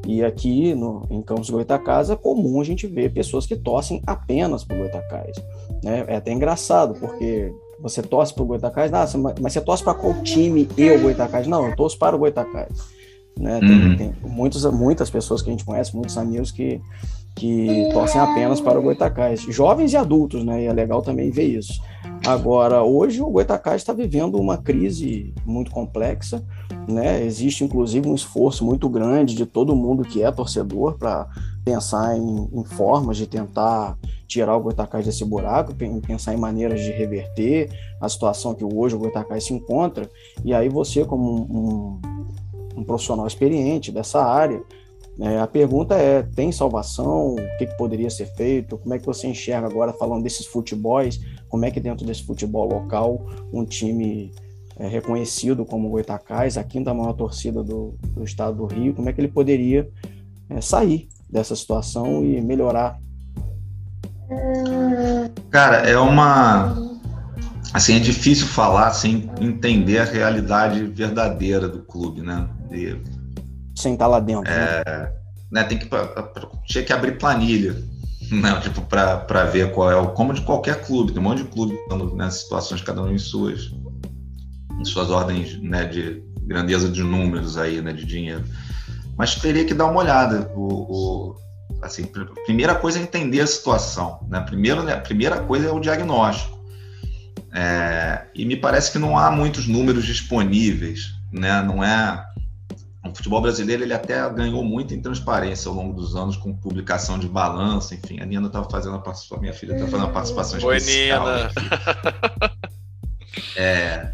E 0.07 0.23
aqui 0.23 0.73
no, 0.73 1.05
em 1.09 1.21
Campos 1.21 1.49
Goitacás 1.49 2.09
é 2.09 2.15
comum 2.15 2.61
a 2.61 2.63
gente 2.63 2.87
ver 2.87 3.13
pessoas 3.13 3.45
que 3.45 3.55
torcem 3.55 4.01
apenas 4.07 4.63
para 4.63 4.77
o 4.77 4.79
Goitacás. 4.79 5.35
Né? 5.83 6.05
É 6.07 6.15
até 6.15 6.31
engraçado, 6.31 6.95
porque 6.99 7.51
você 7.79 8.01
torce 8.01 8.33
para 8.33 8.43
o 8.43 8.47
Goitacás, 8.47 8.93
ah, 8.93 9.05
mas 9.39 9.53
você 9.53 9.61
torce 9.61 9.83
para 9.83 9.93
qual 9.93 10.13
time 10.23 10.67
e 10.77 10.89
o 10.91 11.01
Goitacás? 11.01 11.47
Não, 11.47 11.67
eu 11.67 11.75
torço 11.75 11.97
para 11.97 12.15
o 12.15 12.19
Goitacás. 12.19 12.98
Né? 13.39 13.59
Tem, 13.59 13.69
uhum. 13.69 13.95
tem 13.95 14.13
muitos, 14.21 14.65
muitas 14.65 15.09
pessoas 15.09 15.41
que 15.41 15.49
a 15.49 15.51
gente 15.51 15.63
conhece, 15.63 15.95
muitos 15.95 16.17
amigos 16.17 16.51
que, 16.51 16.81
que 17.35 17.89
torcem 17.93 18.19
apenas 18.19 18.59
para 18.59 18.77
o 18.77 18.81
Goitacás. 18.81 19.41
Jovens 19.49 19.93
e 19.93 19.97
adultos, 19.97 20.43
né? 20.43 20.63
E 20.63 20.65
é 20.65 20.73
legal 20.73 21.01
também 21.01 21.31
ver 21.31 21.45
isso. 21.45 21.81
Agora, 22.25 22.83
hoje 22.83 23.21
o 23.21 23.29
Goitacás 23.29 23.81
está 23.81 23.93
vivendo 23.93 24.35
uma 24.35 24.57
crise 24.57 25.33
muito 25.45 25.71
complexa, 25.71 26.43
né? 26.85 27.23
Existe 27.23 27.63
inclusive 27.63 28.09
um 28.09 28.13
esforço 28.13 28.65
muito 28.65 28.89
grande 28.89 29.33
de 29.35 29.45
todo 29.45 29.75
mundo 29.75 30.03
que 30.03 30.21
é 30.21 30.29
torcedor 30.29 30.97
para 30.97 31.27
pensar 31.63 32.17
em, 32.17 32.49
em, 32.51 32.65
formas 32.65 33.15
de 33.15 33.25
tentar 33.25 33.97
tirar 34.27 34.57
o 34.57 34.61
Goitacás 34.61 35.05
desse 35.05 35.23
buraco, 35.23 35.73
pensar 36.05 36.33
em 36.33 36.37
maneiras 36.37 36.81
de 36.81 36.91
reverter 36.91 37.69
a 38.01 38.09
situação 38.09 38.53
que 38.53 38.65
hoje 38.65 38.95
o 38.95 38.99
Goitacás 38.99 39.45
se 39.45 39.53
encontra. 39.53 40.09
E 40.43 40.53
aí 40.53 40.67
você, 40.67 41.05
como 41.05 41.31
um, 41.31 41.57
um, 41.57 42.01
um 42.79 42.83
profissional 42.83 43.27
experiente 43.27 43.91
dessa 43.91 44.23
área, 44.23 44.61
é, 45.19 45.37
a 45.37 45.47
pergunta 45.47 45.95
é: 45.95 46.23
tem 46.23 46.51
salvação? 46.51 47.33
O 47.33 47.57
que, 47.57 47.67
que, 47.67 47.77
poderia 47.77 48.09
ser 48.09 48.27
feito? 48.35 48.77
Como 48.77 48.93
é 48.93 48.99
que 48.99 49.05
você 49.05 49.27
enxerga 49.27 49.67
agora, 49.67 49.91
falando 49.91 50.23
desses 50.23 50.45
futebols? 50.45 51.19
Como 51.49 51.65
é 51.65 51.71
que 51.71 51.79
dentro 51.79 52.05
desse 52.05 52.23
futebol 52.23 52.67
local, 52.69 53.25
um 53.51 53.65
time 53.65 54.31
é, 54.77 54.87
reconhecido 54.87 55.65
como 55.65 55.87
o 55.87 55.91
Goitacás, 55.91 56.57
a 56.57 56.63
quinta 56.63 56.93
maior 56.93 57.13
torcida 57.13 57.61
do, 57.61 57.95
do 58.15 58.23
estado 58.23 58.55
do 58.55 58.65
Rio, 58.65 58.93
como 58.93 59.09
é 59.09 59.13
que 59.13 59.19
ele 59.19 59.27
poderia 59.27 59.89
é, 60.49 60.61
sair 60.61 61.09
dessa 61.29 61.55
situação 61.55 62.23
e 62.23 62.39
melhorar? 62.39 62.97
Cara, 65.49 65.77
é 65.89 65.97
uma. 65.97 66.88
Assim, 67.73 67.95
é 67.95 67.99
difícil 67.99 68.47
falar 68.47 68.91
sem 68.91 69.29
entender 69.39 69.99
a 69.99 70.05
realidade 70.05 70.83
verdadeira 70.85 71.67
do 71.67 71.79
clube, 71.79 72.21
né? 72.21 72.47
E 72.71 72.97
sem 73.79 73.93
estar 73.93 74.07
lá 74.07 74.19
dentro. 74.19 74.51
É, 74.51 74.83
né? 74.85 75.11
né? 75.51 75.63
tem 75.63 75.77
que 75.77 75.87
tinha 76.65 76.83
que 76.83 76.91
abrir 76.91 77.17
planilha, 77.17 77.75
né? 78.31 78.59
Tipo 78.61 78.81
para 78.81 79.45
ver 79.45 79.71
qual 79.71 79.91
é 79.91 79.95
o 79.95 80.09
como 80.09 80.33
de 80.33 80.41
qualquer 80.41 80.83
clube, 80.83 81.11
tem 81.11 81.21
um 81.21 81.23
monte 81.23 81.43
de 81.43 81.49
clube 81.49 81.77
nessas 81.89 82.13
né, 82.13 82.29
situações 82.29 82.81
cada 82.81 83.01
um 83.01 83.11
em 83.11 83.17
suas 83.17 83.71
em 84.79 84.85
suas 84.85 85.09
ordens, 85.09 85.61
né, 85.61 85.85
de 85.85 86.23
grandeza 86.43 86.89
de 86.89 87.03
números 87.03 87.57
aí, 87.57 87.81
né, 87.81 87.91
de 87.91 88.05
dinheiro. 88.05 88.43
Mas 89.17 89.35
teria 89.35 89.65
que 89.65 89.73
dar 89.73 89.85
uma 89.85 89.99
olhada. 89.99 90.49
O, 90.55 91.33
o 91.33 91.35
assim, 91.81 92.05
primeira 92.45 92.75
coisa 92.75 92.99
é 92.99 93.01
entender 93.01 93.41
a 93.41 93.47
situação, 93.47 94.25
né? 94.29 94.39
Primeiro, 94.41 94.83
né, 94.83 94.93
a 94.93 95.01
primeira 95.01 95.41
coisa 95.41 95.67
é 95.67 95.71
o 95.71 95.79
diagnóstico. 95.79 96.58
É, 97.53 98.25
e 98.35 98.45
me 98.45 98.55
parece 98.55 98.91
que 98.91 98.99
não 98.99 99.17
há 99.17 99.31
muitos 99.31 99.67
números 99.67 100.05
disponíveis, 100.05 101.13
né? 101.31 101.61
Não 101.61 101.83
é 101.83 102.25
o 103.05 103.15
futebol 103.15 103.41
brasileiro 103.41 103.83
ele 103.83 103.93
até 103.93 104.29
ganhou 104.29 104.63
muito 104.63 104.93
em 104.93 105.01
transparência 105.01 105.69
ao 105.69 105.75
longo 105.75 105.93
dos 105.93 106.15
anos 106.15 106.35
com 106.35 106.53
publicação 106.53 107.17
de 107.17 107.27
balanço, 107.27 107.93
enfim. 107.93 108.19
A 108.19 108.25
Nina 108.25 108.47
estava 108.47 108.69
fazendo 108.69 108.95
a 108.95 108.99
participação, 108.99 109.41
minha 109.41 109.53
filha 109.53 109.73
estava 109.73 109.89
fazendo 109.89 110.09
a 110.09 110.13
participação 110.13 110.59
especial. 110.59 111.25
Oi, 111.25 111.33
Nina. 111.33 111.51
É, 113.55 114.13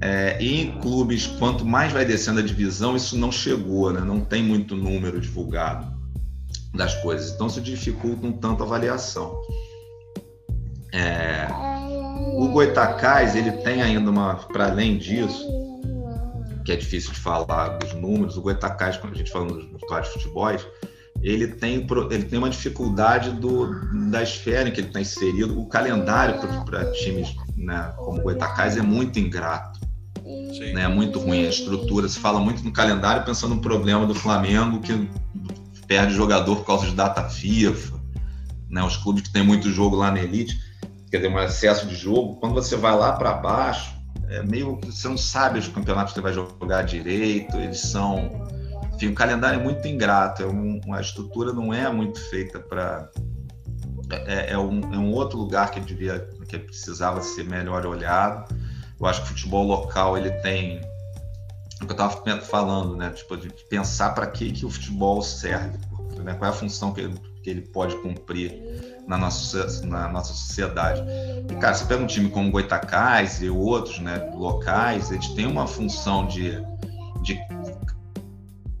é, 0.00 0.38
e 0.40 0.62
em 0.62 0.80
clubes, 0.80 1.26
quanto 1.26 1.64
mais 1.64 1.92
vai 1.92 2.04
descendo 2.04 2.40
a 2.40 2.42
divisão, 2.42 2.96
isso 2.96 3.16
não 3.16 3.32
chegou, 3.32 3.92
né? 3.92 4.00
não 4.00 4.20
tem 4.20 4.42
muito 4.42 4.76
número 4.76 5.20
divulgado 5.20 5.92
das 6.74 6.94
coisas. 7.02 7.32
Então 7.32 7.46
isso 7.46 7.60
dificulta 7.60 8.26
um 8.26 8.32
tanto 8.32 8.62
a 8.62 8.66
avaliação. 8.66 9.40
É, 10.92 11.46
o 12.38 12.48
Goitacás 12.50 13.34
ele 13.34 13.50
tem 13.50 13.82
ainda 13.82 14.08
uma, 14.08 14.36
para 14.36 14.66
além 14.66 14.96
disso, 14.96 15.44
que 16.64 16.70
é 16.70 16.76
difícil 16.76 17.12
de 17.12 17.18
falar 17.18 17.78
dos 17.78 17.92
números, 17.94 18.36
o 18.36 18.42
Goitacás, 18.42 18.96
quando 18.96 19.14
a 19.14 19.16
gente 19.16 19.30
fala 19.32 19.46
nos, 19.46 19.64
nos 19.72 20.02
de 20.02 20.12
futebol, 20.12 20.48
ele 21.20 21.48
tem, 21.48 21.84
ele 22.10 22.24
tem 22.24 22.38
uma 22.38 22.48
dificuldade 22.48 23.32
do, 23.32 23.74
da 24.08 24.22
esfera 24.22 24.68
em 24.68 24.72
que 24.72 24.78
ele 24.78 24.86
está 24.86 25.00
inserido. 25.00 25.60
O 25.60 25.66
calendário 25.66 26.38
para 26.64 26.92
times 26.92 27.34
né, 27.56 27.92
como 27.96 28.20
o 28.20 28.22
Goitacás 28.22 28.76
é 28.76 28.82
muito 28.82 29.18
ingrato. 29.18 29.80
Né, 30.22 30.82
é 30.82 30.88
muito 30.88 31.18
ruim 31.18 31.44
a 31.44 31.48
estrutura. 31.48 32.08
Se 32.08 32.20
fala 32.20 32.38
muito 32.38 32.62
no 32.62 32.72
calendário 32.72 33.24
pensando 33.24 33.56
no 33.56 33.60
problema 33.60 34.06
do 34.06 34.14
Flamengo, 34.14 34.80
que 34.80 35.08
perde 35.88 36.14
jogador 36.14 36.54
por 36.54 36.66
causa 36.66 36.86
de 36.86 36.94
data 36.94 37.24
FIFA. 37.24 37.98
Né, 38.70 38.80
os 38.84 38.96
clubes 38.96 39.24
que 39.24 39.32
têm 39.32 39.42
muito 39.42 39.72
jogo 39.72 39.96
lá 39.96 40.12
na 40.12 40.20
Elite, 40.20 40.67
quer 41.10 41.18
dizer, 41.18 41.28
um 41.28 41.40
excesso 41.40 41.86
de 41.86 41.94
jogo. 41.94 42.36
Quando 42.36 42.54
você 42.54 42.76
vai 42.76 42.96
lá 42.96 43.12
para 43.12 43.34
baixo, 43.34 43.94
é 44.28 44.42
meio 44.42 44.78
você 44.82 45.08
não 45.08 45.16
sabe 45.16 45.58
os 45.58 45.68
campeonatos 45.68 46.12
que 46.12 46.20
você 46.20 46.22
vai 46.22 46.32
jogar 46.32 46.82
direito, 46.82 47.56
eles 47.56 47.80
são. 47.80 48.46
Enfim, 48.94 49.08
o 49.08 49.14
calendário 49.14 49.60
é 49.60 49.62
muito 49.62 49.86
ingrato, 49.86 50.42
é 50.42 50.46
um, 50.46 50.80
a 50.92 51.00
estrutura 51.00 51.52
não 51.52 51.72
é 51.72 51.90
muito 51.90 52.20
feita 52.28 52.58
para. 52.58 53.08
É, 54.10 54.52
é, 54.52 54.58
um, 54.58 54.80
é 54.94 54.98
um 54.98 55.12
outro 55.12 55.38
lugar 55.38 55.70
que 55.70 55.80
devia, 55.80 56.18
que 56.48 56.58
precisava 56.58 57.20
ser 57.20 57.44
melhor 57.44 57.86
olhado. 57.86 58.54
Eu 58.98 59.06
acho 59.06 59.20
que 59.22 59.26
o 59.26 59.28
futebol 59.28 59.66
local 59.66 60.16
ele 60.16 60.30
tem 60.40 60.80
o 61.80 61.86
que 61.86 61.92
eu 61.92 62.06
estava 62.06 62.40
falando, 62.40 62.96
né? 62.96 63.10
Tipo, 63.10 63.36
de 63.36 63.50
pensar 63.68 64.14
para 64.14 64.26
que, 64.26 64.50
que 64.50 64.66
o 64.66 64.70
futebol 64.70 65.22
serve, 65.22 65.78
né? 66.24 66.34
qual 66.34 66.50
é 66.50 66.54
a 66.54 66.56
função 66.56 66.92
que 66.92 67.02
ele, 67.02 67.14
que 67.42 67.50
ele 67.50 67.60
pode 67.60 67.96
cumprir 68.02 68.97
na 69.08 69.16
nossa, 69.16 69.86
na 69.86 70.06
nossa 70.08 70.34
sociedade. 70.34 71.02
E, 71.50 71.54
cara, 71.56 71.74
você 71.74 71.86
pega 71.86 72.02
um 72.02 72.06
time 72.06 72.28
como 72.28 72.50
Goitacás 72.50 73.40
e 73.40 73.48
outros 73.48 73.98
né, 73.98 74.30
locais, 74.34 75.10
eles 75.10 75.28
têm 75.28 75.46
uma 75.46 75.66
função 75.66 76.26
de, 76.26 76.62
de 77.22 77.40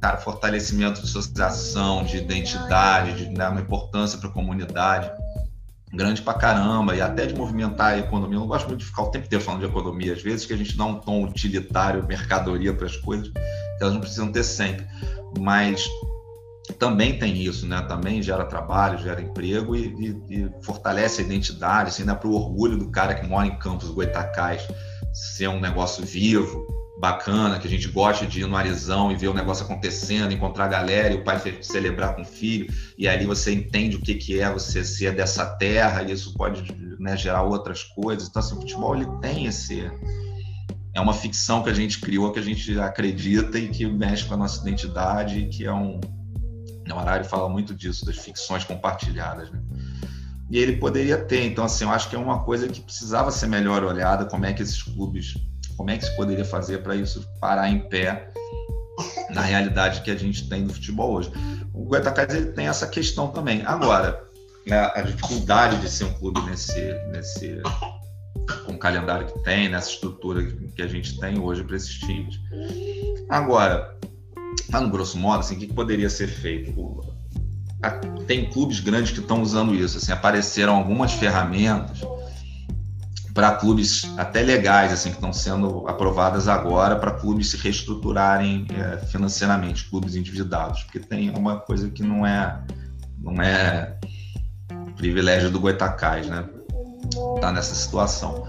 cara, 0.00 0.18
fortalecimento 0.18 1.00
de 1.00 1.08
associação, 1.08 2.04
de 2.04 2.18
identidade, 2.18 3.24
de 3.24 3.34
dar 3.34 3.50
uma 3.50 3.62
importância 3.62 4.18
para 4.18 4.28
a 4.28 4.32
comunidade 4.32 5.10
grande 5.90 6.20
pra 6.20 6.34
caramba 6.34 6.94
e 6.94 7.00
até 7.00 7.24
de 7.24 7.34
movimentar 7.34 7.94
a 7.94 7.98
economia. 7.98 8.36
Eu 8.36 8.40
não 8.40 8.46
gosto 8.46 8.68
muito 8.68 8.80
de 8.80 8.86
ficar 8.86 9.04
o 9.04 9.10
tempo 9.10 9.24
inteiro 9.24 9.42
falando 9.42 9.60
de 9.60 9.66
economia, 9.66 10.12
às 10.12 10.22
vezes, 10.22 10.44
que 10.44 10.52
a 10.52 10.56
gente 10.56 10.76
dá 10.76 10.84
um 10.84 10.96
tom 10.96 11.24
utilitário, 11.24 12.06
mercadoria 12.06 12.74
para 12.74 12.84
as 12.84 12.96
coisas, 12.96 13.28
que 13.28 13.38
elas 13.80 13.94
não 13.94 14.00
precisam 14.00 14.30
ter 14.30 14.44
sempre. 14.44 14.86
Mas 15.38 15.88
também 16.74 17.18
tem 17.18 17.42
isso, 17.42 17.66
né? 17.66 17.80
Também 17.82 18.22
gera 18.22 18.44
trabalho, 18.44 18.98
gera 18.98 19.20
emprego 19.20 19.74
e, 19.74 19.86
e, 19.86 20.34
e 20.34 20.50
fortalece 20.62 21.22
a 21.22 21.24
identidade, 21.24 21.90
assim, 21.90 22.04
dá 22.04 22.14
para 22.14 22.28
o 22.28 22.34
orgulho 22.34 22.76
do 22.76 22.90
cara 22.90 23.14
que 23.14 23.26
mora 23.26 23.46
em 23.46 23.58
Campos 23.58 23.90
Goitacás 23.90 24.66
ser 25.12 25.48
um 25.48 25.60
negócio 25.60 26.04
vivo, 26.04 26.66
bacana, 26.98 27.58
que 27.58 27.66
a 27.66 27.70
gente 27.70 27.88
gosta 27.88 28.26
de 28.26 28.40
ir 28.40 28.46
no 28.46 28.56
Arizão 28.56 29.10
e 29.10 29.16
ver 29.16 29.28
o 29.28 29.34
negócio 29.34 29.64
acontecendo, 29.64 30.32
encontrar 30.32 30.64
a 30.64 30.68
galera 30.68 31.14
e 31.14 31.18
o 31.18 31.24
pai 31.24 31.40
celebrar 31.62 32.14
com 32.14 32.22
o 32.22 32.24
filho, 32.24 32.72
e 32.96 33.06
ali 33.06 33.24
você 33.24 33.52
entende 33.52 33.96
o 33.96 34.00
que, 34.00 34.14
que 34.14 34.40
é 34.40 34.52
você 34.52 34.84
ser 34.84 35.14
dessa 35.14 35.46
terra, 35.46 36.02
e 36.02 36.12
isso 36.12 36.34
pode 36.34 36.64
né, 36.98 37.16
gerar 37.16 37.42
outras 37.42 37.84
coisas. 37.84 38.28
Então, 38.28 38.40
assim, 38.40 38.56
o 38.56 38.60
futebol 38.60 38.96
ele 38.96 39.06
tem 39.20 39.46
esse. 39.46 39.90
É 40.94 41.00
uma 41.00 41.14
ficção 41.14 41.62
que 41.62 41.70
a 41.70 41.74
gente 41.74 42.00
criou, 42.00 42.32
que 42.32 42.40
a 42.40 42.42
gente 42.42 42.78
acredita 42.80 43.58
e 43.58 43.68
que 43.68 43.86
mexe 43.86 44.24
com 44.24 44.34
a 44.34 44.38
nossa 44.38 44.60
identidade, 44.62 45.38
e 45.38 45.48
que 45.48 45.64
é 45.64 45.72
um, 45.72 46.00
O 46.94 46.98
Arari 46.98 47.24
fala 47.24 47.48
muito 47.48 47.74
disso, 47.74 48.04
das 48.04 48.16
ficções 48.16 48.64
compartilhadas. 48.64 49.50
Né? 49.50 49.60
E 50.50 50.58
ele 50.58 50.76
poderia 50.76 51.18
ter. 51.18 51.44
Então, 51.44 51.64
assim, 51.64 51.84
eu 51.84 51.90
acho 51.90 52.08
que 52.08 52.16
é 52.16 52.18
uma 52.18 52.42
coisa 52.44 52.68
que 52.68 52.80
precisava 52.80 53.30
ser 53.30 53.46
melhor 53.46 53.84
olhada, 53.84 54.24
como 54.24 54.46
é 54.46 54.52
que 54.52 54.62
esses 54.62 54.82
clubes, 54.82 55.34
como 55.76 55.90
é 55.90 55.98
que 55.98 56.04
se 56.04 56.16
poderia 56.16 56.44
fazer 56.44 56.82
para 56.82 56.96
isso 56.96 57.26
parar 57.40 57.68
em 57.68 57.80
pé 57.88 58.30
na 59.30 59.42
realidade 59.42 60.00
que 60.02 60.10
a 60.10 60.16
gente 60.16 60.48
tem 60.48 60.66
do 60.66 60.72
futebol 60.72 61.12
hoje. 61.12 61.30
O 61.74 61.84
Goitacás 61.84 62.34
ele 62.34 62.52
tem 62.52 62.66
essa 62.66 62.86
questão 62.86 63.28
também. 63.28 63.62
Agora, 63.64 64.24
né, 64.66 64.90
a 64.94 65.02
dificuldade 65.02 65.80
de 65.80 65.88
ser 65.88 66.04
um 66.04 66.12
clube 66.14 66.40
nesse, 66.42 66.80
nesse 67.10 67.62
com 68.64 68.72
o 68.72 68.78
calendário 68.78 69.26
que 69.26 69.38
tem, 69.40 69.68
nessa 69.68 69.90
estrutura 69.90 70.44
que 70.74 70.82
a 70.82 70.86
gente 70.86 71.18
tem 71.18 71.38
hoje 71.38 71.62
para 71.62 71.76
esses 71.76 71.94
times. 71.98 72.38
Agora, 73.28 73.96
tá 74.62 74.80
no 74.80 74.90
grosso 74.90 75.18
modo, 75.18 75.40
assim, 75.40 75.56
o 75.56 75.58
que 75.58 75.72
poderia 75.72 76.10
ser 76.10 76.28
feito? 76.28 76.72
Tem 78.26 78.50
clubes 78.50 78.80
grandes 78.80 79.12
que 79.12 79.20
estão 79.20 79.40
usando 79.40 79.74
isso, 79.74 79.98
assim, 79.98 80.12
apareceram 80.12 80.76
algumas 80.76 81.12
ferramentas 81.12 82.00
para 83.32 83.52
clubes 83.52 84.12
até 84.16 84.42
legais, 84.42 84.92
assim, 84.92 85.10
que 85.10 85.16
estão 85.16 85.32
sendo 85.32 85.86
aprovadas 85.86 86.48
agora 86.48 86.96
para 86.96 87.12
clubes 87.12 87.50
se 87.50 87.56
reestruturarem 87.56 88.66
é, 88.70 88.96
financeiramente, 89.06 89.88
clubes 89.88 90.16
endividados, 90.16 90.82
porque 90.82 90.98
tem 90.98 91.30
uma 91.30 91.60
coisa 91.60 91.88
que 91.88 92.02
não 92.02 92.26
é 92.26 92.60
não 93.16 93.40
é 93.40 93.96
privilégio 94.96 95.50
do 95.50 95.60
Goitacás, 95.60 96.26
né? 96.26 96.48
Tá 97.40 97.52
nessa 97.52 97.74
situação. 97.74 98.48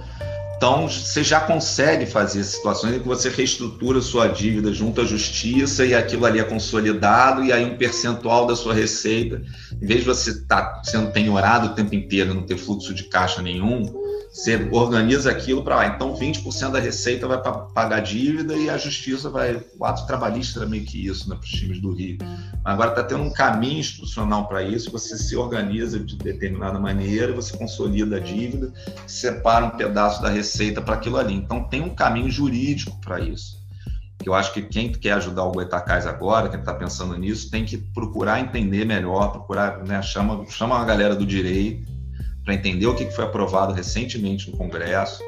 Então, 0.60 0.90
você 0.90 1.24
já 1.24 1.40
consegue 1.40 2.06
fazer 2.06 2.44
situações 2.44 2.94
em 2.94 3.00
que 3.00 3.08
você 3.08 3.30
reestrutura 3.30 4.02
sua 4.02 4.28
dívida 4.28 4.74
junto 4.74 5.00
à 5.00 5.06
justiça 5.06 5.86
e 5.86 5.96
aquilo 5.96 6.26
ali 6.26 6.38
é 6.38 6.44
consolidado 6.44 7.46
e 7.46 7.54
aí 7.54 7.64
um 7.64 7.78
percentual 7.78 8.46
da 8.46 8.58
sua 8.58 8.74
receita, 8.74 9.42
em 9.82 9.88
vez 9.88 10.02
de 10.02 10.06
você 10.06 10.32
estar 10.32 10.62
tá 10.64 10.84
sendo 10.84 11.12
penhorado 11.12 11.68
o 11.68 11.76
tempo 11.76 11.96
inteiro, 11.96 12.34
não 12.34 12.46
ter 12.46 12.58
fluxo 12.58 12.94
de 12.94 13.06
caixa 13.06 13.42
nenhum, 13.42 13.90
você 14.32 14.70
organiza 14.72 15.32
aquilo 15.32 15.64
para 15.64 15.76
lá. 15.76 15.88
Então, 15.88 16.16
20% 16.16 16.72
da 16.72 16.80
receita 16.80 17.28
vai 17.28 17.42
para 17.42 17.52
pagar 17.52 18.00
dívida 18.00 18.56
e 18.56 18.70
a 18.70 18.78
justiça 18.78 19.30
vai. 19.30 19.60
O 19.78 19.86
ato 19.86 20.06
trabalhista 20.06 20.60
era 20.60 20.70
meio 20.70 20.86
que 20.86 21.06
isso, 21.06 21.28
né, 21.28 21.36
para 21.36 21.44
os 21.44 21.50
times 21.50 21.82
do 21.82 21.94
Rio. 21.94 22.20
Mas 22.64 22.74
agora 22.74 22.92
está 22.92 23.04
tendo 23.04 23.24
um 23.24 23.34
caminho 23.34 23.80
institucional 23.80 24.48
para 24.48 24.62
isso. 24.62 24.92
Você 24.92 25.18
se 25.18 25.36
organiza 25.36 26.00
de 26.00 26.16
determinada 26.16 26.80
maneira, 26.80 27.34
você 27.34 27.58
consolida 27.58 28.18
a 28.18 28.20
dívida, 28.20 28.72
separa 29.08 29.66
um 29.66 29.72
pedaço 29.72 30.22
da 30.22 30.30
receita 30.30 30.80
para 30.80 30.96
aquilo 30.96 31.18
ali. 31.18 31.34
Então, 31.34 31.64
tem 31.64 31.82
um 31.82 31.96
caminho 31.96 32.30
jurídico 32.30 33.00
para 33.02 33.20
isso. 33.20 33.58
Eu 34.24 34.36
acho 34.36 34.54
que 34.54 34.62
quem 34.62 34.92
quer 34.92 35.14
ajudar 35.14 35.46
o 35.46 35.52
Goitacás 35.52 36.06
agora, 36.06 36.50
quem 36.50 36.60
está 36.60 36.74
pensando 36.74 37.18
nisso, 37.18 37.50
tem 37.50 37.66
que 37.66 37.78
procurar 37.78 38.40
entender 38.40 38.86
melhor, 38.86 39.32
procurar, 39.32 39.84
né, 39.86 40.02
chama, 40.02 40.46
chama 40.50 40.78
a 40.78 40.84
galera 40.84 41.16
do 41.16 41.26
direito 41.26 41.99
para 42.50 42.56
entender 42.56 42.88
o 42.88 42.96
que 42.96 43.12
foi 43.12 43.26
aprovado 43.26 43.74
recentemente 43.74 44.50
no 44.50 44.58
Congresso, 44.58 45.22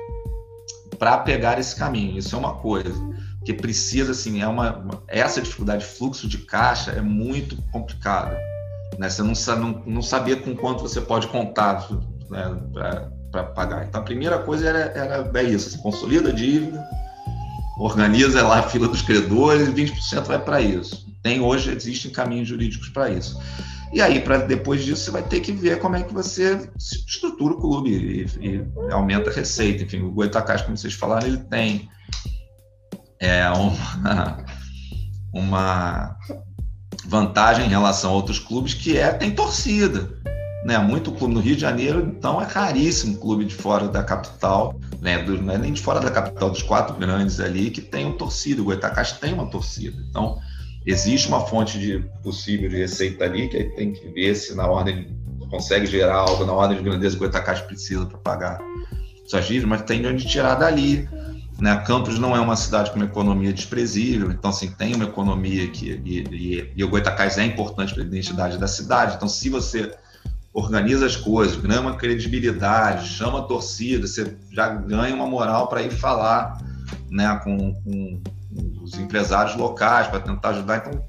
para 0.98 1.20
pegar 1.20 1.60
esse 1.60 1.76
caminho. 1.76 2.18
Isso 2.18 2.36
é 2.36 2.40
uma 2.40 2.56
coisa 2.56 3.00
que 3.46 3.54
precisa, 3.54 4.12
assim, 4.12 4.42
é 4.42 4.48
uma, 4.48 5.04
essa 5.08 5.40
dificuldade 5.40 5.84
de 5.84 5.92
fluxo 5.92 6.28
de 6.28 6.40
caixa 6.40 6.90
é 6.92 7.02
muito 7.02 7.56
complicada. 7.72 8.36
Né? 8.98 9.08
Você 9.08 9.22
não, 9.22 9.34
não, 9.58 9.84
não 9.86 10.02
saber 10.02 10.42
com 10.42 10.56
quanto 10.56 10.82
você 10.82 11.00
pode 11.00 11.28
contar 11.28 11.88
né, 12.32 12.58
para 13.32 13.44
pagar. 13.44 13.86
Então, 13.86 14.02
a 14.02 14.04
primeira 14.04 14.40
coisa 14.40 14.68
era, 14.68 14.80
era 14.80 15.32
é 15.40 15.44
isso: 15.44 15.70
você 15.70 15.78
consolida 15.78 16.30
a 16.30 16.34
dívida, 16.34 16.84
organiza 17.78 18.42
lá 18.48 18.60
a 18.60 18.64
fila 18.64 18.88
dos 18.88 19.04
credores 19.04 19.68
e 19.68 19.72
20% 19.72 20.24
vai 20.24 20.40
para 20.40 20.60
isso. 20.60 21.11
Tem 21.22 21.40
hoje, 21.40 21.72
existem 21.72 22.12
caminhos 22.12 22.48
jurídicos 22.48 22.90
para 22.90 23.10
isso. 23.10 23.40
E 23.94 24.02
aí, 24.02 24.22
para 24.22 24.38
depois 24.38 24.84
disso, 24.84 25.04
você 25.04 25.12
vai 25.12 25.22
ter 25.22 25.42
que 25.42 25.52
ver 25.52 25.80
como 25.80 25.98
é 25.98 26.04
que 26.04 26.14
você 26.14 26.70
estrutura 26.78 27.54
o 27.54 27.60
clube 27.60 27.90
e, 28.40 28.48
e 28.48 28.66
aumenta 28.92 29.30
a 29.30 29.34
receita. 29.34 29.84
Enfim, 29.84 30.02
o 30.02 30.12
Goitacás, 30.12 30.62
como 30.62 30.78
vocês 30.78 30.94
falaram, 30.94 31.28
ele 31.28 31.38
tem 31.38 31.90
é, 33.20 33.50
uma, 33.50 34.38
uma 35.34 36.18
vantagem 37.06 37.66
em 37.66 37.70
relação 37.70 38.12
a 38.12 38.14
outros 38.14 38.40
clubes 38.40 38.74
que 38.74 38.98
é 38.98 39.12
tem 39.12 39.32
torcida. 39.32 40.10
Né? 40.64 40.78
Muito 40.78 41.12
clube 41.12 41.34
no 41.34 41.40
Rio 41.40 41.56
de 41.56 41.62
Janeiro, 41.62 42.00
então 42.02 42.40
é 42.40 42.46
raríssimo 42.46 43.18
clube 43.18 43.46
de 43.46 43.56
fora 43.56 43.88
da 43.88 44.04
capital, 44.04 44.80
né? 45.02 45.18
Do, 45.24 45.42
não 45.42 45.54
é 45.54 45.58
nem 45.58 45.74
de 45.74 45.82
fora 45.82 46.00
da 46.00 46.12
capital, 46.12 46.52
dos 46.52 46.62
quatro 46.62 46.96
grandes 46.98 47.40
ali, 47.40 47.72
que 47.72 47.82
tenham 47.82 48.14
torcida. 48.14 48.62
O 48.62 48.66
Goitacás 48.66 49.14
tem 49.14 49.34
uma 49.34 49.48
torcida. 49.48 50.00
Então, 50.08 50.40
Existe 50.86 51.28
uma 51.28 51.42
fonte 51.42 51.80
de 51.80 52.00
possível 52.24 52.70
de 52.70 52.78
receita 52.78 53.24
ali, 53.24 53.48
que 53.48 53.58
aí 53.58 53.70
tem 53.76 53.94
que 53.94 54.08
ver 54.10 54.36
se 54.36 54.56
na 54.56 54.68
ordem 54.68 55.16
consegue 55.50 55.86
gerar 55.86 56.16
algo 56.16 56.46
na 56.46 56.54
ordem 56.54 56.78
de 56.78 56.84
grandeza 56.84 57.18
que 57.18 57.24
o 57.24 57.28
Itacate 57.28 57.64
precisa 57.64 58.06
para 58.06 58.18
pagar 58.18 58.60
suas 59.28 59.46
dívidas, 59.46 59.70
mas 59.70 59.82
tem 59.84 60.02
de 60.02 60.08
onde 60.08 60.26
tirar 60.26 60.56
dali. 60.56 61.08
Né? 61.60 61.76
Campos 61.86 62.18
não 62.18 62.36
é 62.36 62.40
uma 62.40 62.56
cidade 62.56 62.90
com 62.90 62.96
uma 62.96 63.06
economia 63.06 63.54
desprezível, 63.54 64.32
então 64.32 64.50
assim, 64.50 64.72
tem 64.72 64.96
uma 64.96 65.06
economia 65.06 65.68
que 65.68 66.02
e, 66.04 66.24
e, 66.32 66.72
e 66.76 66.84
o 66.84 66.90
Goitacás 66.90 67.38
é 67.38 67.46
importante 67.46 67.94
para 67.94 68.02
a 68.02 68.06
identidade 68.06 68.58
da 68.58 68.68
cidade. 68.68 69.16
Então, 69.16 69.28
se 69.28 69.50
você 69.50 69.94
organiza 70.54 71.06
as 71.06 71.16
coisas, 71.16 71.56
ganha 71.58 71.80
uma 71.80 71.96
credibilidade, 71.96 73.10
chama 73.10 73.40
a 73.40 73.44
torcida, 73.44 74.08
você 74.08 74.36
já 74.52 74.70
ganha 74.70 75.14
uma 75.14 75.28
moral 75.28 75.68
para 75.68 75.84
ir 75.84 75.92
falar 75.92 76.58
né, 77.10 77.40
com, 77.44 77.74
com 77.84 78.22
os 78.82 78.98
empresários 78.98 79.56
locais 79.56 80.08
para 80.08 80.20
tentar 80.20 80.50
ajudar. 80.50 80.78
Então, 80.78 81.04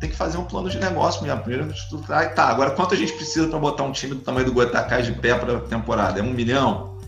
tem 0.00 0.10
que 0.10 0.16
fazer 0.16 0.38
um 0.38 0.44
plano 0.44 0.70
de 0.70 0.78
negócio 0.78 1.22
mesmo. 1.22 1.40
Primeiro 1.40 1.70
estruturar 1.70 2.24
e 2.24 2.28
tá. 2.30 2.48
Agora, 2.48 2.70
quanto 2.70 2.94
a 2.94 2.96
gente 2.96 3.12
precisa 3.12 3.48
para 3.48 3.58
botar 3.58 3.82
um 3.82 3.92
time 3.92 4.14
do 4.14 4.20
tamanho 4.20 4.46
do 4.46 4.52
Goitacás 4.52 5.06
de 5.06 5.12
pé 5.12 5.34
para 5.34 5.58
a 5.58 5.60
temporada? 5.60 6.20
É 6.20 6.22
um 6.22 6.32
milhão? 6.32 6.98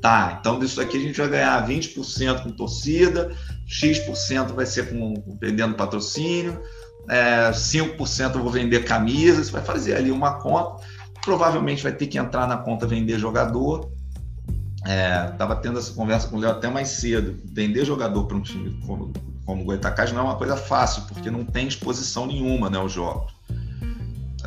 Tá, 0.00 0.36
então 0.38 0.58
disso 0.58 0.82
aqui 0.82 0.98
a 0.98 1.00
gente 1.00 1.18
vai 1.18 1.30
ganhar 1.30 1.66
20% 1.66 2.42
com 2.42 2.50
torcida, 2.50 3.34
X% 3.66 4.52
vai 4.54 4.66
ser 4.66 4.90
com, 4.90 5.14
vendendo 5.40 5.76
patrocínio, 5.76 6.60
é, 7.08 7.50
5% 7.50 8.34
eu 8.34 8.42
vou 8.42 8.50
vender 8.50 8.84
camisas, 8.84 9.48
vai 9.48 9.62
fazer 9.62 9.96
ali 9.96 10.10
uma 10.10 10.40
conta. 10.40 10.84
Provavelmente 11.24 11.82
vai 11.82 11.92
ter 11.92 12.06
que 12.06 12.18
entrar 12.18 12.46
na 12.46 12.58
conta 12.58 12.86
vender 12.86 13.18
jogador, 13.18 13.90
Estava 14.84 15.54
é, 15.54 15.56
tendo 15.56 15.78
essa 15.78 15.92
conversa 15.92 16.28
com 16.28 16.36
o 16.36 16.40
Léo 16.40 16.50
até 16.50 16.68
mais 16.68 16.88
cedo. 16.88 17.40
Vender 17.44 17.84
jogador 17.84 18.24
para 18.26 18.36
um 18.36 18.42
time 18.42 18.78
como, 18.86 19.12
como 19.44 19.62
o 19.62 19.64
Goitacás 19.64 20.12
não 20.12 20.20
é 20.20 20.24
uma 20.24 20.36
coisa 20.36 20.56
fácil, 20.56 21.02
porque 21.04 21.30
não 21.30 21.44
tem 21.44 21.66
exposição 21.66 22.26
nenhuma 22.26 22.68
né, 22.68 22.78
os 22.78 22.92
jogos 22.92 23.33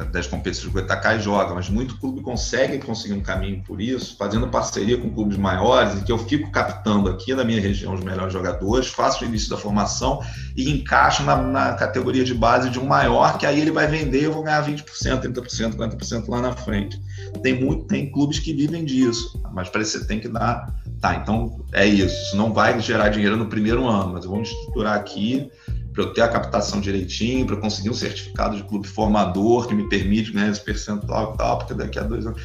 das 0.05 0.27
competições 0.27 0.65
que 0.65 0.69
o 0.69 0.73
Goitacás 0.73 1.23
joga, 1.23 1.53
mas 1.53 1.69
muito 1.69 1.97
clube 1.97 2.21
consegue 2.21 2.77
conseguir 2.79 3.13
um 3.13 3.21
caminho 3.21 3.63
por 3.63 3.81
isso, 3.81 4.15
fazendo 4.17 4.47
parceria 4.47 4.97
com 4.97 5.09
clubes 5.09 5.37
maiores, 5.37 5.95
em 5.95 6.03
que 6.03 6.11
eu 6.11 6.17
fico 6.17 6.51
captando 6.51 7.09
aqui 7.09 7.33
na 7.33 7.43
minha 7.43 7.59
região 7.59 7.93
os 7.93 8.03
melhores 8.03 8.31
jogadores, 8.31 8.87
faço 8.87 9.23
o 9.23 9.27
início 9.27 9.49
da 9.49 9.57
formação 9.57 10.21
e 10.55 10.69
encaixo 10.69 11.23
na, 11.23 11.35
na 11.37 11.73
categoria 11.73 12.23
de 12.23 12.33
base 12.33 12.69
de 12.69 12.79
um 12.79 12.85
maior, 12.85 13.37
que 13.37 13.45
aí 13.45 13.59
ele 13.59 13.71
vai 13.71 13.87
vender 13.87 14.21
e 14.21 14.23
eu 14.25 14.33
vou 14.33 14.43
ganhar 14.43 14.65
20%, 14.65 14.83
30%, 14.85 15.75
40% 15.75 16.29
lá 16.29 16.41
na 16.41 16.53
frente. 16.53 17.01
Tem 17.41 17.59
muito, 17.59 17.85
tem 17.85 18.11
clubes 18.11 18.39
que 18.39 18.53
vivem 18.53 18.85
disso, 18.85 19.41
mas 19.51 19.69
para 19.69 19.81
isso 19.81 19.97
você 19.97 20.05
tem 20.05 20.19
que 20.19 20.29
dar. 20.29 20.75
Tá, 21.01 21.15
então 21.15 21.63
é 21.73 21.85
isso. 21.85 22.15
Isso 22.27 22.37
não 22.37 22.53
vai 22.53 22.79
gerar 22.79 23.09
dinheiro 23.09 23.37
no 23.37 23.47
primeiro 23.47 23.85
ano, 23.87 24.13
mas 24.13 24.25
vamos 24.25 24.49
estruturar 24.49 24.95
aqui 24.95 25.51
para 25.97 26.05
eu 26.05 26.13
ter 26.13 26.21
a 26.21 26.27
captação 26.27 26.79
direitinho, 26.79 27.47
para 27.47 27.57
conseguir 27.57 27.89
um 27.89 27.93
certificado 27.93 28.55
de 28.55 28.61
clube 28.63 28.87
formador 28.87 29.67
que 29.67 29.73
me 29.73 29.89
permite 29.89 30.31
ganhar 30.31 30.51
esse 30.51 30.63
percentual 30.63 31.33
e 31.33 31.37
tal, 31.37 31.57
porque 31.57 31.73
daqui 31.73 31.97
a 31.97 32.03
dois 32.03 32.27
anos. 32.27 32.39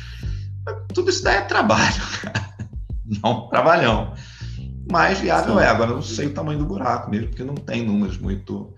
Tudo 0.94 1.10
isso 1.10 1.22
daí 1.22 1.36
é 1.36 1.42
trabalho, 1.42 2.02
cara. 2.22 2.50
Não, 3.22 3.48
trabalhão. 3.48 4.14
Mas 4.90 5.18
viável 5.18 5.60
é. 5.60 5.66
Agora 5.66 5.90
eu 5.90 5.96
não 5.96 6.02
sei 6.02 6.28
o 6.28 6.32
tamanho 6.32 6.60
do 6.60 6.64
buraco 6.64 7.10
mesmo, 7.10 7.28
porque 7.28 7.44
não 7.44 7.54
tem 7.54 7.84
números 7.84 8.16
muito. 8.16 8.74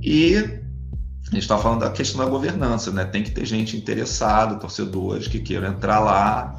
E 0.00 0.36
a 0.36 1.34
gente 1.34 1.38
está 1.38 1.58
falando 1.58 1.80
da 1.80 1.90
questão 1.90 2.24
da 2.24 2.30
governança, 2.30 2.92
né? 2.92 3.04
Tem 3.04 3.24
que 3.24 3.32
ter 3.32 3.44
gente 3.44 3.76
interessada, 3.76 4.54
torcedores 4.54 5.26
que 5.26 5.40
queiram 5.40 5.68
entrar 5.68 5.98
lá 5.98 6.54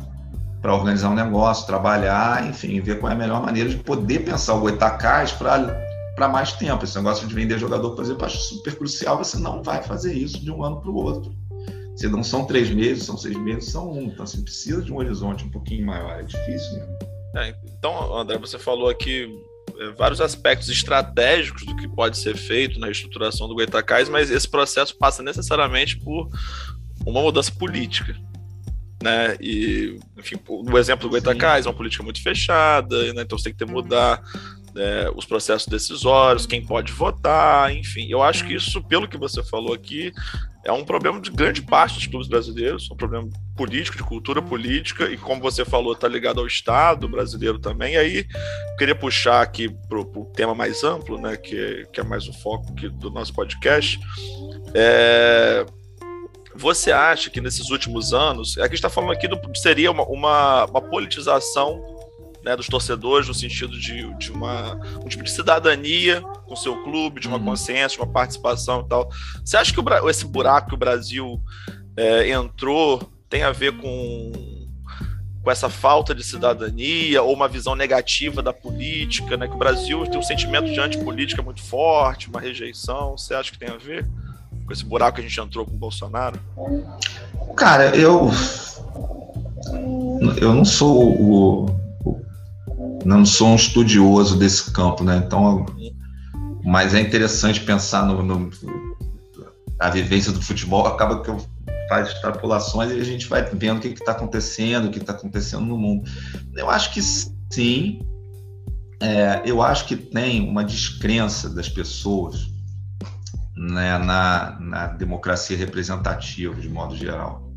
para 0.61 0.75
organizar 0.75 1.09
um 1.09 1.15
negócio, 1.15 1.65
trabalhar, 1.65 2.45
enfim, 2.47 2.81
ver 2.81 2.99
qual 2.99 3.11
é 3.11 3.15
a 3.15 3.17
melhor 3.17 3.41
maneira 3.41 3.69
de 3.69 3.77
poder 3.77 4.19
pensar 4.19 4.53
o 4.55 4.59
Goitacás 4.59 5.31
para 5.31 5.92
para 6.15 6.27
mais 6.27 6.53
tempo. 6.53 6.83
Esse 6.83 6.95
negócio 6.95 7.27
de 7.27 7.33
vender 7.33 7.57
jogador, 7.57 7.91
por 7.95 8.03
exemplo, 8.03 8.25
acho 8.25 8.37
super 8.37 8.75
crucial. 8.75 9.17
Você 9.17 9.37
não 9.37 9.63
vai 9.63 9.81
fazer 9.81 10.13
isso 10.13 10.39
de 10.39 10.51
um 10.51 10.63
ano 10.63 10.79
para 10.81 10.89
o 10.89 10.95
outro. 10.95 11.33
Se 11.95 12.07
não 12.07 12.23
são 12.23 12.45
três 12.45 12.69
meses, 12.69 13.03
são 13.03 13.17
seis 13.17 13.37
meses, 13.37 13.69
são 13.69 13.91
um. 13.91 14.03
Então, 14.03 14.25
você 14.25 14.37
assim, 14.37 14.43
precisa 14.43 14.81
de 14.81 14.91
um 14.91 14.97
horizonte 14.97 15.43
um 15.45 15.49
pouquinho 15.49 15.85
maior. 15.85 16.19
É 16.19 16.23
difícil 16.23 16.73
mesmo. 16.73 16.97
É, 17.35 17.55
então, 17.77 18.15
André, 18.17 18.37
você 18.37 18.57
falou 18.59 18.89
aqui 18.89 19.27
é, 19.77 19.91
vários 19.91 20.21
aspectos 20.21 20.69
estratégicos 20.69 21.65
do 21.65 21.75
que 21.75 21.87
pode 21.87 22.17
ser 22.17 22.35
feito 22.35 22.79
na 22.79 22.89
estruturação 22.89 23.47
do 23.47 23.55
Goitacás, 23.55 24.09
mas 24.09 24.31
esse 24.31 24.47
processo 24.47 24.95
passa 24.97 25.23
necessariamente 25.23 25.97
por 25.97 26.29
uma 27.05 27.21
mudança 27.21 27.51
política. 27.51 28.15
né? 29.01 29.35
E, 29.39 29.99
enfim, 30.17 30.35
o 30.47 30.77
exemplo 30.77 31.07
do 31.07 31.11
Goitacás 31.11 31.65
é 31.65 31.69
uma 31.69 31.75
política 31.75 32.03
muito 32.03 32.21
fechada, 32.21 33.13
né? 33.13 33.23
então 33.23 33.37
você 33.37 33.45
tem 33.45 33.53
que 33.53 33.65
ter, 33.65 33.71
mudar 33.71 34.21
é, 34.75 35.11
os 35.15 35.25
processos 35.25 35.67
decisórios, 35.67 36.45
quem 36.45 36.65
pode 36.65 36.91
votar, 36.91 37.73
enfim. 37.75 38.07
Eu 38.09 38.21
acho 38.21 38.45
que 38.45 38.53
isso, 38.53 38.81
pelo 38.83 39.07
que 39.07 39.17
você 39.17 39.43
falou 39.43 39.73
aqui, 39.73 40.11
é 40.65 40.71
um 40.71 40.83
problema 40.83 41.19
de 41.19 41.29
grande 41.29 41.61
parte 41.61 41.95
dos 41.95 42.07
clubes 42.07 42.27
brasileiros, 42.27 42.89
um 42.89 42.95
problema 42.95 43.29
político, 43.55 43.97
de 43.97 44.03
cultura 44.03 44.41
política, 44.41 45.05
e 45.09 45.17
como 45.17 45.41
você 45.41 45.65
falou, 45.65 45.93
está 45.93 46.07
ligado 46.07 46.39
ao 46.39 46.47
Estado 46.47 47.07
brasileiro 47.07 47.59
também. 47.59 47.93
E 47.93 47.97
aí, 47.97 48.27
queria 48.77 48.95
puxar 48.95 49.41
aqui 49.41 49.69
para 49.89 49.99
o 49.99 50.31
tema 50.35 50.55
mais 50.55 50.83
amplo, 50.83 51.19
né, 51.19 51.35
que, 51.35 51.85
que 51.91 51.99
é 51.99 52.03
mais 52.03 52.27
o 52.27 52.33
foco 52.33 52.71
do 52.73 53.11
nosso 53.11 53.33
podcast. 53.33 53.99
É, 54.73 55.65
você 56.55 56.91
acha 56.91 57.29
que 57.29 57.41
nesses 57.41 57.69
últimos 57.69 58.13
anos, 58.13 58.57
aqui 58.57 58.75
está 58.75 58.89
falando 58.89 59.11
aqui 59.11 59.27
do, 59.27 59.39
seria 59.55 59.91
uma, 59.91 60.03
uma, 60.03 60.65
uma 60.65 60.81
politização 60.81 61.92
né, 62.43 62.55
dos 62.55 62.67
torcedores 62.67 63.27
no 63.27 63.33
sentido 63.33 63.79
de, 63.79 64.13
de 64.15 64.31
uma, 64.31 64.75
um 65.03 65.07
tipo 65.07 65.23
de 65.23 65.31
cidadania 65.31 66.21
com 66.45 66.55
seu 66.55 66.83
clube, 66.83 67.21
de 67.21 67.27
uma 67.27 67.37
uhum. 67.37 67.45
consciência, 67.45 67.97
de 67.97 68.03
uma 68.03 68.11
participação 68.11 68.81
e 68.81 68.89
tal. 68.89 69.09
Você 69.43 69.55
acha 69.55 69.73
que 69.73 69.79
o, 69.79 70.09
esse 70.09 70.25
buraco 70.25 70.69
que 70.69 70.75
o 70.75 70.77
Brasil 70.77 71.41
é, 71.95 72.29
entrou 72.29 73.01
tem 73.29 73.43
a 73.43 73.51
ver 73.51 73.73
com, 73.77 74.31
com 75.41 75.51
essa 75.51 75.69
falta 75.69 76.13
de 76.13 76.23
cidadania 76.23 77.23
ou 77.23 77.33
uma 77.33 77.47
visão 77.47 77.75
negativa 77.75 78.41
da 78.41 78.53
política, 78.53 79.37
né? 79.37 79.47
Que 79.47 79.55
o 79.55 79.57
Brasil 79.57 80.05
tem 80.05 80.19
um 80.19 80.23
sentimento 80.23 80.71
de 80.71 80.79
antipolítica 80.79 81.41
muito 81.41 81.63
forte, 81.63 82.29
uma 82.29 82.39
rejeição. 82.39 83.17
Você 83.17 83.33
acha 83.33 83.51
que 83.51 83.57
tem 83.57 83.69
a 83.69 83.77
ver 83.77 84.05
com 84.65 84.71
esse 84.71 84.85
buraco 84.85 85.15
que 85.15 85.21
a 85.21 85.27
gente 85.27 85.39
entrou 85.39 85.65
com 85.65 85.73
o 85.73 85.79
Bolsonaro? 85.79 86.39
Cara, 87.55 87.95
eu 87.95 88.29
eu 90.37 90.53
não 90.53 90.65
sou 90.65 91.11
o, 91.19 91.82
não 93.05 93.25
sou 93.25 93.49
um 93.49 93.55
estudioso 93.55 94.37
desse 94.37 94.71
campo, 94.71 95.03
né? 95.03 95.23
Então, 95.25 95.65
mas 96.63 96.93
é 96.93 97.01
interessante 97.01 97.59
pensar 97.61 98.05
no, 98.05 98.23
no 98.23 98.49
a 99.79 99.89
vivência 99.89 100.31
do 100.31 100.41
futebol. 100.41 100.87
Acaba 100.87 101.21
que 101.21 101.29
eu 101.29 101.45
faz 101.89 102.09
extrapolações 102.09 102.91
e 102.91 102.99
a 102.99 103.03
gente 103.03 103.27
vai 103.27 103.43
vendo 103.43 103.77
o 103.77 103.81
que 103.81 103.89
está 103.89 104.13
acontecendo, 104.13 104.85
o 104.85 104.91
que 104.91 104.99
está 104.99 105.13
acontecendo 105.13 105.65
no 105.65 105.77
mundo. 105.77 106.09
Eu 106.55 106.69
acho 106.69 106.93
que 106.93 107.01
sim. 107.01 107.99
É, 109.01 109.41
eu 109.45 109.61
acho 109.61 109.85
que 109.85 109.97
tem 109.97 110.47
uma 110.47 110.63
descrença 110.63 111.49
das 111.49 111.67
pessoas 111.67 112.47
né, 113.55 113.97
na, 113.97 114.57
na 114.59 114.87
democracia 114.87 115.57
representativa, 115.57 116.55
de 116.55 116.69
modo 116.69 116.95
geral. 116.95 117.52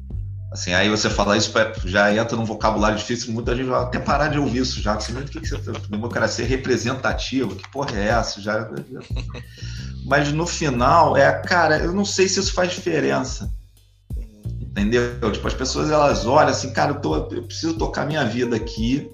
Assim, 0.53 0.73
aí 0.73 0.89
você 0.89 1.11
falar 1.11 1.37
isso 1.37 1.53
já 1.85 2.15
entra 2.15 2.37
num 2.37 2.45
vocabulário 2.45 2.97
difícil, 2.97 3.33
muita 3.33 3.55
gente 3.55 3.67
vai 3.67 3.83
até 3.83 3.99
parar 3.99 4.29
de 4.29 4.39
ouvir 4.39 4.61
isso 4.61 4.81
já. 4.81 4.95
Assim, 4.95 5.13
o 5.13 5.25
que, 5.25 5.41
que 5.41 5.49
você 5.49 5.73
democracia 5.89 6.47
representativa? 6.47 7.55
Que 7.55 7.69
porra 7.71 7.99
é 7.99 8.09
essa? 8.09 8.41
Já, 8.41 8.69
Mas 10.07 10.33
no 10.33 10.47
final, 10.47 11.17
é, 11.17 11.33
cara, 11.33 11.79
eu 11.79 11.93
não 11.93 12.05
sei 12.05 12.29
se 12.29 12.39
isso 12.39 12.55
faz 12.55 12.73
diferença. 12.73 13.53
Entendeu? 14.61 15.33
Tipo, 15.33 15.49
as 15.49 15.55
pessoas 15.55 15.91
elas 15.91 16.27
olham 16.27 16.51
assim, 16.51 16.73
cara, 16.73 16.93
eu, 16.93 17.01
tô, 17.01 17.17
eu 17.17 17.43
preciso 17.43 17.75
tocar 17.75 18.07
minha 18.07 18.25
vida 18.25 18.55
aqui, 18.55 19.11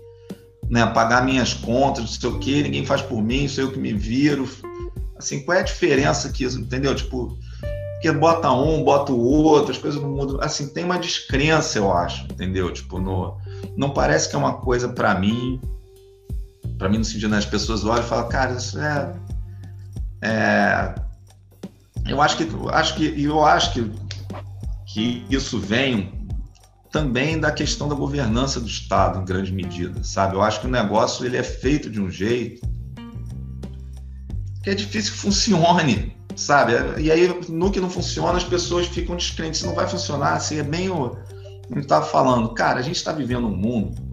né? 0.68 0.84
Pagar 0.86 1.24
minhas 1.24 1.54
contas, 1.54 2.04
não 2.04 2.08
sei 2.08 2.28
o 2.28 2.38
quê, 2.38 2.62
ninguém 2.62 2.84
faz 2.84 3.00
por 3.00 3.22
mim, 3.22 3.48
sou 3.48 3.64
eu 3.64 3.72
que 3.72 3.78
me 3.78 3.92
viro. 3.92 4.46
Assim, 5.16 5.44
qual 5.44 5.56
é 5.56 5.60
a 5.60 5.64
diferença 5.64 6.28
que 6.30 6.44
isso, 6.44 6.60
entendeu? 6.60 6.94
Tipo, 6.94 7.38
porque 8.02 8.18
bota 8.18 8.50
um, 8.50 8.82
bota 8.82 9.12
o 9.12 9.20
outro, 9.20 9.70
as 9.70 9.78
coisas 9.78 10.02
não 10.02 10.10
mudam. 10.10 10.40
Assim, 10.40 10.66
tem 10.66 10.82
uma 10.82 10.98
descrença, 10.98 11.78
eu 11.78 11.92
acho, 11.92 12.24
entendeu? 12.24 12.72
Tipo, 12.72 12.98
no, 12.98 13.38
não 13.76 13.90
parece 13.90 14.28
que 14.28 14.34
é 14.34 14.38
uma 14.38 14.54
coisa 14.54 14.88
para 14.88 15.14
mim, 15.14 15.60
para 16.76 16.88
mim 16.88 16.98
no 16.98 17.04
sentido 17.04 17.30
das 17.30 17.46
pessoas 17.46 17.84
olham 17.84 18.02
e 18.02 18.08
falam, 18.08 18.28
cara, 18.28 18.54
isso 18.54 18.76
é, 18.80 19.14
é 20.20 20.94
eu 22.08 22.20
acho 22.20 22.36
que 22.36 22.48
acho 22.72 22.96
que 22.96 23.22
eu 23.22 23.44
acho 23.44 23.72
que 23.72 23.92
que 24.92 25.24
isso 25.30 25.60
vem 25.60 26.26
também 26.90 27.38
da 27.38 27.52
questão 27.52 27.88
da 27.88 27.94
governança 27.94 28.60
do 28.60 28.66
Estado, 28.66 29.20
em 29.20 29.24
grande 29.24 29.52
medida, 29.52 30.02
sabe? 30.02 30.34
Eu 30.34 30.42
acho 30.42 30.60
que 30.60 30.66
o 30.66 30.70
negócio 30.70 31.24
ele 31.24 31.36
é 31.36 31.42
feito 31.44 31.88
de 31.88 32.00
um 32.00 32.10
jeito 32.10 32.66
que 34.60 34.70
é 34.70 34.74
difícil 34.74 35.12
que 35.12 35.18
funcione, 35.18 36.16
sabe? 36.36 36.72
E 37.00 37.10
aí, 37.10 37.28
no 37.48 37.70
que 37.70 37.80
não 37.80 37.90
funciona, 37.90 38.36
as 38.36 38.44
pessoas 38.44 38.86
ficam 38.86 39.16
descrentes. 39.16 39.60
Isso 39.60 39.66
não 39.66 39.74
vai 39.74 39.86
funcionar, 39.86 40.34
assim, 40.34 40.58
é 40.58 40.62
bem 40.62 40.88
o. 40.88 41.16
Eu 41.70 41.80
estava 41.80 42.04
falando, 42.04 42.52
cara, 42.54 42.80
a 42.80 42.82
gente 42.82 42.96
está 42.96 43.12
vivendo 43.12 43.46
um 43.46 43.56
mundo. 43.56 44.12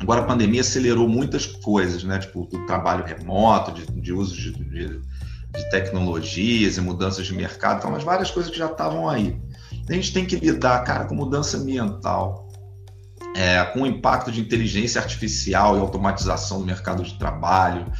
Agora 0.00 0.20
a 0.20 0.24
pandemia 0.24 0.60
acelerou 0.60 1.08
muitas 1.08 1.46
coisas, 1.46 2.04
né? 2.04 2.18
Tipo, 2.18 2.46
trabalho 2.66 3.04
remoto, 3.04 3.72
de, 3.72 3.86
de 3.86 4.12
uso 4.12 4.34
de, 4.34 4.52
de, 4.52 4.88
de, 4.88 5.70
tecnologias 5.70 6.76
e 6.76 6.80
mudanças 6.80 7.26
de 7.26 7.34
mercado, 7.34 7.78
então, 7.78 7.90
mas 7.90 8.04
várias 8.04 8.30
coisas 8.30 8.50
que 8.50 8.58
já 8.58 8.66
estavam 8.66 9.08
aí. 9.08 9.40
A 9.88 9.92
gente 9.92 10.12
tem 10.12 10.26
que 10.26 10.36
lidar, 10.36 10.84
cara, 10.84 11.06
com 11.06 11.14
mudança 11.14 11.56
ambiental, 11.56 12.48
é, 13.34 13.64
com 13.64 13.82
o 13.82 13.86
impacto 13.86 14.30
de 14.30 14.40
inteligência 14.40 15.00
artificial 15.00 15.76
e 15.76 15.80
automatização 15.80 16.60
do 16.60 16.66
mercado 16.66 17.02
de 17.02 17.18
trabalho, 17.18 17.90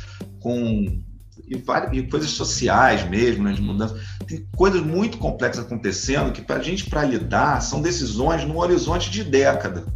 com 0.40 1.02
e, 1.47 1.57
várias, 1.59 1.97
e 1.97 2.03
coisas 2.03 2.30
sociais 2.30 3.09
mesmo, 3.09 3.44
né, 3.44 3.53
de 3.53 3.62
mudança. 3.62 3.99
Tem 4.26 4.47
coisas 4.57 4.82
muito 4.82 5.18
complexas 5.18 5.64
acontecendo 5.64 6.32
que, 6.32 6.42
para 6.42 6.57
a 6.57 6.62
gente, 6.62 6.88
para 6.88 7.05
lidar, 7.05 7.61
são 7.62 7.80
decisões 7.80 8.44
no 8.44 8.59
horizonte 8.59 9.11
de 9.11 9.22
década. 9.22 9.86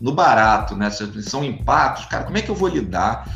No 0.00 0.12
barato, 0.12 0.74
né? 0.74 0.90
São 0.90 1.44
impactos. 1.44 2.06
Cara, 2.06 2.24
como 2.24 2.36
é 2.36 2.42
que 2.42 2.50
eu 2.50 2.54
vou 2.54 2.68
lidar 2.68 3.28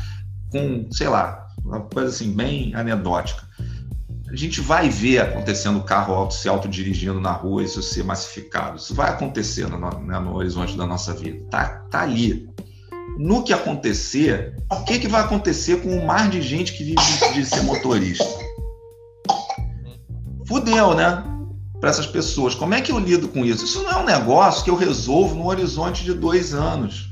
com, 0.51 0.87
sei 0.91 1.07
lá, 1.07 1.47
uma 1.63 1.81
coisa 1.81 2.09
assim, 2.09 2.31
bem 2.31 2.75
anedótica? 2.75 3.47
A 4.29 4.35
gente 4.35 4.59
vai 4.59 4.89
ver 4.89 5.19
acontecendo 5.19 5.79
o 5.79 5.83
carro 5.83 6.13
auto 6.13 6.33
se 6.33 6.49
autodirigindo 6.49 7.21
na 7.21 7.31
rua, 7.31 7.63
isso 7.63 7.81
ser 7.81 8.03
massificado. 8.03 8.75
Isso 8.75 8.93
vai 8.93 9.09
acontecer 9.09 9.67
no, 9.69 9.79
né, 9.79 10.19
no 10.19 10.35
horizonte 10.35 10.75
da 10.75 10.85
nossa 10.85 11.13
vida. 11.13 11.45
Tá, 11.49 11.81
tá 11.89 12.01
ali 12.01 12.49
no 13.17 13.43
que 13.43 13.53
acontecer, 13.53 14.55
o 14.71 14.83
que, 14.83 14.99
que 14.99 15.07
vai 15.07 15.21
acontecer 15.21 15.81
com 15.81 15.97
o 15.97 16.05
mar 16.05 16.29
de 16.29 16.41
gente 16.41 16.73
que 16.73 16.83
vive 16.83 17.33
de 17.33 17.45
ser 17.45 17.61
motorista? 17.61 18.25
Fudeu, 20.47 20.93
né? 20.93 21.23
Para 21.79 21.89
essas 21.89 22.07
pessoas. 22.07 22.55
Como 22.55 22.73
é 22.73 22.81
que 22.81 22.91
eu 22.91 22.99
lido 22.99 23.27
com 23.27 23.45
isso? 23.45 23.65
Isso 23.65 23.83
não 23.83 23.91
é 23.91 23.97
um 23.97 24.05
negócio 24.05 24.63
que 24.63 24.69
eu 24.69 24.75
resolvo 24.75 25.35
no 25.35 25.47
horizonte 25.47 26.03
de 26.03 26.13
dois 26.13 26.53
anos. 26.53 27.07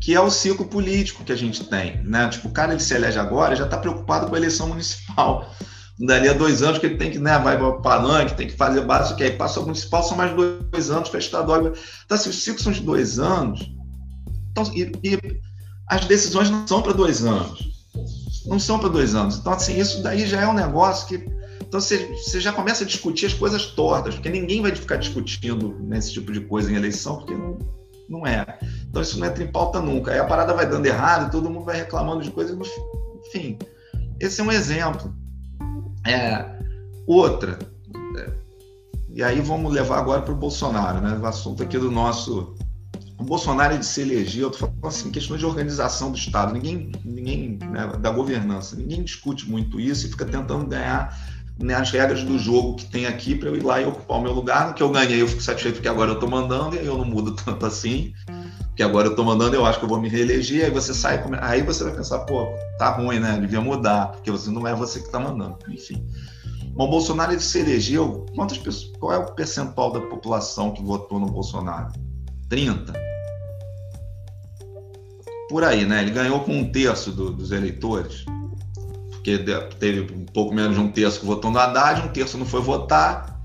Que 0.00 0.14
é 0.14 0.20
o 0.20 0.30
ciclo 0.30 0.66
político 0.66 1.24
que 1.24 1.32
a 1.32 1.36
gente 1.36 1.64
tem. 1.64 2.02
Né? 2.04 2.28
Tipo, 2.28 2.48
o 2.48 2.52
cara 2.52 2.72
ele 2.72 2.80
se 2.80 2.94
elege 2.94 3.18
agora 3.18 3.56
já 3.56 3.64
está 3.64 3.76
preocupado 3.76 4.28
com 4.28 4.34
a 4.34 4.38
eleição 4.38 4.68
municipal. 4.68 5.50
Dali 5.98 6.28
a 6.28 6.34
dois 6.34 6.62
anos 6.62 6.78
que 6.78 6.86
ele 6.86 6.96
tem 6.96 7.10
que, 7.10 7.18
né, 7.18 7.38
vai 7.38 7.56
para 7.56 7.72
palanque, 7.72 8.36
tem 8.36 8.46
que 8.46 8.56
fazer 8.56 8.82
base, 8.82 9.14
que 9.14 9.22
aí 9.22 9.30
passa 9.30 9.60
o 9.60 9.62
municipal, 9.62 10.02
são 10.02 10.14
mais 10.14 10.30
dois 10.34 10.90
anos 10.90 11.08
para 11.08 11.18
estadual. 11.18 11.72
Então, 12.04 12.16
assim, 12.18 12.28
os 12.28 12.42
ciclos 12.42 12.62
são 12.62 12.72
de 12.72 12.82
dois 12.82 13.18
anos, 13.18 13.66
então, 14.56 14.72
e, 14.74 14.90
e 15.04 15.40
as 15.86 16.06
decisões 16.06 16.48
não 16.48 16.66
são 16.66 16.80
para 16.80 16.92
dois 16.92 17.24
anos. 17.24 17.76
Não 18.46 18.58
são 18.58 18.78
para 18.78 18.88
dois 18.88 19.14
anos. 19.14 19.36
Então, 19.36 19.52
assim, 19.52 19.78
isso 19.78 20.02
daí 20.02 20.26
já 20.26 20.40
é 20.40 20.48
um 20.48 20.54
negócio 20.54 21.06
que. 21.06 21.36
Então, 21.60 21.80
você, 21.80 22.06
você 22.14 22.40
já 22.40 22.52
começa 22.52 22.84
a 22.84 22.86
discutir 22.86 23.26
as 23.26 23.34
coisas 23.34 23.66
tortas, 23.66 24.14
porque 24.14 24.30
ninguém 24.30 24.62
vai 24.62 24.74
ficar 24.74 24.96
discutindo 24.96 25.76
nesse 25.80 26.12
tipo 26.12 26.32
de 26.32 26.40
coisa 26.40 26.70
em 26.70 26.76
eleição, 26.76 27.16
porque 27.16 27.34
não, 27.34 27.58
não 28.08 28.26
é. 28.26 28.58
Então, 28.88 29.02
isso 29.02 29.18
não 29.18 29.26
entra 29.26 29.42
em 29.42 29.50
pauta 29.50 29.80
nunca. 29.80 30.12
Aí 30.12 30.18
a 30.18 30.24
parada 30.24 30.54
vai 30.54 30.66
dando 30.66 30.86
errado, 30.86 31.30
todo 31.30 31.50
mundo 31.50 31.64
vai 31.64 31.76
reclamando 31.76 32.22
de 32.22 32.30
coisas. 32.30 32.56
Enfim, 33.26 33.58
esse 34.20 34.40
é 34.40 34.44
um 34.44 34.52
exemplo. 34.52 35.12
É, 36.06 36.44
outra. 37.06 37.58
É, 38.16 38.30
e 39.12 39.22
aí 39.22 39.40
vamos 39.40 39.72
levar 39.72 39.98
agora 39.98 40.22
para 40.22 40.32
o 40.32 40.36
Bolsonaro, 40.36 41.00
né? 41.00 41.18
O 41.20 41.26
assunto 41.26 41.62
aqui 41.62 41.76
do 41.78 41.90
nosso 41.90 42.54
o 43.18 43.24
Bolsonaro 43.24 43.78
de 43.78 43.86
se 43.86 44.02
eleger, 44.02 44.42
eu 44.42 44.50
tô 44.50 44.58
falando 44.58 44.86
assim, 44.86 45.10
questões 45.10 45.40
de 45.40 45.46
organização 45.46 46.10
do 46.10 46.18
Estado, 46.18 46.52
ninguém, 46.52 46.92
ninguém 47.04 47.58
né, 47.70 47.86
da 47.98 48.10
governança, 48.10 48.76
ninguém 48.76 49.02
discute 49.02 49.48
muito 49.48 49.80
isso 49.80 50.06
e 50.06 50.10
fica 50.10 50.24
tentando 50.24 50.66
ganhar 50.66 51.16
né, 51.58 51.74
as 51.74 51.90
regras 51.90 52.22
do 52.22 52.38
jogo 52.38 52.76
que 52.76 52.84
tem 52.86 53.06
aqui 53.06 53.34
para 53.34 53.48
eu 53.48 53.56
ir 53.56 53.62
lá 53.62 53.80
e 53.80 53.86
ocupar 53.86 54.18
o 54.18 54.22
meu 54.22 54.32
lugar. 54.32 54.68
No 54.68 54.74
que 54.74 54.82
eu 54.82 54.90
ganhei, 54.90 55.22
eu 55.22 55.28
fico 55.28 55.42
satisfeito 55.42 55.76
porque 55.76 55.88
agora 55.88 56.10
eu 56.10 56.14
estou 56.14 56.28
mandando 56.28 56.76
e 56.76 56.80
aí 56.80 56.86
eu 56.86 56.98
não 56.98 57.04
mudo 57.04 57.32
tanto 57.34 57.64
assim. 57.64 58.12
Porque 58.66 58.82
agora 58.82 59.06
eu 59.06 59.12
estou 59.12 59.24
mandando, 59.24 59.56
eu 59.56 59.64
acho 59.64 59.78
que 59.78 59.86
eu 59.86 59.88
vou 59.88 59.98
me 59.98 60.08
reeleger. 60.08 60.66
Aí 60.66 60.70
você 60.70 60.92
sai, 60.92 61.24
aí 61.40 61.62
você 61.62 61.82
vai 61.82 61.94
pensar, 61.94 62.18
pô, 62.20 62.46
tá 62.78 62.90
ruim, 62.90 63.18
né? 63.18 63.38
Devia 63.40 63.60
mudar, 63.60 64.08
porque 64.08 64.30
você 64.30 64.50
não 64.50 64.66
é 64.68 64.74
você 64.74 65.00
que 65.00 65.06
está 65.06 65.18
mandando. 65.18 65.56
Enfim. 65.70 66.06
Bom, 66.74 66.90
Bolsonaro 66.90 67.32
ele 67.32 67.40
se 67.40 67.58
elegeu. 67.58 68.26
Quantas 68.34 68.58
pessoas? 68.58 68.92
Qual 68.98 69.12
é 69.14 69.16
o 69.16 69.32
percentual 69.32 69.92
da 69.92 70.00
população 70.00 70.72
que 70.72 70.82
votou 70.82 71.18
no 71.18 71.26
Bolsonaro? 71.26 71.90
30. 72.50 73.05
Por 75.48 75.64
aí, 75.64 75.84
né? 75.84 76.02
Ele 76.02 76.10
ganhou 76.10 76.40
com 76.40 76.58
um 76.58 76.70
terço 76.70 77.12
do, 77.12 77.30
dos 77.30 77.52
eleitores, 77.52 78.24
porque 79.10 79.38
teve 79.78 80.12
um 80.12 80.24
pouco 80.26 80.54
menos 80.54 80.76
de 80.76 80.80
um 80.80 80.90
terço 80.90 81.20
que 81.20 81.26
votou 81.26 81.50
no 81.50 81.58
Haddad, 81.58 82.02
um 82.02 82.12
terço 82.12 82.36
não 82.36 82.46
foi 82.46 82.60
votar, 82.60 83.36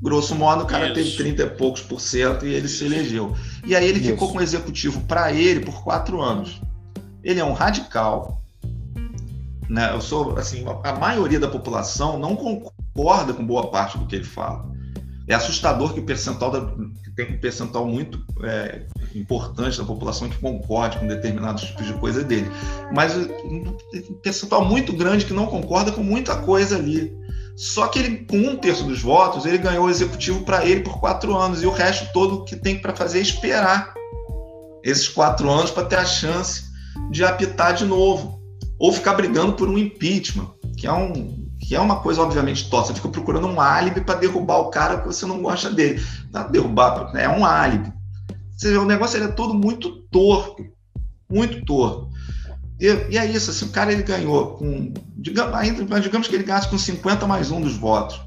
Grosso 0.00 0.34
modo, 0.34 0.62
o 0.62 0.66
cara 0.66 0.86
Isso. 0.86 0.94
teve 0.94 1.16
30 1.16 1.42
e 1.42 1.50
poucos 1.50 1.82
por 1.82 2.00
cento 2.00 2.46
e 2.46 2.54
ele 2.54 2.68
se 2.68 2.84
elegeu. 2.84 3.34
E 3.66 3.74
aí 3.74 3.86
ele 3.86 3.98
Isso. 3.98 4.10
ficou 4.10 4.30
com 4.30 4.38
o 4.38 4.42
executivo 4.42 5.00
para 5.02 5.32
ele 5.32 5.60
por 5.60 5.82
quatro 5.82 6.20
anos. 6.20 6.60
Ele 7.22 7.40
é 7.40 7.44
um 7.44 7.52
radical. 7.52 8.40
Né? 9.68 9.92
Eu 9.92 10.00
sou, 10.00 10.38
assim, 10.38 10.64
a 10.84 10.92
maioria 10.94 11.40
da 11.40 11.48
população 11.48 12.18
não 12.18 12.36
concorda 12.36 13.34
com 13.34 13.44
boa 13.44 13.70
parte 13.70 13.98
do 13.98 14.06
que 14.06 14.16
ele 14.16 14.24
fala. 14.24 14.70
É 15.28 15.34
assustador 15.34 15.92
que 15.92 16.00
o 16.00 16.04
percentual 16.04 16.50
da, 16.50 16.60
que 17.04 17.10
tem 17.14 17.34
um 17.34 17.38
percentual 17.38 17.86
muito 17.86 18.18
é, 18.42 18.86
importante 19.14 19.76
da 19.76 19.84
população 19.84 20.28
que 20.28 20.38
concorde 20.38 20.98
com 20.98 21.06
determinados 21.06 21.64
tipos 21.64 21.86
de 21.86 21.92
coisa 21.94 22.24
dele, 22.24 22.50
mas 22.92 23.14
um 23.44 23.76
percentual 24.22 24.64
muito 24.64 24.92
grande 24.92 25.26
que 25.26 25.34
não 25.34 25.46
concorda 25.46 25.92
com 25.92 26.02
muita 26.02 26.36
coisa 26.36 26.76
ali. 26.76 27.14
Só 27.56 27.88
que 27.88 27.98
ele, 27.98 28.24
com 28.24 28.38
um 28.38 28.56
terço 28.56 28.84
dos 28.84 29.02
votos, 29.02 29.44
ele 29.44 29.58
ganhou 29.58 29.86
o 29.86 29.90
executivo 29.90 30.44
para 30.44 30.64
ele 30.64 30.80
por 30.80 31.00
quatro 31.00 31.36
anos 31.36 31.62
e 31.62 31.66
o 31.66 31.72
resto 31.72 32.10
todo 32.12 32.44
que 32.44 32.56
tem 32.56 32.78
para 32.78 32.94
fazer 32.94 33.18
é 33.18 33.22
esperar 33.22 33.92
esses 34.82 35.08
quatro 35.08 35.50
anos 35.50 35.70
para 35.70 35.84
ter 35.84 35.96
a 35.96 36.04
chance 36.04 36.62
de 37.10 37.24
apitar 37.24 37.74
de 37.74 37.84
novo 37.84 38.40
ou 38.78 38.92
ficar 38.92 39.14
brigando 39.14 39.54
por 39.54 39.68
um 39.68 39.76
impeachment, 39.76 40.48
que 40.76 40.86
é 40.86 40.92
um 40.92 41.47
que 41.58 41.74
é 41.74 41.80
uma 41.80 42.00
coisa 42.00 42.22
obviamente 42.22 42.70
torta, 42.70 42.94
fica 42.94 43.08
procurando 43.08 43.46
um 43.46 43.60
álibi 43.60 44.00
para 44.00 44.18
derrubar 44.18 44.58
o 44.58 44.70
cara 44.70 44.98
que 44.98 45.06
você 45.06 45.26
não 45.26 45.42
gosta 45.42 45.70
dele. 45.70 46.02
Não 46.32 46.50
derrubar, 46.50 47.10
é 47.16 47.28
um 47.28 47.44
álibi. 47.44 47.92
Vê, 48.60 48.76
o 48.76 48.84
negócio 48.84 49.22
é 49.22 49.28
todo 49.28 49.54
muito 49.54 50.02
torto, 50.10 50.64
muito 51.28 51.64
torto. 51.64 52.08
E, 52.80 52.86
e, 53.10 53.18
é 53.18 53.26
isso, 53.26 53.50
assim, 53.50 53.66
o 53.66 53.70
cara 53.70 53.92
ele 53.92 54.02
ganhou 54.02 54.56
com, 54.56 54.92
digamos, 55.16 55.54
ainda, 55.54 56.00
digamos 56.00 56.28
que 56.28 56.34
ele 56.34 56.44
ganhasse 56.44 56.68
com 56.68 56.78
50 56.78 57.26
mais 57.26 57.50
um 57.50 57.60
dos 57.60 57.76
votos. 57.76 58.20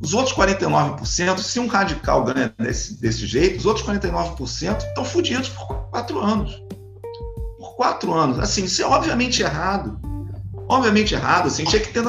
Os 0.00 0.12
outros 0.12 0.36
49%, 0.36 1.38
se 1.38 1.58
um 1.58 1.68
radical 1.68 2.24
ganha 2.24 2.52
desse, 2.58 3.00
desse 3.00 3.26
jeito, 3.26 3.58
os 3.58 3.66
outros 3.66 3.86
49% 3.86 4.82
estão 4.82 5.04
fodidos 5.04 5.48
por 5.50 5.66
quatro 5.90 6.20
anos. 6.20 6.62
Por 7.58 7.76
quatro 7.76 8.12
anos. 8.12 8.38
Assim, 8.38 8.64
isso 8.64 8.82
é 8.82 8.86
obviamente 8.86 9.42
errado 9.42 9.98
obviamente 10.68 11.14
errado, 11.14 11.46
assim, 11.46 11.64
tinha 11.64 11.80
que 11.80 11.92
ter, 11.92 12.02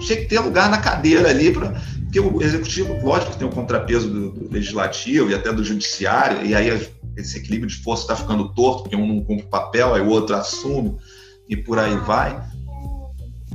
tinha 0.00 0.18
que 0.20 0.26
ter 0.26 0.40
lugar 0.40 0.70
na 0.70 0.78
cadeira 0.78 1.30
ali 1.30 1.52
para 1.52 1.74
porque 2.14 2.20
o 2.20 2.40
executivo, 2.40 3.04
lógico 3.04 3.36
tem 3.36 3.44
o 3.44 3.50
um 3.50 3.52
contrapeso 3.52 4.08
do, 4.08 4.30
do, 4.30 4.52
legislativo 4.52 5.30
e 5.30 5.34
até 5.34 5.52
do 5.52 5.64
judiciário, 5.64 6.46
e 6.46 6.54
aí 6.54 6.68
esse 7.16 7.38
equilíbrio 7.38 7.68
de 7.68 7.76
força 7.82 8.04
está 8.04 8.14
ficando 8.14 8.54
torto, 8.54 8.84
porque 8.84 8.94
um 8.94 9.04
não 9.04 9.24
cumpre 9.24 9.46
papel, 9.46 9.94
aí 9.94 10.00
o 10.00 10.08
outro 10.08 10.36
assume, 10.36 10.96
e 11.48 11.56
por 11.56 11.76
aí 11.76 11.96
vai. 11.96 12.40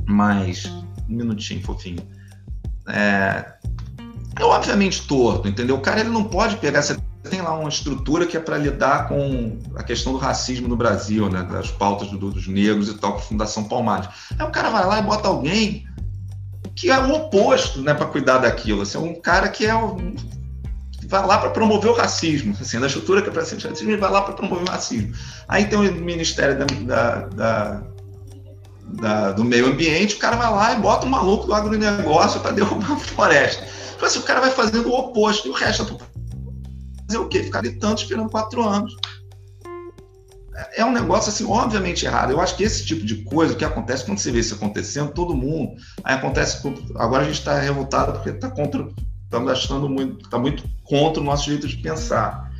Mas, 0.06 0.66
um 1.08 1.16
minutinho, 1.16 1.62
fofinho. 1.62 2.02
É, 2.86 3.54
é 4.38 4.44
obviamente 4.44 5.06
torto, 5.06 5.48
entendeu? 5.48 5.76
O 5.76 5.80
cara 5.80 6.00
ele 6.00 6.10
não 6.10 6.24
pode 6.24 6.56
pegar 6.56 6.80
essa 6.80 7.02
tem 7.28 7.42
lá 7.42 7.52
uma 7.52 7.68
estrutura 7.68 8.26
que 8.26 8.36
é 8.36 8.40
para 8.40 8.56
lidar 8.56 9.08
com 9.08 9.58
a 9.76 9.82
questão 9.82 10.12
do 10.12 10.18
racismo 10.18 10.68
no 10.68 10.76
Brasil, 10.76 11.28
né, 11.28 11.42
das 11.42 11.70
pautas 11.70 12.08
do, 12.08 12.30
dos 12.30 12.46
negros 12.46 12.88
e 12.88 12.94
tal, 12.94 13.12
com 13.12 13.18
a 13.18 13.22
Fundação 13.22 13.64
Palmares. 13.64 14.08
Aí 14.38 14.46
o 14.46 14.50
cara 14.50 14.70
vai 14.70 14.86
lá 14.86 14.98
e 14.98 15.02
bota 15.02 15.28
alguém 15.28 15.86
que 16.74 16.90
é 16.90 16.98
o 16.98 17.14
oposto, 17.14 17.82
né, 17.82 17.92
para 17.92 18.06
cuidar 18.06 18.38
daquilo. 18.38 18.82
Assim, 18.82 18.96
é 18.96 19.00
um 19.00 19.14
cara 19.14 19.48
que 19.48 19.66
é 19.66 19.74
um, 19.74 20.14
vai 21.10 21.26
lá 21.26 21.38
para 21.38 21.50
promover 21.50 21.90
o 21.90 21.94
racismo, 21.94 22.56
assim, 22.58 22.78
da 22.78 22.86
estrutura 22.86 23.20
que 23.20 23.28
é 23.28 23.32
para 23.32 23.44
ser 23.44 23.56
racismo, 23.56 23.90
ele 23.90 24.00
vai 24.00 24.10
lá 24.10 24.22
para 24.22 24.32
promover 24.32 24.66
o 24.66 24.70
racismo. 24.70 25.12
Aí 25.48 25.66
tem 25.66 25.78
o 25.78 25.92
Ministério 25.92 26.56
da, 26.58 26.64
da, 26.64 27.26
da, 27.26 27.82
da, 28.84 29.32
do 29.32 29.44
Meio 29.44 29.66
Ambiente, 29.66 30.14
o 30.14 30.18
cara 30.18 30.36
vai 30.36 30.50
lá 30.50 30.72
e 30.72 30.80
bota 30.80 31.04
um 31.04 31.10
maluco 31.10 31.46
do 31.46 31.54
agronegócio 31.54 32.40
para 32.40 32.52
derrubar 32.52 32.92
a 32.92 32.96
floresta. 32.96 33.66
Então, 33.96 34.08
assim, 34.08 34.20
o 34.20 34.22
cara 34.22 34.40
vai 34.40 34.50
fazendo 34.50 34.88
o 34.88 34.98
oposto 34.98 35.48
e 35.48 35.50
o 35.50 35.54
resto 35.54 35.84
da 35.84 35.90
fazer 37.10 37.18
o 37.18 37.28
quê? 37.28 37.42
Ficar 37.42 37.60
gritando 37.60 37.98
esperando 37.98 38.30
quatro 38.30 38.62
anos. 38.62 38.96
É 40.74 40.84
um 40.84 40.92
negócio, 40.92 41.30
assim, 41.30 41.44
obviamente 41.44 42.04
errado. 42.04 42.30
Eu 42.32 42.40
acho 42.40 42.56
que 42.56 42.62
esse 42.62 42.84
tipo 42.84 43.04
de 43.04 43.24
coisa, 43.24 43.54
que 43.54 43.64
acontece 43.64 44.04
quando 44.04 44.18
você 44.18 44.30
vê 44.30 44.40
isso 44.40 44.54
acontecendo, 44.54 45.12
todo 45.12 45.34
mundo, 45.34 45.74
aí 46.04 46.14
acontece. 46.14 46.62
Agora 46.96 47.22
a 47.22 47.26
gente 47.26 47.38
está 47.38 47.58
revoltado 47.58 48.12
porque 48.12 48.30
está 48.30 48.50
contra. 48.50 48.86
Estamos 49.24 49.50
achando 49.50 49.88
muito. 49.88 50.24
Está 50.24 50.38
muito 50.38 50.64
contra 50.84 51.20
o 51.20 51.24
nosso 51.24 51.46
jeito 51.46 51.66
de 51.66 51.76
pensar. 51.78 52.50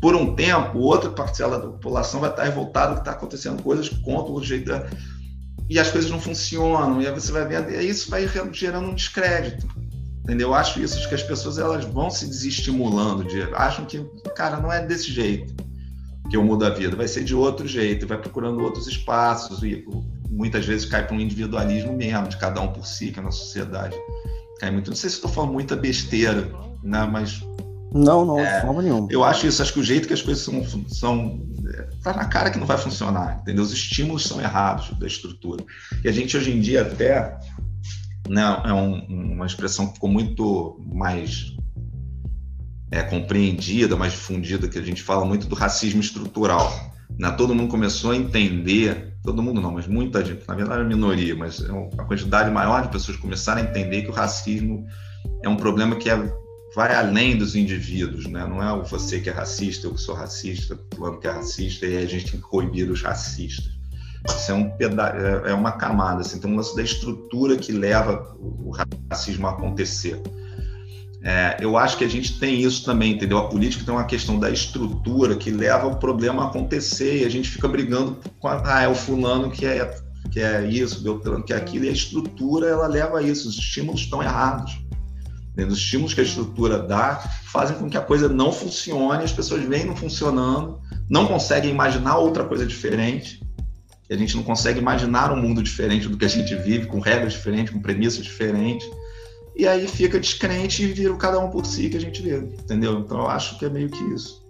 Por 0.00 0.14
um 0.14 0.34
tempo, 0.34 0.78
outra 0.78 1.08
parcela 1.08 1.58
da 1.58 1.66
população 1.66 2.20
vai 2.20 2.30
estar 2.30 2.44
revoltada 2.44 2.94
que 2.94 3.00
está 3.00 3.12
acontecendo 3.12 3.62
coisas 3.62 3.88
contra 3.88 4.32
o 4.32 4.42
jeito 4.42 4.66
da. 4.66 4.86
E 5.70 5.78
as 5.78 5.90
coisas 5.90 6.10
não 6.10 6.20
funcionam, 6.20 7.00
e 7.00 7.06
aí 7.06 7.14
você 7.14 7.32
vai 7.32 7.46
vendo, 7.46 7.70
e 7.70 7.88
isso 7.88 8.10
vai 8.10 8.28
gerando 8.52 8.88
um 8.88 8.94
descrédito. 8.94 9.66
Entendeu? 10.24 10.48
Eu 10.48 10.54
acho 10.54 10.80
isso, 10.80 10.96
acho 10.96 11.08
que 11.08 11.14
as 11.14 11.22
pessoas 11.22 11.58
elas 11.58 11.84
vão 11.84 12.10
se 12.10 12.26
desestimulando, 12.26 13.24
de, 13.24 13.42
acham 13.54 13.84
que, 13.84 14.02
cara, 14.34 14.58
não 14.58 14.72
é 14.72 14.84
desse 14.84 15.12
jeito 15.12 15.54
que 16.30 16.36
eu 16.36 16.42
mudo 16.42 16.64
a 16.64 16.70
vida, 16.70 16.96
vai 16.96 17.06
ser 17.06 17.22
de 17.22 17.34
outro 17.34 17.68
jeito, 17.68 18.06
vai 18.06 18.18
procurando 18.18 18.62
outros 18.62 18.86
espaços 18.86 19.62
e 19.62 19.84
muitas 20.30 20.64
vezes 20.64 20.86
cai 20.86 21.06
para 21.06 21.14
um 21.14 21.20
individualismo 21.20 21.92
mesmo, 21.92 22.28
de 22.28 22.38
cada 22.38 22.60
um 22.62 22.72
por 22.72 22.86
si, 22.86 23.12
que 23.12 23.20
é 23.20 23.22
na 23.22 23.30
sociedade 23.30 23.94
cai 24.58 24.70
muito. 24.70 24.90
Não 24.90 24.96
sei 24.96 25.10
se 25.10 25.16
estou 25.16 25.30
falando 25.30 25.52
muita 25.52 25.76
besteira, 25.76 26.50
né? 26.82 27.08
Mas 27.10 27.42
não, 27.92 28.24
não, 28.24 28.38
é, 28.38 28.56
de 28.56 28.66
forma 28.66 28.82
nenhuma. 28.82 29.08
Eu 29.10 29.22
acho 29.22 29.46
isso, 29.46 29.62
acho 29.62 29.72
que 29.72 29.80
o 29.80 29.84
jeito 29.84 30.08
que 30.08 30.14
as 30.14 30.22
coisas 30.22 30.42
são, 30.42 30.64
são 30.88 31.40
tá 32.02 32.12
na 32.14 32.24
cara 32.26 32.50
que 32.50 32.58
não 32.58 32.66
vai 32.66 32.78
funcionar, 32.78 33.40
entendeu? 33.42 33.62
Os 33.62 33.72
estímulos 33.72 34.24
são 34.24 34.40
errados 34.40 34.96
da 34.98 35.06
estrutura. 35.06 35.64
E 36.02 36.08
a 36.08 36.12
gente 36.12 36.36
hoje 36.36 36.50
em 36.50 36.60
dia 36.60 36.82
até 36.82 37.38
né, 38.28 38.42
é 38.64 38.72
um, 38.72 39.34
uma 39.34 39.46
expressão 39.46 39.88
que 39.88 39.94
ficou 39.94 40.08
muito 40.08 40.80
mais 40.92 41.54
é, 42.90 43.02
compreendida, 43.02 43.96
mais 43.96 44.12
difundida, 44.12 44.68
que 44.68 44.78
a 44.78 44.82
gente 44.82 45.02
fala 45.02 45.24
muito 45.24 45.46
do 45.46 45.54
racismo 45.54 46.00
estrutural. 46.00 46.92
Né? 47.18 47.30
Todo 47.32 47.54
mundo 47.54 47.68
começou 47.68 48.12
a 48.12 48.16
entender, 48.16 49.14
todo 49.22 49.42
mundo 49.42 49.60
não, 49.60 49.72
mas 49.72 49.86
muita 49.86 50.24
gente, 50.24 50.46
na 50.46 50.54
verdade 50.54 50.82
a 50.82 50.84
minoria, 50.84 51.34
mas 51.34 51.60
é 51.60 51.70
a 51.98 52.04
quantidade 52.04 52.50
maior 52.50 52.82
de 52.82 52.88
pessoas 52.88 53.16
começaram 53.16 53.62
a 53.62 53.64
entender 53.64 54.02
que 54.02 54.10
o 54.10 54.12
racismo 54.12 54.86
é 55.42 55.48
um 55.48 55.56
problema 55.56 55.96
que 55.96 56.08
é, 56.08 56.16
vai 56.74 56.94
além 56.94 57.36
dos 57.36 57.54
indivíduos, 57.54 58.26
né? 58.26 58.46
não 58.46 58.62
é 58.62 58.82
você 58.84 59.20
que 59.20 59.28
é 59.28 59.32
racista, 59.32 59.86
eu 59.86 59.94
que 59.94 60.00
sou 60.00 60.14
racista, 60.14 60.78
o 60.98 61.18
que 61.18 61.26
é 61.26 61.30
racista, 61.30 61.86
e 61.86 61.98
a 61.98 62.06
gente 62.06 62.32
tem 62.32 62.40
que 62.40 62.46
coibir 62.46 62.90
os 62.90 63.02
racistas. 63.02 63.73
Isso 64.28 64.50
é, 64.50 64.54
um 64.54 64.70
peda 64.70 65.42
é, 65.46 65.50
é 65.50 65.54
uma 65.54 65.72
camada, 65.72 66.22
assim, 66.22 66.40
tem 66.40 66.50
um 66.50 66.56
lance 66.56 66.74
da 66.74 66.82
estrutura 66.82 67.56
que 67.56 67.72
leva 67.72 68.34
o 68.38 68.70
racismo 69.10 69.46
a 69.46 69.50
acontecer. 69.50 70.20
É, 71.22 71.56
eu 71.60 71.76
acho 71.78 71.96
que 71.96 72.04
a 72.04 72.08
gente 72.08 72.38
tem 72.38 72.60
isso 72.60 72.84
também, 72.84 73.12
entendeu? 73.12 73.38
A 73.38 73.48
política 73.48 73.82
tem 73.82 73.94
uma 73.94 74.04
questão 74.04 74.38
da 74.38 74.50
estrutura 74.50 75.36
que 75.36 75.50
leva 75.50 75.86
o 75.86 75.96
problema 75.96 76.44
a 76.44 76.46
acontecer 76.48 77.22
e 77.22 77.24
a 77.24 77.30
gente 77.30 77.48
fica 77.48 77.66
brigando 77.66 78.18
com 78.38 78.46
a, 78.46 78.62
ah, 78.62 78.82
é 78.82 78.88
o 78.88 78.94
fulano 78.94 79.50
que 79.50 79.64
é, 79.64 79.90
que 80.30 80.38
é 80.40 80.66
isso, 80.66 81.02
Beltrano 81.02 81.42
que 81.42 81.54
é 81.54 81.56
aquilo, 81.56 81.86
e 81.86 81.88
a 81.88 81.92
estrutura 81.92 82.68
ela 82.68 82.86
leva 82.86 83.18
a 83.18 83.22
isso, 83.22 83.48
os 83.48 83.56
estímulos 83.56 84.02
estão 84.02 84.22
errados. 84.22 84.78
Os 85.56 85.78
estímulos 85.78 86.12
que 86.12 86.20
a 86.20 86.24
estrutura 86.24 86.78
dá 86.78 87.16
fazem 87.44 87.78
com 87.78 87.88
que 87.88 87.96
a 87.96 88.02
coisa 88.02 88.28
não 88.28 88.52
funcione, 88.52 89.24
as 89.24 89.32
pessoas 89.32 89.62
vêm 89.62 89.86
não 89.86 89.96
funcionando, 89.96 90.80
não 91.08 91.26
conseguem 91.26 91.70
imaginar 91.70 92.18
outra 92.18 92.44
coisa 92.44 92.66
diferente, 92.66 93.40
a 94.10 94.16
gente 94.16 94.36
não 94.36 94.42
consegue 94.42 94.78
imaginar 94.78 95.32
um 95.32 95.40
mundo 95.40 95.62
diferente 95.62 96.08
do 96.08 96.16
que 96.16 96.24
a 96.24 96.28
gente 96.28 96.54
vive, 96.56 96.86
com 96.86 96.98
regras 97.00 97.32
diferentes, 97.32 97.72
com 97.72 97.80
premissas 97.80 98.24
diferentes. 98.24 98.88
E 99.56 99.66
aí 99.66 99.86
fica 99.86 100.18
descrente 100.18 100.82
e 100.82 100.86
vira 100.86 101.14
cada 101.16 101.38
um 101.38 101.48
por 101.48 101.64
si 101.64 101.88
que 101.88 101.96
a 101.96 102.00
gente 102.00 102.20
vê, 102.20 102.38
entendeu? 102.38 102.98
Então 102.98 103.18
eu 103.18 103.28
acho 103.28 103.58
que 103.58 103.64
é 103.64 103.70
meio 103.70 103.88
que 103.88 104.02
isso. 104.12 104.44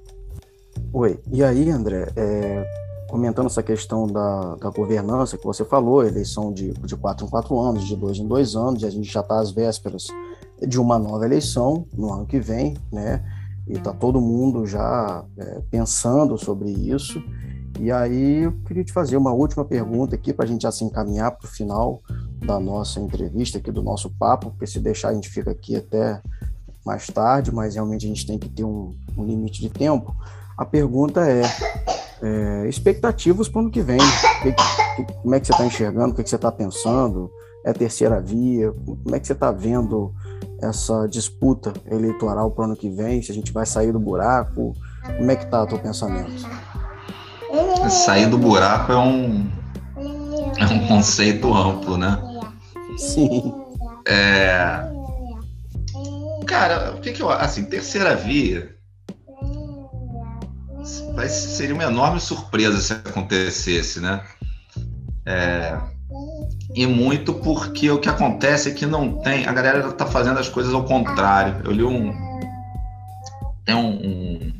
Oi, 0.92 1.20
e 1.30 1.44
aí, 1.44 1.70
André, 1.70 2.10
é, 2.16 2.64
comentando 3.08 3.46
essa 3.46 3.62
questão 3.62 4.06
da, 4.06 4.56
da 4.56 4.70
governança 4.70 5.36
que 5.36 5.44
você 5.44 5.64
falou, 5.64 6.04
eleição 6.04 6.52
de, 6.52 6.72
de 6.72 6.96
quatro 6.96 7.26
em 7.26 7.28
quatro 7.28 7.60
anos, 7.60 7.86
de 7.86 7.94
dois 7.94 8.18
em 8.18 8.26
dois 8.26 8.56
anos, 8.56 8.82
e 8.82 8.86
a 8.86 8.90
gente 8.90 9.12
já 9.12 9.20
está 9.20 9.38
às 9.38 9.52
vésperas 9.52 10.06
de 10.66 10.80
uma 10.80 10.98
nova 10.98 11.24
eleição 11.24 11.86
no 11.96 12.12
ano 12.12 12.26
que 12.26 12.40
vem, 12.40 12.76
né? 12.92 13.22
E 13.68 13.74
está 13.74 13.92
todo 13.92 14.20
mundo 14.20 14.66
já 14.66 15.24
é, 15.38 15.60
pensando 15.70 16.36
sobre 16.38 16.70
isso. 16.70 17.22
E 17.78 17.90
aí 17.90 18.44
eu 18.44 18.52
queria 18.66 18.84
te 18.84 18.92
fazer 18.92 19.16
uma 19.16 19.32
última 19.32 19.64
pergunta 19.64 20.14
aqui 20.14 20.32
para 20.32 20.44
a 20.44 20.48
gente 20.48 20.62
já 20.62 20.72
se 20.72 20.84
encaminhar 20.84 21.32
para 21.32 21.46
o 21.46 21.50
final 21.50 22.00
da 22.44 22.60
nossa 22.60 23.00
entrevista 23.00 23.58
aqui, 23.58 23.72
do 23.72 23.82
nosso 23.82 24.10
papo, 24.10 24.50
porque 24.50 24.66
se 24.66 24.78
deixar 24.78 25.08
a 25.08 25.14
gente 25.14 25.28
fica 25.28 25.50
aqui 25.50 25.76
até 25.76 26.20
mais 26.84 27.06
tarde, 27.06 27.52
mas 27.52 27.74
realmente 27.74 28.04
a 28.04 28.08
gente 28.08 28.26
tem 28.26 28.38
que 28.38 28.48
ter 28.48 28.64
um, 28.64 28.94
um 29.16 29.24
limite 29.24 29.60
de 29.60 29.70
tempo. 29.70 30.14
A 30.56 30.64
pergunta 30.64 31.28
é, 31.28 31.42
é 32.22 32.68
expectativas 32.68 33.48
para 33.48 33.58
o 33.58 33.62
ano 33.62 33.70
que 33.70 33.82
vem. 33.82 33.98
Que, 34.42 34.52
que, 34.52 35.12
como 35.14 35.34
é 35.34 35.40
que 35.40 35.46
você 35.46 35.52
está 35.52 35.66
enxergando? 35.66 36.12
O 36.12 36.14
que, 36.14 36.22
que 36.22 36.30
você 36.30 36.36
está 36.36 36.52
pensando? 36.52 37.30
É 37.64 37.72
terceira 37.72 38.20
via? 38.20 38.70
Como 38.72 39.16
é 39.16 39.18
que 39.18 39.26
você 39.26 39.32
está 39.32 39.50
vendo 39.50 40.12
essa 40.60 41.06
disputa 41.08 41.72
eleitoral 41.90 42.50
para 42.50 42.62
o 42.62 42.64
ano 42.66 42.76
que 42.76 42.90
vem? 42.90 43.20
Se 43.22 43.32
a 43.32 43.34
gente 43.34 43.52
vai 43.52 43.66
sair 43.66 43.90
do 43.90 43.98
buraco? 43.98 44.74
Como 45.16 45.30
é 45.30 45.36
que 45.36 45.44
está 45.44 45.62
o 45.62 45.66
teu 45.66 45.78
pensamento? 45.78 46.46
Sair 47.90 48.26
do 48.26 48.38
buraco 48.38 48.92
é 48.92 48.98
um, 48.98 49.50
é 50.58 50.64
um 50.66 50.86
conceito 50.86 51.52
amplo, 51.52 51.96
né? 51.96 52.18
Sim. 52.96 53.54
É, 54.06 54.84
Cara, 56.46 56.94
o 56.94 57.00
que, 57.00 57.12
que 57.12 57.22
eu. 57.22 57.30
Assim, 57.30 57.64
terceira 57.64 58.14
via. 58.14 58.74
Vai, 61.14 61.28
seria 61.28 61.74
uma 61.74 61.84
enorme 61.84 62.20
surpresa 62.20 62.80
se 62.80 62.92
acontecesse, 62.92 64.00
né? 64.00 64.22
É, 65.26 65.78
e 66.74 66.86
muito 66.86 67.34
porque 67.34 67.90
o 67.90 67.98
que 67.98 68.08
acontece 68.08 68.70
é 68.70 68.72
que 68.72 68.84
não 68.84 69.18
tem. 69.20 69.46
A 69.46 69.52
galera 69.52 69.92
tá 69.92 70.06
fazendo 70.06 70.38
as 70.38 70.48
coisas 70.48 70.74
ao 70.74 70.84
contrário. 70.84 71.62
Eu 71.64 71.72
li 71.72 71.84
um. 71.84 72.12
Tem 73.64 73.74
um, 73.74 73.88
um, 73.88 74.52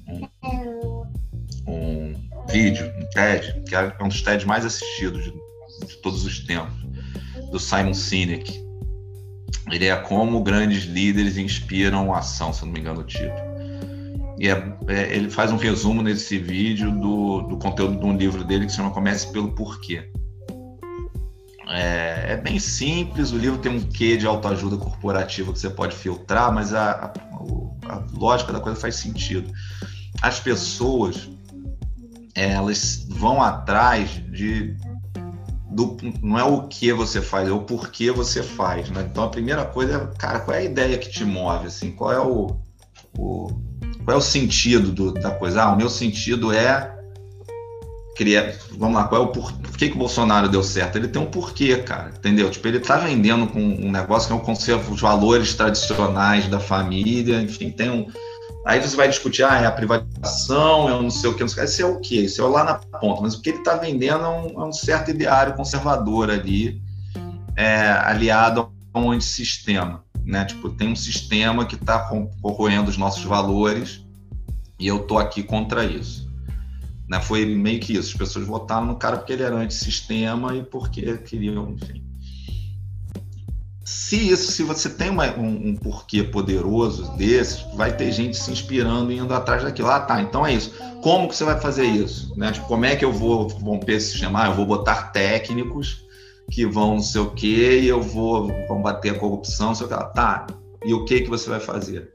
vídeo, 2.55 2.93
um 2.97 3.07
TED, 3.11 3.65
que 3.69 3.75
é 3.75 3.93
um 4.01 4.07
dos 4.07 4.23
TEDs 4.23 4.45
mais 4.45 4.65
assistidos 4.65 5.25
de, 5.25 5.33
de 5.89 5.97
todos 5.97 6.25
os 6.25 6.39
tempos, 6.39 6.73
do 7.51 7.59
Simon 7.59 7.93
Sinek. 7.93 8.63
Ele 9.73 9.87
é 9.87 9.97
como 9.97 10.41
grandes 10.41 10.85
líderes 10.85 11.37
inspiram 11.37 12.15
ação, 12.15 12.53
se 12.53 12.65
não 12.65 12.73
me 12.73 12.79
engano 12.79 13.01
o 13.01 13.05
título. 13.05 13.55
E 14.39 14.49
é, 14.49 14.77
é, 14.87 15.17
ele 15.17 15.31
faz 15.31 15.51
um 15.51 15.57
resumo 15.57 16.01
nesse 16.01 16.39
vídeo 16.39 16.93
do, 16.93 17.43
do 17.43 17.57
conteúdo 17.57 17.99
de 17.99 18.05
um 18.05 18.17
livro 18.17 18.45
dele 18.45 18.67
que 18.67 18.71
se 18.71 18.77
chama 18.77 18.91
Comece 18.91 19.33
pelo 19.33 19.51
Porquê. 19.53 20.09
É, 21.67 22.35
é, 22.35 22.37
bem 22.37 22.61
simples, 22.61 23.33
o 23.33 23.39
livro 23.39 23.59
tem 23.59 23.73
um 23.73 23.81
quê 23.81 24.17
de 24.17 24.27
autoajuda 24.27 24.77
corporativa 24.77 25.53
que 25.53 25.59
você 25.59 25.71
pode 25.71 25.97
filtrar, 25.97 26.53
mas 26.53 26.73
a, 26.73 26.91
a, 26.93 27.93
a 27.93 28.05
lógica 28.13 28.53
da 28.53 28.61
coisa 28.61 28.79
faz 28.79 28.95
sentido. 28.97 29.51
As 30.23 30.39
pessoas, 30.39 31.29
elas 32.35 33.07
vão 33.09 33.43
atrás 33.43 34.11
de. 34.31 34.77
Do, 35.71 35.97
não 36.23 36.39
é 36.39 36.45
o 36.45 36.69
que 36.69 36.93
você 36.93 37.21
faz, 37.21 37.49
é 37.49 37.53
o 37.53 37.63
porquê 37.63 38.11
você 38.13 38.43
faz. 38.43 38.91
Né? 38.91 39.09
Então 39.11 39.25
a 39.25 39.29
primeira 39.29 39.65
coisa 39.65 39.95
é, 39.95 40.19
cara, 40.19 40.41
qual 40.41 40.57
é 40.57 40.61
a 40.61 40.65
ideia 40.65 40.99
que 40.99 41.11
te 41.11 41.25
move? 41.25 41.67
Assim, 41.67 41.91
qual 41.91 42.13
é 42.13 42.21
o, 42.21 42.57
o 43.19 43.49
qual 44.05 44.17
é 44.17 44.19
o 44.19 44.23
sentido 44.23 44.93
do, 44.93 45.13
da 45.13 45.31
coisa? 45.31 45.63
Ah, 45.63 45.73
o 45.73 45.77
meu 45.77 45.89
sentido 45.89 46.53
é 46.53 46.95
criar. 48.15 48.53
Vamos 48.73 48.97
lá, 48.97 49.05
qual 49.09 49.23
é 49.23 49.25
o 49.25 49.29
por, 49.29 49.53
por 49.53 49.77
que, 49.77 49.89
que 49.89 49.97
o 49.97 49.99
Bolsonaro 49.99 50.49
deu 50.49 50.63
certo? 50.63 50.97
Ele 50.97 51.09
tem 51.09 51.21
um 51.21 51.27
porquê, 51.27 51.77
cara, 51.79 52.13
entendeu? 52.17 52.51
Tipo, 52.51 52.69
ele 52.69 52.81
tá 52.81 52.97
vendendo 52.97 53.47
com 53.47 53.61
um 53.61 53.91
negócio 53.91 54.29
que 54.29 54.33
é 54.33 54.37
um 54.37 54.45
conservo 54.45 54.93
os 54.93 55.01
valores 55.01 55.55
tradicionais 55.55 56.47
da 56.47 56.61
família, 56.61 57.41
enfim, 57.41 57.71
tem 57.71 57.91
um. 57.91 58.07
Aí 58.65 58.81
você 58.81 58.97
vai 58.97 59.09
discutir, 59.09 59.45
ah, 59.45 59.61
é 59.61 59.67
a 59.67 59.73
privatização, 59.73 60.89
é 60.89 60.95
um 60.95 61.03
não 61.03 61.11
sei 61.11 61.29
o 61.29 61.35
que, 61.35 61.43
não 61.43 61.49
sei 61.49 61.63
o 61.63 61.67
que. 61.67 61.71
Isso 61.71 61.83
é 61.83 61.85
o 61.85 62.01
quê? 62.01 62.21
Isso 62.23 62.43
é 62.43 62.49
lá 62.49 62.65
na 62.65 62.75
ponta. 62.75 63.21
Mas 63.21 63.35
o 63.35 63.43
que 63.43 63.51
ele 63.51 63.59
está 63.59 63.77
vendendo 63.77 64.25
é 64.25 64.29
um, 64.29 64.63
é 64.63 64.67
um, 64.67 64.73
certo 64.73 65.11
ideário 65.11 65.55
conservador 65.55 66.31
ali, 66.31 66.83
é, 67.57 67.91
aliado 67.91 68.73
a 68.93 68.99
um 68.99 69.11
antissistema. 69.11 70.03
Né? 70.25 70.47
Tipo, 70.47 70.71
tem 70.71 70.89
um 70.89 70.97
sistema 70.97 71.67
que 71.67 71.75
está 71.75 72.09
corroendo 72.41 72.89
os 72.89 72.97
nossos 72.97 73.25
valores 73.25 74.03
e 74.79 74.87
eu 74.87 75.01
tô 75.01 75.19
aqui 75.19 75.43
contra 75.43 75.85
isso. 75.85 76.27
Né? 77.07 77.21
Foi 77.21 77.45
meio 77.45 77.81
que 77.81 77.93
isso. 77.93 78.13
As 78.13 78.17
pessoas 78.17 78.47
votaram 78.47 78.87
no 78.87 78.97
cara 78.97 79.19
porque 79.19 79.35
ele 79.35 79.43
era 79.43 79.57
antissistema 79.57 80.57
e 80.57 80.63
porque 80.63 81.19
queriam, 81.19 81.71
enfim. 81.71 82.04
Se 83.85 84.31
isso, 84.31 84.51
se 84.51 84.63
você 84.63 84.89
tem 84.89 85.11
uma, 85.11 85.27
um, 85.37 85.69
um, 85.69 85.77
porquê 85.77 86.23
poderoso 86.23 87.15
desses, 87.17 87.61
vai 87.75 87.95
ter 87.95 88.11
gente 88.13 88.37
se 88.37 88.51
inspirando 88.51 89.13
e 89.13 89.19
indo 89.19 89.35
atrás 89.35 89.63
daquilo. 89.63 89.91
Ah, 89.91 90.01
tá, 90.01 90.23
então 90.23 90.47
é 90.47 90.55
isso. 90.55 90.73
Como 91.03 91.29
que 91.29 91.37
você 91.37 91.45
vai 91.45 91.61
fazer 91.61 91.85
isso? 91.85 92.33
Né? 92.37 92.51
Tipo, 92.51 92.67
como 92.67 92.85
é 92.87 92.97
que 92.97 93.05
eu 93.05 93.13
vou 93.13 93.47
romper 93.49 93.97
esse 93.97 94.13
sistema? 94.13 94.45
Ah, 94.45 94.47
eu 94.47 94.55
vou 94.55 94.65
botar 94.65 95.13
técnicos 95.13 96.05
que 96.51 96.65
vão 96.67 96.95
não 96.95 97.03
sei 97.03 97.21
o 97.21 97.31
quê 97.31 97.81
e 97.81 97.89
eu 97.89 98.01
vou 98.01 98.51
combater 98.67 99.11
a 99.11 99.19
corrupção, 99.19 99.69
não 99.69 99.75
sei 99.75 99.87
o 99.87 99.89
que 99.89 99.95
lá. 99.95 100.05
Tá, 100.05 100.47
e 100.85 100.95
o 100.95 101.05
que 101.05 101.21
que 101.21 101.29
você 101.29 101.51
vai 101.51 101.61
fazer? 101.61 102.11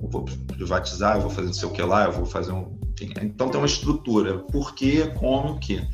Eu 0.00 0.08
vou 0.08 0.24
privatizar, 0.24 1.16
eu 1.16 1.22
vou 1.22 1.30
fazer 1.30 1.46
não 1.46 1.54
sei 1.54 1.68
o 1.68 1.72
que 1.72 1.82
lá, 1.82 2.04
eu 2.04 2.12
vou 2.12 2.26
fazer 2.26 2.52
um 2.52 2.78
enfim, 3.02 3.14
então 3.22 3.48
tem 3.48 3.60
uma 3.60 3.66
estrutura, 3.66 4.38
porquê, 4.38 5.06
como, 5.18 5.52
o 5.52 5.58
quê. 5.58 5.86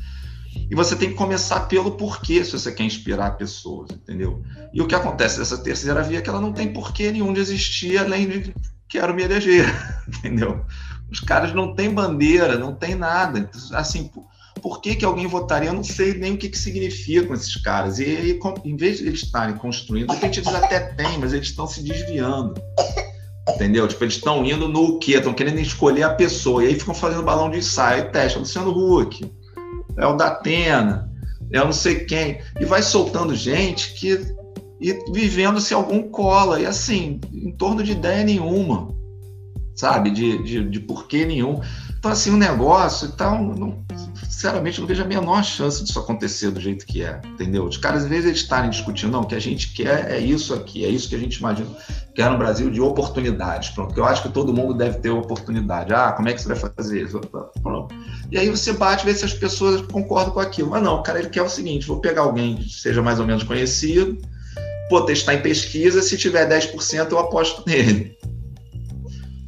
E 0.69 0.75
você 0.75 0.95
tem 0.95 1.09
que 1.09 1.15
começar 1.15 1.61
pelo 1.61 1.91
porquê 1.91 2.43
se 2.43 2.51
você 2.51 2.71
quer 2.71 2.83
inspirar 2.83 3.37
pessoas, 3.37 3.91
entendeu? 3.91 4.41
E 4.73 4.81
o 4.81 4.87
que 4.87 4.95
acontece 4.95 5.39
dessa 5.39 5.57
terceira 5.57 6.01
via 6.01 6.19
é 6.19 6.21
que 6.21 6.29
ela 6.29 6.41
não 6.41 6.53
tem 6.53 6.71
porquê 6.73 7.11
nenhum 7.11 7.33
de 7.33 7.39
existir 7.39 7.97
além 7.97 8.27
de 8.27 8.55
quero 8.87 9.13
me 9.13 9.23
eleger, 9.23 9.65
entendeu? 10.07 10.65
Os 11.11 11.19
caras 11.19 11.53
não 11.53 11.75
têm 11.75 11.93
bandeira, 11.93 12.57
não 12.57 12.73
tem 12.73 12.95
nada. 12.95 13.49
Assim, 13.73 14.09
por 14.61 14.81
que, 14.81 14.95
que 14.95 15.05
alguém 15.05 15.27
votaria? 15.27 15.69
Eu 15.69 15.73
não 15.73 15.83
sei 15.83 16.15
nem 16.15 16.33
o 16.33 16.37
que, 16.37 16.49
que 16.49 16.57
significa 16.57 17.27
com 17.27 17.33
esses 17.33 17.55
caras. 17.57 17.99
E, 17.99 18.03
e 18.03 18.39
em 18.63 18.75
vez 18.75 18.97
de 18.97 19.07
eles 19.07 19.21
estarem 19.21 19.55
construindo, 19.55 20.11
a 20.11 20.15
gente 20.15 20.41
até 20.47 20.79
tem, 20.79 21.19
mas 21.19 21.33
eles 21.33 21.47
estão 21.47 21.67
se 21.67 21.83
desviando. 21.83 22.55
Entendeu? 23.47 23.87
Tipo, 23.87 24.03
eles 24.03 24.15
estão 24.15 24.43
indo 24.43 24.67
no 24.67 24.97
quê? 24.97 25.13
Estão 25.13 25.33
querendo 25.33 25.59
escolher 25.59 26.03
a 26.03 26.13
pessoa. 26.13 26.63
E 26.63 26.67
aí 26.67 26.79
ficam 26.79 26.95
fazendo 26.95 27.21
balão 27.21 27.49
de 27.49 27.59
ensaio, 27.59 28.11
teste. 28.11 28.39
Luciano 28.39 28.71
Huck, 28.71 29.31
é 29.97 30.05
o 30.05 30.15
da 30.15 30.27
Atena, 30.27 31.09
é 31.51 31.61
o 31.61 31.65
não 31.65 31.73
sei 31.73 32.05
quem. 32.05 32.39
E 32.59 32.65
vai 32.65 32.81
soltando 32.81 33.35
gente 33.35 33.93
que. 33.93 34.19
E 34.79 34.93
vivendo 35.11 35.61
se 35.61 35.73
algum 35.73 36.03
cola. 36.09 36.59
E 36.59 36.65
assim, 36.65 37.19
em 37.31 37.51
torno 37.51 37.83
de 37.83 37.93
ideia 37.93 38.23
nenhuma. 38.23 38.93
Sabe? 39.75 40.09
De, 40.11 40.43
de, 40.43 40.69
de 40.69 40.79
porquê 40.79 41.25
nenhum. 41.25 41.61
Então, 41.97 42.11
assim, 42.11 42.31
o 42.31 42.37
negócio 42.37 43.11
tá. 43.11 43.31
Não, 43.31 43.83
sinceramente, 44.29 44.79
não 44.79 44.87
vejo 44.87 45.01
a 45.01 45.07
menor 45.07 45.43
chance 45.43 45.83
disso 45.83 45.99
acontecer 45.99 46.51
do 46.51 46.59
jeito 46.59 46.85
que 46.85 47.01
é, 47.01 47.19
entendeu? 47.25 47.65
Os 47.65 47.77
caras, 47.77 48.03
às 48.03 48.09
vezes, 48.09 48.25
eles 48.25 48.39
estarem 48.39 48.69
discutindo, 48.69 49.11
não, 49.11 49.21
o 49.21 49.25
que 49.25 49.35
a 49.35 49.39
gente 49.39 49.73
quer 49.73 50.11
é 50.11 50.19
isso 50.19 50.53
aqui, 50.53 50.85
é 50.85 50.89
isso 50.89 51.09
que 51.09 51.15
a 51.15 51.19
gente 51.19 51.37
imagina 51.37 51.69
que 52.15 52.21
é 52.21 52.29
no 52.29 52.37
Brasil 52.37 52.69
de 52.69 52.79
oportunidades, 52.79 53.69
pronto, 53.69 53.97
eu 53.97 54.05
acho 54.05 54.23
que 54.23 54.29
todo 54.29 54.53
mundo 54.53 54.73
deve 54.73 54.99
ter 54.99 55.09
oportunidade. 55.09 55.93
Ah, 55.93 56.13
como 56.13 56.29
é 56.29 56.33
que 56.33 56.41
você 56.41 56.47
vai 56.47 56.71
fazer 56.77 57.03
isso? 57.03 57.19
Pronto. 57.61 57.93
E 58.31 58.37
aí 58.37 58.49
você 58.49 58.71
bate, 58.71 59.05
vê 59.05 59.13
se 59.13 59.25
as 59.25 59.33
pessoas 59.33 59.81
concordam 59.81 60.33
com 60.33 60.39
aquilo. 60.39 60.69
Mas 60.69 60.81
não, 60.81 60.95
o 60.95 61.03
cara, 61.03 61.19
ele 61.19 61.29
quer 61.29 61.41
o 61.41 61.49
seguinte, 61.49 61.85
vou 61.85 61.99
pegar 61.99 62.21
alguém 62.21 62.55
que 62.55 62.69
seja 62.69 63.01
mais 63.01 63.19
ou 63.19 63.25
menos 63.25 63.43
conhecido, 63.43 64.17
vou 64.89 65.05
testar 65.05 65.33
em 65.33 65.41
pesquisa, 65.41 66.01
se 66.01 66.17
tiver 66.17 66.47
10%, 66.47 67.11
eu 67.11 67.19
aposto 67.19 67.63
nele 67.67 68.15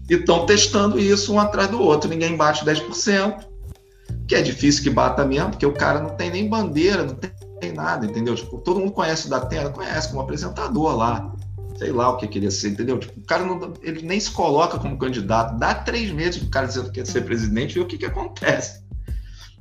e 0.10 0.14
estão 0.14 0.46
testando 0.46 1.00
isso 1.00 1.34
um 1.34 1.40
atrás 1.40 1.70
do 1.70 1.82
outro. 1.82 2.10
Ninguém 2.10 2.36
bate 2.36 2.66
10%, 2.66 3.46
que 4.28 4.36
é 4.36 4.42
difícil 4.42 4.84
que 4.84 4.90
bata 4.90 5.26
mesmo, 5.26 5.52
porque 5.52 5.66
o 5.66 5.74
cara 5.74 6.00
não 6.00 6.12
tem 6.12 6.30
nem 6.30 6.48
bandeira, 6.48 7.04
não 7.04 7.16
tem, 7.16 7.32
nada, 7.74 8.06
entendeu? 8.06 8.36
Tipo, 8.36 8.60
todo 8.60 8.80
mundo 8.80 8.92
conhece 8.92 9.26
o 9.26 9.30
da 9.30 9.40
Terra, 9.40 9.72
conhece 9.72 10.10
como 10.10 10.22
apresentador 10.22 10.96
lá. 10.96 11.34
Sei 11.78 11.92
lá 11.92 12.10
o 12.10 12.18
que 12.18 12.28
queria 12.28 12.50
ser, 12.50 12.70
entendeu? 12.70 12.98
Tipo, 12.98 13.20
o 13.20 13.24
cara 13.24 13.46
não, 13.46 13.74
ele 13.82 14.02
nem 14.02 14.20
se 14.20 14.32
coloca 14.32 14.80
como 14.80 14.98
candidato. 14.98 15.58
Dá 15.58 15.76
três 15.76 16.12
meses 16.12 16.42
o 16.42 16.50
cara 16.50 16.68
dizendo 16.68 16.88
que 16.88 16.96
quer 16.96 17.06
ser 17.06 17.22
presidente 17.22 17.78
e 17.78 17.82
o 17.82 17.86
que, 17.86 17.98
que 17.98 18.06
acontece. 18.06 18.82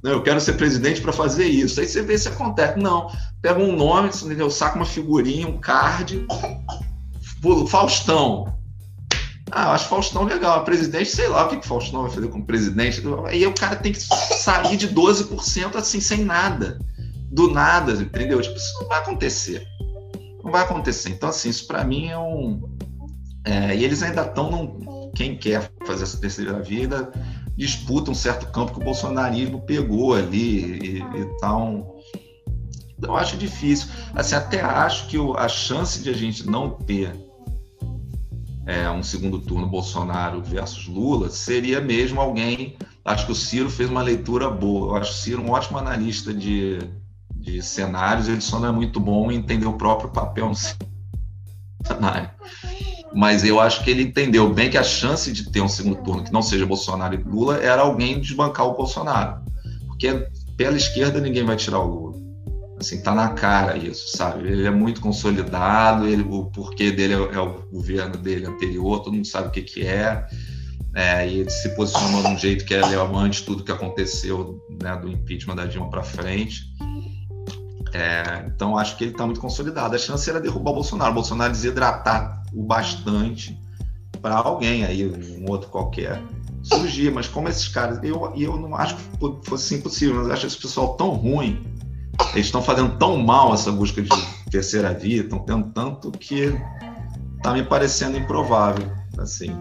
Eu 0.02 0.22
quero 0.22 0.40
ser 0.40 0.54
presidente 0.54 1.00
para 1.00 1.12
fazer 1.12 1.46
isso. 1.46 1.80
Aí 1.80 1.86
você 1.86 2.02
vê 2.02 2.16
se 2.16 2.28
acontece. 2.28 2.78
Não, 2.78 3.10
pega 3.42 3.58
um 3.58 3.74
nome, 3.74 4.08
entendeu? 4.08 4.50
saca 4.50 4.76
uma 4.76 4.84
figurinha, 4.84 5.48
um 5.48 5.58
card. 5.58 6.26
Faustão. 7.68 8.56
Ah, 9.50 9.66
eu 9.66 9.70
acho 9.70 9.88
Faustão 9.88 10.24
legal. 10.24 10.64
Presidente, 10.64 11.10
sei 11.10 11.28
lá 11.28 11.46
o 11.46 11.48
que, 11.48 11.58
que 11.58 11.66
Faustão 11.66 12.02
vai 12.02 12.10
fazer 12.10 12.28
como 12.28 12.44
presidente. 12.44 13.02
Aí 13.26 13.46
o 13.46 13.54
cara 13.54 13.76
tem 13.76 13.92
que 13.92 14.00
sair 14.00 14.76
de 14.76 14.88
12% 14.88 15.76
assim, 15.76 16.00
sem 16.00 16.24
nada. 16.24 16.78
Do 17.30 17.50
nada, 17.50 17.92
entendeu? 17.92 18.40
Tipo, 18.40 18.56
isso 18.56 18.80
não 18.80 18.88
vai 18.88 18.98
acontecer. 18.98 19.66
Não 20.46 20.52
vai 20.52 20.62
acontecer. 20.62 21.10
Então, 21.10 21.28
assim, 21.28 21.48
isso 21.48 21.66
para 21.66 21.82
mim 21.82 22.06
é 22.06 22.16
um. 22.16 22.62
É, 23.44 23.74
e 23.74 23.84
eles 23.84 24.00
ainda 24.00 24.22
estão. 24.22 25.10
Quem 25.12 25.36
quer 25.36 25.72
fazer 25.84 26.04
essa 26.04 26.18
terceira 26.18 26.62
vida 26.62 27.10
disputa 27.56 28.10
um 28.10 28.14
certo 28.14 28.52
campo 28.52 28.74
que 28.74 28.80
o 28.80 28.84
bolsonarismo 28.84 29.62
pegou 29.62 30.14
ali 30.14 30.78
e, 30.78 30.98
e 30.98 31.38
tal. 31.40 31.96
Então, 32.96 33.10
eu 33.10 33.16
acho 33.16 33.36
difícil. 33.36 33.88
Assim, 34.14 34.36
até 34.36 34.60
acho 34.60 35.08
que 35.08 35.16
a 35.36 35.48
chance 35.48 36.00
de 36.00 36.10
a 36.10 36.12
gente 36.12 36.48
não 36.48 36.70
ter 36.70 37.12
é, 38.66 38.88
um 38.88 39.02
segundo 39.02 39.40
turno 39.40 39.66
Bolsonaro 39.66 40.40
versus 40.42 40.86
Lula, 40.86 41.28
seria 41.28 41.80
mesmo 41.80 42.20
alguém. 42.20 42.76
Acho 43.04 43.26
que 43.26 43.32
o 43.32 43.36
Ciro 43.36 43.68
fez 43.68 43.90
uma 43.90 44.02
leitura 44.02 44.48
boa. 44.48 44.92
Eu 44.92 44.96
acho 45.02 45.10
o 45.10 45.14
Ciro 45.14 45.42
um 45.42 45.50
ótimo 45.50 45.78
analista 45.78 46.32
de, 46.32 46.78
de 47.46 47.62
cenários, 47.62 48.28
ele 48.28 48.40
só 48.40 48.58
não 48.58 48.68
é 48.68 48.72
muito 48.72 48.98
bom 48.98 49.30
em 49.30 49.36
entender 49.36 49.66
o 49.66 49.74
próprio 49.74 50.10
papel 50.10 50.48
no 50.48 50.54
cenário. 51.86 52.30
Mas 53.14 53.44
eu 53.44 53.60
acho 53.60 53.84
que 53.84 53.90
ele 53.90 54.02
entendeu 54.02 54.52
bem 54.52 54.68
que 54.68 54.76
a 54.76 54.82
chance 54.82 55.32
de 55.32 55.50
ter 55.50 55.60
um 55.60 55.68
segundo 55.68 56.02
turno 56.02 56.24
que 56.24 56.32
não 56.32 56.42
seja 56.42 56.66
Bolsonaro 56.66 57.14
e 57.14 57.22
Lula 57.22 57.58
era 57.58 57.82
alguém 57.82 58.20
desbancar 58.20 58.66
o 58.66 58.74
Bolsonaro. 58.74 59.40
Porque 59.86 60.28
pela 60.56 60.76
esquerda 60.76 61.20
ninguém 61.20 61.44
vai 61.44 61.56
tirar 61.56 61.78
o 61.78 61.86
Lula. 61.86 62.16
Assim, 62.78 63.00
tá 63.00 63.14
na 63.14 63.28
cara 63.28 63.78
isso, 63.78 64.16
sabe? 64.16 64.46
Ele 64.48 64.66
é 64.66 64.70
muito 64.70 65.00
consolidado, 65.00 66.06
ele, 66.06 66.26
o 66.28 66.46
porquê 66.46 66.90
dele 66.90 67.14
é, 67.14 67.16
é, 67.16 67.40
o 67.40 67.62
governo 67.72 68.18
dele 68.18 68.44
anterior, 68.44 69.02
todo 69.02 69.14
mundo 69.14 69.26
sabe 69.26 69.48
o 69.48 69.50
que, 69.50 69.62
que 69.62 69.86
é, 69.86 70.26
é 70.94 71.26
e 71.26 71.38
ele 71.38 71.50
se 71.50 71.70
posicionou 71.70 72.22
de 72.22 72.28
um 72.28 72.36
jeito 72.36 72.66
que 72.66 72.74
é 72.74 72.84
relevante 72.84 73.44
tudo 73.44 73.64
que 73.64 73.72
aconteceu 73.72 74.60
né, 74.82 74.94
do 74.96 75.08
impeachment 75.08 75.56
da 75.56 75.64
Dilma 75.64 75.88
para 75.88 76.02
frente. 76.02 76.75
É, 77.92 78.44
então, 78.46 78.76
acho 78.76 78.96
que 78.96 79.04
ele 79.04 79.12
está 79.12 79.24
muito 79.24 79.40
consolidado. 79.40 79.94
A 79.94 79.98
chance 79.98 80.28
era 80.28 80.40
derrubar 80.40 80.72
o 80.72 80.74
Bolsonaro. 80.74 81.10
O 81.12 81.14
Bolsonaro 81.14 81.52
desidratar 81.52 82.42
o 82.52 82.62
bastante 82.62 83.58
para 84.20 84.36
alguém 84.36 84.84
aí, 84.84 85.06
um 85.06 85.50
outro 85.50 85.68
qualquer, 85.68 86.20
surgir. 86.62 87.12
Mas 87.12 87.28
como 87.28 87.48
esses 87.48 87.68
caras, 87.68 87.98
eu, 88.02 88.32
eu 88.36 88.56
não 88.56 88.74
acho 88.74 88.96
que 88.96 89.48
fosse 89.48 89.76
impossível, 89.76 90.16
mas 90.16 90.30
acho 90.30 90.46
esse 90.46 90.58
pessoal 90.58 90.94
tão 90.96 91.10
ruim, 91.10 91.64
eles 92.32 92.46
estão 92.46 92.62
fazendo 92.62 92.96
tão 92.98 93.18
mal 93.18 93.54
essa 93.54 93.70
busca 93.70 94.02
de 94.02 94.08
terceira 94.50 94.92
via, 94.92 95.22
estão 95.22 95.38
tendo 95.40 95.70
tanto 95.72 96.10
que 96.10 96.58
tá 97.42 97.52
me 97.52 97.62
parecendo 97.62 98.16
improvável, 98.16 98.90
assim. 99.18 99.54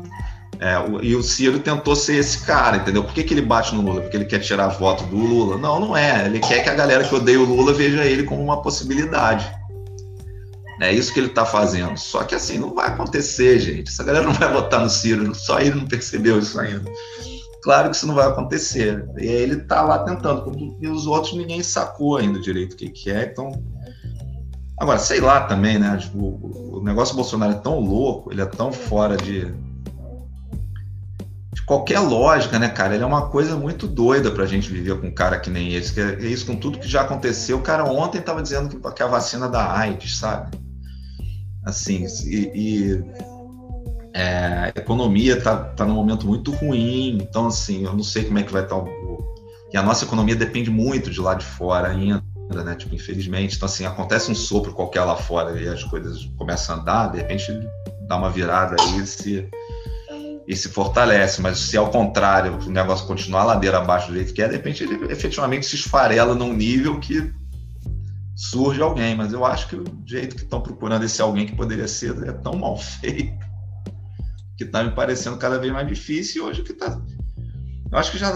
É, 0.59 1.03
e 1.03 1.15
o 1.15 1.23
Ciro 1.23 1.59
tentou 1.59 1.95
ser 1.95 2.15
esse 2.15 2.45
cara, 2.45 2.77
entendeu? 2.77 3.03
Por 3.03 3.13
que, 3.13 3.23
que 3.23 3.33
ele 3.33 3.41
bate 3.41 3.73
no 3.73 3.81
Lula? 3.81 4.01
Porque 4.01 4.17
ele 4.17 4.25
quer 4.25 4.39
tirar 4.39 4.67
voto 4.69 5.03
do 5.05 5.17
Lula? 5.17 5.57
Não, 5.57 5.79
não 5.79 5.97
é. 5.97 6.25
Ele 6.25 6.39
quer 6.39 6.63
que 6.63 6.69
a 6.69 6.75
galera 6.75 7.03
que 7.03 7.13
odeia 7.13 7.39
o 7.39 7.45
Lula 7.45 7.73
veja 7.73 8.03
ele 8.05 8.23
como 8.23 8.41
uma 8.41 8.61
possibilidade. 8.61 9.51
É 10.81 10.91
isso 10.91 11.13
que 11.13 11.19
ele 11.19 11.27
está 11.27 11.45
fazendo. 11.45 11.97
Só 11.97 12.23
que 12.23 12.35
assim, 12.35 12.57
não 12.57 12.73
vai 12.73 12.87
acontecer, 12.87 13.59
gente. 13.59 13.89
Essa 13.89 14.03
galera 14.03 14.25
não 14.25 14.33
vai 14.33 14.51
votar 14.51 14.81
no 14.81 14.89
Ciro, 14.89 15.33
só 15.33 15.59
ele 15.59 15.75
não 15.75 15.87
percebeu 15.87 16.39
isso 16.39 16.59
ainda. 16.59 16.89
Claro 17.63 17.89
que 17.89 17.95
isso 17.95 18.05
não 18.05 18.13
vai 18.13 18.27
acontecer. 18.27 19.05
E 19.17 19.27
aí 19.27 19.27
ele 19.27 19.55
está 19.55 19.81
lá 19.81 19.99
tentando, 19.99 20.77
e 20.79 20.87
os 20.87 21.07
outros 21.07 21.33
ninguém 21.33 21.63
sacou 21.63 22.17
ainda 22.17 22.39
direito 22.39 22.73
o 22.73 22.75
que, 22.75 22.89
que 22.89 23.09
é, 23.09 23.25
então. 23.25 23.51
Agora, 24.77 24.99
sei 24.99 25.21
lá 25.21 25.41
também, 25.41 25.79
né? 25.79 25.97
Tipo, 25.97 26.39
o 26.77 26.83
negócio 26.83 27.15
do 27.15 27.17
Bolsonaro 27.17 27.53
é 27.53 27.55
tão 27.55 27.79
louco, 27.79 28.31
ele 28.31 28.41
é 28.41 28.45
tão 28.45 28.71
fora 28.71 29.15
de, 29.15 29.51
qualquer 31.65 31.99
lógica, 31.99 32.59
né, 32.59 32.69
cara? 32.69 32.93
Ele 32.93 33.03
é 33.03 33.07
uma 33.07 33.29
coisa 33.29 33.55
muito 33.55 33.87
doida 33.87 34.31
pra 34.31 34.45
gente 34.45 34.69
viver 34.71 34.99
com 34.99 35.07
um 35.07 35.13
cara 35.13 35.39
que 35.39 35.49
nem 35.49 35.73
esse. 35.73 35.93
Que 35.93 36.01
é 36.01 36.27
isso 36.27 36.45
com 36.45 36.55
tudo 36.55 36.79
que 36.79 36.87
já 36.87 37.01
aconteceu. 37.01 37.57
O 37.57 37.61
cara 37.61 37.83
ontem 37.83 38.21
tava 38.21 38.41
dizendo 38.41 38.69
que, 38.69 38.93
que 38.93 39.03
a 39.03 39.07
vacina 39.07 39.49
da 39.49 39.75
AIDS, 39.77 40.17
sabe? 40.17 40.57
Assim, 41.63 42.05
e, 42.25 42.51
e 42.53 43.03
é, 44.13 44.71
a 44.75 44.79
economia 44.79 45.41
tá, 45.41 45.57
tá 45.57 45.85
num 45.85 45.95
momento 45.95 46.27
muito 46.27 46.51
ruim. 46.51 47.17
Então, 47.21 47.47
assim, 47.47 47.83
eu 47.83 47.93
não 47.93 48.03
sei 48.03 48.25
como 48.25 48.37
é 48.37 48.43
que 48.43 48.53
vai 48.53 48.63
estar 48.63 48.75
tá 48.75 48.81
o. 48.81 49.35
E 49.73 49.77
a 49.77 49.83
nossa 49.83 50.05
economia 50.05 50.35
depende 50.35 50.69
muito 50.69 51.09
de 51.09 51.19
lá 51.19 51.33
de 51.33 51.43
fora 51.43 51.89
ainda. 51.89 52.23
Né? 52.63 52.75
Tipo, 52.75 52.93
infelizmente, 52.93 53.55
então 53.55 53.65
assim, 53.65 53.87
acontece 53.87 54.31
um 54.31 54.35
sopro 54.35 54.71
qualquer 54.71 55.03
lá 55.03 55.15
fora 55.15 55.59
e 55.59 55.67
as 55.67 55.83
coisas 55.83 56.25
começam 56.37 56.75
a 56.75 56.79
andar, 56.79 57.07
de 57.07 57.17
repente 57.17 57.51
dá 58.07 58.17
uma 58.17 58.29
virada 58.29 58.75
aí 58.79 59.05
se 59.07 59.49
e 60.47 60.55
se 60.55 60.69
fortalece, 60.69 61.41
mas 61.41 61.57
se 61.57 61.77
ao 61.77 61.89
contrário 61.89 62.59
o 62.59 62.69
negócio 62.69 63.07
continuar 63.07 63.43
ladeira 63.43 63.79
abaixo 63.79 64.07
do 64.07 64.13
jeito 64.13 64.33
que 64.33 64.41
é, 64.41 64.47
de 64.47 64.55
repente 64.55 64.83
ele 64.83 65.11
efetivamente 65.11 65.65
se 65.65 65.75
esfarela 65.75 66.35
num 66.35 66.53
nível 66.53 66.99
que 66.99 67.33
surge 68.35 68.81
alguém, 68.81 69.15
mas 69.15 69.33
eu 69.33 69.45
acho 69.45 69.67
que 69.67 69.75
o 69.75 69.83
jeito 70.05 70.35
que 70.35 70.43
estão 70.43 70.61
procurando 70.61 71.03
esse 71.03 71.21
alguém 71.21 71.45
que 71.45 71.55
poderia 71.55 71.87
ser 71.87 72.15
é 72.27 72.31
tão 72.31 72.55
mal 72.55 72.77
feito 72.77 73.45
que 74.57 74.63
está 74.63 74.83
me 74.83 74.91
parecendo 74.91 75.37
cada 75.37 75.57
vez 75.57 75.71
mais 75.73 75.87
difícil 75.87 76.43
e 76.43 76.47
hoje 76.47 76.63
que 76.63 76.71
está 76.71 77.01
eu 77.91 77.97
acho 77.97 78.11
que 78.11 78.17
já 78.17 78.29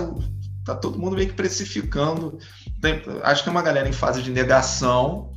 está 0.60 0.76
todo 0.76 0.99
mundo 0.99 1.16
meio 1.16 1.28
que 1.28 1.34
precificando. 1.34 2.38
Tem, 2.80 3.01
acho 3.24 3.43
que 3.43 3.49
é 3.49 3.51
uma 3.51 3.64
galera 3.64 3.89
em 3.89 3.93
fase 3.93 4.22
de 4.22 4.32
negação 4.32 5.34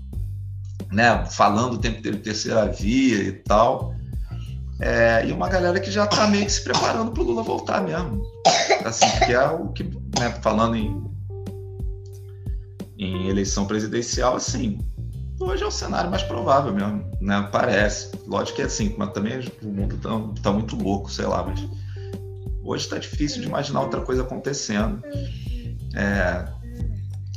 né, 0.93 1.25
falando 1.25 1.75
o 1.75 1.79
tempo 1.79 1.99
inteiro 1.99 2.19
terceira 2.19 2.67
via 2.67 3.23
e 3.23 3.33
tal 3.33 3.95
é, 4.83 5.25
e 5.27 5.33
uma 5.33 5.49
galera 5.49 5.79
que 5.79 5.93
já 5.93 6.05
está 6.05 6.27
meio 6.27 6.45
que 6.45 6.53
se 6.53 6.63
preparando 6.63 7.13
para 7.13 7.23
o 7.23 7.27
Lula 7.27 7.43
voltar 7.45 7.81
mesmo. 7.83 8.21
Assim, 8.85 9.07
que 9.25 9.33
é 9.33 9.47
o 9.47 9.69
que, 9.69 9.85
né, 10.19 10.31
falando 10.43 10.75
em, 10.75 11.01
em 12.99 13.29
eleição 13.29 13.65
presidencial, 13.65 14.35
assim, 14.35 14.81
hoje 15.39 15.63
é 15.63 15.67
o 15.67 15.71
cenário 15.71 16.11
mais 16.11 16.25
provável 16.25 16.75
mesmo, 16.75 17.09
né? 17.21 17.49
Parece. 17.53 18.11
Lógico 18.27 18.57
que 18.57 18.63
é 18.63 18.65
assim, 18.65 18.93
mas 18.99 19.13
também 19.13 19.39
o 19.63 19.69
mundo 19.69 19.95
está 19.95 20.43
tá 20.43 20.53
muito 20.53 20.75
louco, 20.75 21.09
sei 21.13 21.27
lá, 21.27 21.45
mas 21.45 21.61
hoje 22.65 22.85
está 22.85 22.99
difícil 22.99 23.41
de 23.41 23.47
imaginar 23.47 23.83
outra 23.83 24.01
coisa 24.01 24.23
acontecendo. 24.23 25.01
É, 25.95 26.45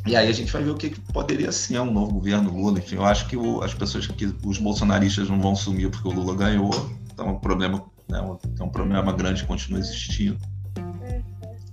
e 0.08 0.16
aí 0.16 0.28
a 0.28 0.32
gente 0.32 0.52
vai 0.52 0.64
ver 0.64 0.72
o 0.72 0.76
que, 0.76 0.90
que, 0.90 1.00
poderia 1.14 1.52
ser 1.52 1.80
um 1.80 1.92
novo 1.92 2.14
governo 2.14 2.50
Lula. 2.52 2.80
Enfim, 2.80 2.96
eu 2.96 3.06
acho 3.06 3.28
que 3.28 3.38
o, 3.38 3.62
as 3.62 3.74
pessoas 3.76 4.08
que 4.08 4.34
os 4.44 4.58
bolsonaristas 4.58 5.30
não 5.30 5.40
vão 5.40 5.56
sumir 5.56 5.92
porque 5.92 6.08
o 6.08 6.12
Lula 6.12 6.36
ganhou. 6.36 6.72
Então, 7.16 7.30
um 7.30 7.40
problema, 7.40 7.82
né, 8.10 8.20
um, 8.20 8.38
é 8.60 8.64
um 8.64 8.70
problema 8.70 9.14
grande 9.14 9.42
que 9.42 9.48
continua 9.48 9.80
existindo. 9.80 10.38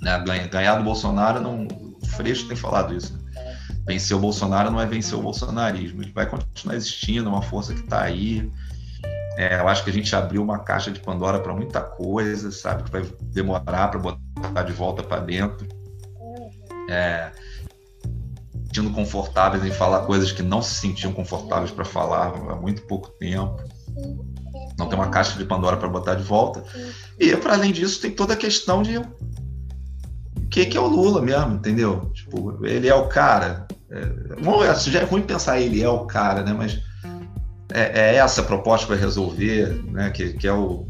Né, 0.01 0.19
ganhar 0.49 0.77
do 0.77 0.85
Bolsonaro, 0.85 1.41
não, 1.41 1.67
o 1.67 2.07
Freixo 2.07 2.47
tem 2.47 2.57
falado 2.57 2.95
isso. 2.95 3.13
Né? 3.13 3.59
Vencer 3.85 4.17
o 4.17 4.21
Bolsonaro 4.21 4.71
não 4.71 4.81
é 4.81 4.87
vencer 4.87 5.19
o 5.19 5.23
bolsonarismo. 5.23 6.01
Ele 6.01 6.13
vai 6.13 6.27
continuar 6.27 6.77
existindo, 6.77 7.29
é 7.29 7.33
uma 7.33 7.43
força 7.43 7.75
que 7.75 7.81
está 7.81 8.03
aí. 8.03 8.49
É, 9.37 9.59
eu 9.59 9.67
acho 9.67 9.83
que 9.83 9.91
a 9.91 9.93
gente 9.93 10.15
abriu 10.15 10.43
uma 10.43 10.61
caixa 10.61 10.93
de 10.93 11.01
Pandora 11.01 11.41
para 11.41 11.53
muita 11.53 11.81
coisa, 11.81 12.53
sabe? 12.53 12.85
Que 12.85 12.93
vai 12.93 13.03
demorar 13.33 13.89
para 13.89 13.99
botar 13.99 14.63
de 14.63 14.73
volta 14.73 15.03
para 15.03 15.21
dentro. 15.23 15.67
É, 16.89 17.33
sentindo 18.67 18.91
confortáveis 18.93 19.65
em 19.65 19.73
falar 19.73 20.07
coisas 20.07 20.31
que 20.31 20.43
não 20.43 20.63
se 20.63 20.75
sentiam 20.75 21.13
confortáveis 21.13 21.73
para 21.73 21.85
falar 21.85 22.29
há 22.29 22.55
muito 22.55 22.83
pouco 22.83 23.09
tempo 23.19 23.61
não 24.79 24.89
tem 24.89 24.99
uma 24.99 25.09
caixa 25.09 25.39
de 25.39 25.45
Pandora 25.45 25.77
para 25.77 25.89
botar 25.89 26.15
de 26.15 26.23
volta. 26.23 26.65
E 27.19 27.37
para 27.37 27.55
além 27.55 27.73
disso, 27.73 28.01
tem 28.01 28.11
toda 28.11 28.35
a 28.35 28.37
questão 28.37 28.83
de 28.83 28.99
o 28.99 29.07
que, 30.51 30.67
que 30.67 30.77
é 30.77 30.81
o 30.81 30.87
Lula 30.87 31.23
mesmo, 31.23 31.55
entendeu? 31.55 32.11
Tipo, 32.15 32.65
ele 32.65 32.89
é 32.89 32.95
o 32.95 33.09
cara. 33.09 33.67
É, 33.91 34.07
bom, 34.43 34.61
já 34.75 35.01
é 35.01 35.05
ruim 35.05 35.23
pensar 35.23 35.61
ele 35.61 35.83
é 35.83 35.89
o 35.89 36.07
cara, 36.07 36.43
né? 36.43 36.53
Mas 36.53 36.81
é, 37.73 38.11
é 38.11 38.15
essa 38.17 38.41
a 38.41 38.45
proposta 38.45 38.87
para 38.87 38.97
resolver, 38.97 39.83
né? 39.91 40.11
Que, 40.11 40.33
que 40.35 40.47
é 40.47 40.53
o 40.53 40.87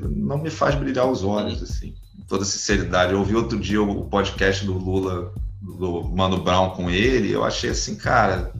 não 0.00 0.38
me 0.38 0.50
faz 0.50 0.74
brilhar 0.74 1.06
os 1.06 1.22
olhos 1.22 1.62
assim. 1.62 1.94
Com 2.16 2.24
toda 2.26 2.44
sinceridade, 2.44 3.12
eu 3.12 3.18
ouvi 3.18 3.34
outro 3.34 3.58
dia 3.58 3.82
o 3.82 4.04
podcast 4.06 4.64
do 4.64 4.72
Lula 4.72 5.32
do 5.60 6.04
Mano 6.04 6.42
Brown 6.42 6.70
com 6.70 6.90
ele, 6.90 7.30
eu 7.30 7.44
achei 7.44 7.70
assim, 7.70 7.94
cara, 7.94 8.52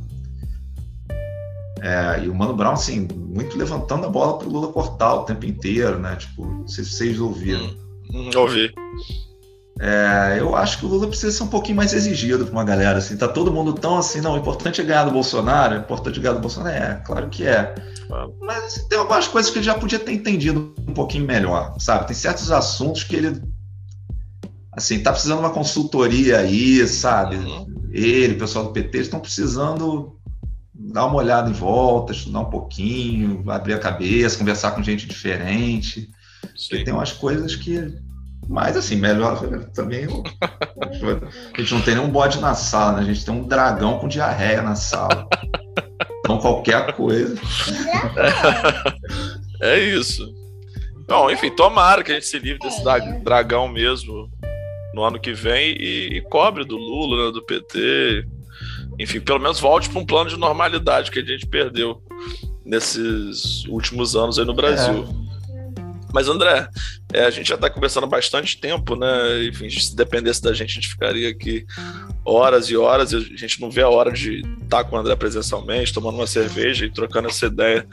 é, 1.82 2.24
e 2.24 2.28
o 2.28 2.34
Mano 2.34 2.54
Brown, 2.54 2.74
assim, 2.74 3.08
muito 3.10 3.58
levantando 3.58 4.06
a 4.06 4.08
bola 4.08 4.38
para 4.38 4.46
o 4.46 4.52
Lula 4.52 4.72
cortar 4.72 5.14
o 5.14 5.24
tempo 5.24 5.44
inteiro, 5.44 5.98
né? 5.98 6.14
Tipo, 6.14 6.46
não 6.46 6.68
sei 6.68 6.84
se 6.84 6.90
vocês 6.90 7.20
ouviram. 7.20 7.74
Hum, 8.14 8.30
ouvi. 8.36 8.72
É, 9.80 10.36
eu 10.38 10.54
acho 10.54 10.78
que 10.78 10.86
o 10.86 10.88
Lula 10.88 11.08
precisa 11.08 11.32
ser 11.32 11.42
um 11.42 11.48
pouquinho 11.48 11.76
mais 11.76 11.92
exigido 11.92 12.44
para 12.44 12.52
uma 12.52 12.62
galera. 12.62 12.98
Assim, 12.98 13.16
tá 13.16 13.26
todo 13.26 13.52
mundo 13.52 13.72
tão 13.72 13.98
assim, 13.98 14.20
não, 14.20 14.34
o 14.34 14.38
importante 14.38 14.80
é 14.80 14.84
ganhar 14.84 15.06
do 15.06 15.10
Bolsonaro, 15.10 15.74
é 15.74 15.78
importante 15.78 16.20
ganhar 16.20 16.34
do 16.34 16.40
Bolsonaro. 16.40 16.76
É, 16.76 17.02
claro 17.04 17.28
que 17.28 17.44
é. 17.44 17.74
Mas 18.40 18.64
assim, 18.64 18.88
tem 18.88 19.00
algumas 19.00 19.26
coisas 19.26 19.50
que 19.50 19.58
ele 19.58 19.66
já 19.66 19.74
podia 19.74 19.98
ter 19.98 20.12
entendido 20.12 20.72
um 20.86 20.94
pouquinho 20.94 21.26
melhor, 21.26 21.74
sabe? 21.80 22.06
Tem 22.06 22.14
certos 22.14 22.52
assuntos 22.52 23.02
que 23.02 23.16
ele. 23.16 23.42
Assim, 24.70 25.00
tá 25.00 25.10
precisando 25.10 25.38
de 25.38 25.46
uma 25.46 25.52
consultoria 25.52 26.38
aí, 26.38 26.86
sabe? 26.86 27.36
Uhum. 27.36 27.66
Ele, 27.90 28.34
o 28.34 28.38
pessoal 28.38 28.66
do 28.66 28.70
PT, 28.70 28.98
estão 28.98 29.18
precisando 29.18 30.16
dar 30.74 31.06
uma 31.06 31.16
olhada 31.16 31.50
em 31.50 31.52
volta, 31.52 32.12
estudar 32.12 32.40
um 32.40 32.50
pouquinho, 32.50 33.42
abrir 33.50 33.74
a 33.74 33.78
cabeça, 33.78 34.38
conversar 34.38 34.72
com 34.72 34.82
gente 34.82 35.06
diferente. 35.06 36.10
Sim. 36.56 36.84
Tem 36.84 36.92
umas 36.92 37.12
coisas 37.12 37.54
que. 37.54 37.92
Mas 38.48 38.76
assim, 38.76 38.96
melhor 38.96 39.40
também. 39.72 40.06
a 41.54 41.60
gente 41.60 41.74
não 41.74 41.80
tem 41.82 41.94
nenhum 41.94 42.10
bode 42.10 42.40
na 42.40 42.54
sala, 42.54 42.94
né? 42.94 43.02
A 43.02 43.04
gente 43.04 43.24
tem 43.24 43.34
um 43.34 43.46
dragão 43.46 43.98
com 43.98 44.08
diarreia 44.08 44.62
na 44.62 44.74
sala. 44.74 45.28
Então 46.20 46.38
qualquer 46.38 46.94
coisa. 46.94 47.36
É 49.62 49.78
isso. 49.78 50.28
Bom, 51.06 51.30
enfim, 51.30 51.48
tomara 51.54 52.02
que 52.02 52.10
a 52.10 52.14
gente 52.14 52.26
se 52.26 52.36
livre 52.36 52.58
desse 52.58 52.82
dragão 53.22 53.68
mesmo 53.68 54.28
no 54.92 55.04
ano 55.04 55.20
que 55.20 55.32
vem 55.32 55.76
e, 55.78 56.16
e 56.16 56.20
cobre 56.22 56.64
do 56.64 56.76
Lula, 56.76 57.26
né, 57.26 57.32
do 57.32 57.42
PT, 57.42 58.26
enfim, 58.98 59.20
pelo 59.20 59.40
menos 59.40 59.60
volte 59.60 59.88
para 59.88 60.00
um 60.00 60.06
plano 60.06 60.30
de 60.30 60.36
normalidade 60.36 61.10
que 61.10 61.18
a 61.18 61.24
gente 61.24 61.46
perdeu 61.46 62.02
nesses 62.64 63.64
últimos 63.66 64.14
anos 64.14 64.38
aí 64.38 64.44
no 64.44 64.54
Brasil. 64.54 65.06
É. 65.28 65.32
Mas, 66.12 66.28
André, 66.28 66.68
é, 67.12 67.24
a 67.24 67.30
gente 67.30 67.48
já 67.48 67.54
está 67.54 67.70
conversando 67.70 68.04
há 68.04 68.06
bastante 68.06 68.60
tempo, 68.60 68.94
né? 68.94 69.44
Enfim, 69.44 69.70
se 69.70 69.96
dependesse 69.96 70.42
da 70.42 70.52
gente, 70.52 70.70
a 70.70 70.74
gente 70.74 70.88
ficaria 70.88 71.30
aqui 71.30 71.64
horas 72.22 72.68
e 72.68 72.76
horas. 72.76 73.12
E 73.12 73.16
a 73.16 73.20
gente 73.36 73.60
não 73.60 73.70
vê 73.70 73.80
a 73.80 73.88
hora 73.88 74.12
de 74.12 74.40
estar 74.62 74.84
tá 74.84 74.84
com 74.84 74.94
o 74.94 74.98
André 74.98 75.16
presencialmente, 75.16 75.92
tomando 75.92 76.16
uma 76.16 76.26
cerveja 76.26 76.84
e 76.84 76.90
trocando 76.90 77.28
essa 77.28 77.46
ideia 77.46 77.86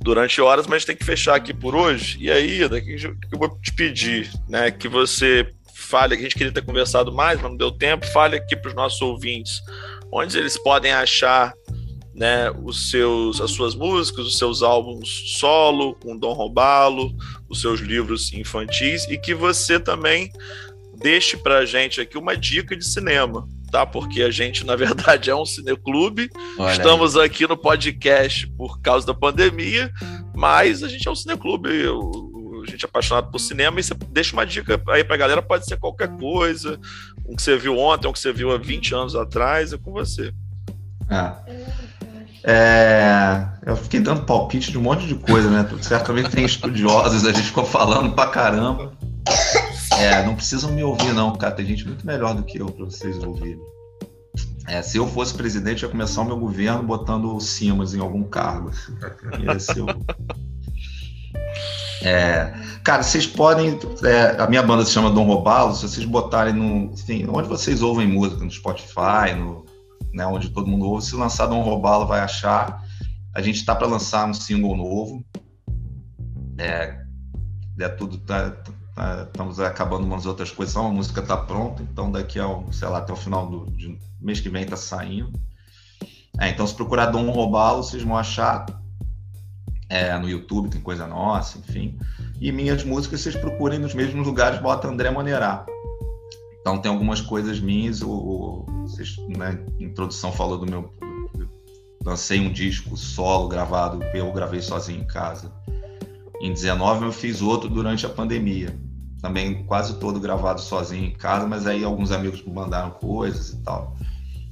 durante 0.00 0.40
horas, 0.40 0.66
mas 0.66 0.74
a 0.74 0.78
gente 0.78 0.86
tem 0.86 0.96
que 0.96 1.04
fechar 1.04 1.36
aqui 1.36 1.54
por 1.54 1.76
hoje. 1.76 2.18
E 2.20 2.30
aí, 2.30 2.68
daqui 2.68 2.96
eu 3.04 3.38
vou 3.38 3.48
te 3.62 3.72
pedir, 3.72 4.28
né? 4.48 4.72
Que 4.72 4.88
você 4.88 5.46
fale, 5.72 6.14
a 6.14 6.18
gente 6.18 6.34
queria 6.34 6.52
ter 6.52 6.64
conversado 6.64 7.12
mais, 7.12 7.40
mas 7.40 7.50
não 7.50 7.56
deu 7.56 7.70
tempo, 7.70 8.06
fale 8.06 8.36
aqui 8.36 8.56
para 8.56 8.68
os 8.68 8.74
nossos 8.74 9.00
ouvintes 9.00 9.60
onde 10.12 10.38
eles 10.38 10.58
podem 10.58 10.92
achar 10.92 11.52
né, 12.14 12.50
os 12.62 12.90
seus, 12.90 13.40
as 13.40 13.50
suas 13.52 13.74
músicas, 13.74 14.26
os 14.26 14.36
seus 14.36 14.62
álbuns 14.62 15.38
solo, 15.38 15.94
com 15.94 16.16
Dom 16.16 16.32
Robalo, 16.32 17.14
os 17.48 17.60
seus 17.60 17.80
livros 17.80 18.32
infantis 18.32 19.04
e 19.04 19.16
que 19.16 19.34
você 19.34 19.80
também 19.80 20.30
deixe 20.98 21.36
para 21.36 21.58
a 21.58 21.64
gente 21.64 22.00
aqui 22.00 22.18
uma 22.18 22.36
dica 22.36 22.76
de 22.76 22.84
cinema, 22.84 23.48
tá? 23.72 23.86
Porque 23.86 24.22
a 24.22 24.30
gente, 24.30 24.66
na 24.66 24.76
verdade, 24.76 25.30
é 25.30 25.34
um 25.34 25.46
cineclube. 25.46 26.28
Olha 26.58 26.72
Estamos 26.72 27.16
aí. 27.16 27.26
aqui 27.26 27.46
no 27.46 27.56
podcast 27.56 28.46
por 28.48 28.80
causa 28.82 29.06
da 29.06 29.14
pandemia, 29.14 29.90
mas 30.36 30.82
a 30.82 30.88
gente 30.88 31.08
é 31.08 31.10
um 31.10 31.16
cineclube. 31.16 31.70
amigo, 31.70 32.40
gente 32.66 32.84
apaixonado 32.84 33.30
por 33.30 33.38
cinema, 33.38 33.80
e 33.80 33.82
você 33.82 33.94
deixa 34.10 34.32
uma 34.32 34.46
dica 34.46 34.80
aí 34.88 35.04
pra 35.04 35.16
galera, 35.16 35.42
pode 35.42 35.64
ser 35.66 35.78
qualquer 35.78 36.08
coisa, 36.16 36.78
um 37.30 37.36
que 37.36 37.42
você 37.42 37.56
viu 37.56 37.78
ontem, 37.78 38.08
um 38.08 38.12
que 38.12 38.18
você 38.18 38.32
viu 38.32 38.50
há 38.50 38.58
20 38.58 38.94
anos 38.94 39.14
atrás, 39.14 39.72
é 39.72 39.78
com 39.78 39.92
você. 39.92 40.32
É. 41.08 41.70
É, 42.42 43.46
eu 43.66 43.76
fiquei 43.76 44.00
dando 44.00 44.24
palpite 44.24 44.72
de 44.72 44.78
um 44.78 44.82
monte 44.82 45.06
de 45.06 45.14
coisa, 45.14 45.48
né? 45.48 45.68
Certamente 45.80 46.30
tem 46.30 46.44
estudiosos, 46.44 47.26
a 47.26 47.32
gente 47.32 47.46
ficou 47.46 47.64
falando 47.64 48.12
pra 48.14 48.26
caramba. 48.26 48.92
É, 49.98 50.24
não 50.24 50.34
precisam 50.34 50.72
me 50.72 50.82
ouvir, 50.82 51.12
não, 51.12 51.36
cara. 51.36 51.54
Tem 51.54 51.66
gente 51.66 51.86
muito 51.86 52.04
melhor 52.04 52.34
do 52.34 52.42
que 52.42 52.58
eu 52.60 52.66
para 52.66 52.86
vocês 52.86 53.22
ouvirem. 53.22 53.60
É, 54.66 54.82
se 54.82 54.96
eu 54.96 55.06
fosse 55.06 55.34
presidente, 55.34 55.82
ia 55.82 55.88
começar 55.88 56.22
o 56.22 56.24
meu 56.24 56.38
governo 56.38 56.82
botando 56.82 57.34
o 57.36 57.40
Simas 57.40 57.94
em 57.94 58.00
algum 58.00 58.24
cargo. 58.24 58.70
Ia 59.42 59.58
ser 59.58 59.82
o... 59.82 59.86
É, 62.02 62.52
cara, 62.82 63.02
vocês 63.02 63.26
podem. 63.26 63.78
É, 64.04 64.40
a 64.40 64.46
minha 64.46 64.62
banda 64.62 64.84
se 64.84 64.92
chama 64.92 65.10
Dom 65.10 65.24
Robalo. 65.24 65.74
Se 65.74 65.82
vocês 65.82 66.06
botarem 66.06 66.54
no. 66.54 66.92
Enfim, 66.92 67.26
onde 67.28 67.48
vocês 67.48 67.82
ouvem 67.82 68.06
música, 68.06 68.42
no 68.42 68.50
Spotify, 68.50 69.34
no, 69.36 69.66
né, 70.12 70.26
onde 70.26 70.50
todo 70.50 70.66
mundo 70.66 70.86
ouve, 70.86 71.04
se 71.04 71.14
lançar 71.14 71.46
Dom 71.46 71.62
Robalo, 71.62 72.06
vai 72.06 72.20
achar. 72.20 72.82
A 73.34 73.40
gente 73.40 73.56
está 73.56 73.74
para 73.74 73.86
lançar 73.86 74.28
um 74.28 74.34
single 74.34 74.76
novo. 74.76 75.24
É, 76.58 76.98
é 77.78 77.88
tudo. 77.88 78.18
Tá, 78.18 78.50
tá, 78.94 79.22
estamos 79.22 79.60
acabando 79.60 80.04
umas 80.04 80.26
outras 80.26 80.50
coisas. 80.50 80.72
Só 80.72 80.82
uma 80.82 80.92
música 80.92 81.20
está 81.20 81.36
pronta, 81.36 81.82
então 81.82 82.10
daqui 82.10 82.38
ao, 82.38 82.72
sei 82.72 82.88
lá, 82.88 82.98
até 82.98 83.12
o 83.12 83.16
final 83.16 83.46
do 83.46 83.66
mês 84.20 84.40
que 84.40 84.48
vem 84.48 84.62
está 84.62 84.76
saindo. 84.76 85.30
É, 86.38 86.48
então, 86.48 86.66
se 86.66 86.74
procurar 86.74 87.06
Dom 87.06 87.30
Robalo, 87.30 87.82
vocês 87.82 88.02
vão 88.02 88.16
achar. 88.16 88.64
É, 89.90 90.16
no 90.16 90.28
YouTube 90.28 90.70
tem 90.70 90.80
coisa 90.80 91.04
nossa, 91.04 91.58
enfim. 91.58 91.98
E 92.40 92.52
minhas 92.52 92.84
músicas 92.84 93.20
vocês 93.20 93.34
procurem 93.34 93.78
nos 93.78 93.92
mesmos 93.92 94.24
lugares, 94.24 94.60
bota 94.60 94.86
André 94.86 95.10
Monerá. 95.10 95.66
Então 96.60 96.78
tem 96.78 96.90
algumas 96.90 97.20
coisas 97.20 97.58
minhas, 97.58 98.00
o, 98.00 98.64
vocês, 98.82 99.16
na 99.36 99.52
né, 99.52 99.64
introdução 99.80 100.30
falou 100.30 100.58
do 100.58 100.70
meu. 100.70 100.90
Lancei 102.04 102.40
um 102.40 102.52
disco 102.52 102.96
solo 102.96 103.48
gravado, 103.48 104.02
eu 104.14 104.32
gravei 104.32 104.62
sozinho 104.62 105.00
em 105.00 105.06
casa. 105.06 105.52
Em 106.40 106.52
19 106.52 107.06
eu 107.06 107.12
fiz 107.12 107.42
outro 107.42 107.68
durante 107.68 108.06
a 108.06 108.08
pandemia. 108.08 108.74
Também 109.20 109.64
quase 109.64 109.98
todo 109.98 110.18
gravado 110.18 110.60
sozinho 110.60 111.04
em 111.04 111.12
casa, 111.12 111.46
mas 111.46 111.66
aí 111.66 111.84
alguns 111.84 112.10
amigos 112.10 112.42
me 112.42 112.52
mandaram 112.52 112.90
coisas 112.92 113.50
e 113.50 113.56
tal. 113.58 113.96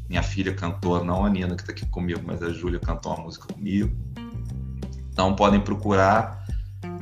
Minha 0.09 0.23
filha 0.23 0.53
cantou, 0.53 1.03
não 1.05 1.25
a 1.25 1.31
Nina 1.31 1.55
que 1.55 1.63
está 1.63 1.73
aqui 1.73 1.87
comigo, 1.87 2.21
mas 2.25 2.43
a 2.43 2.51
Júlia 2.51 2.79
cantou 2.81 3.15
uma 3.15 3.25
música 3.25 3.53
comigo. 3.53 3.95
Então 5.19 5.35
podem 5.35 5.59
procurar. 5.61 6.47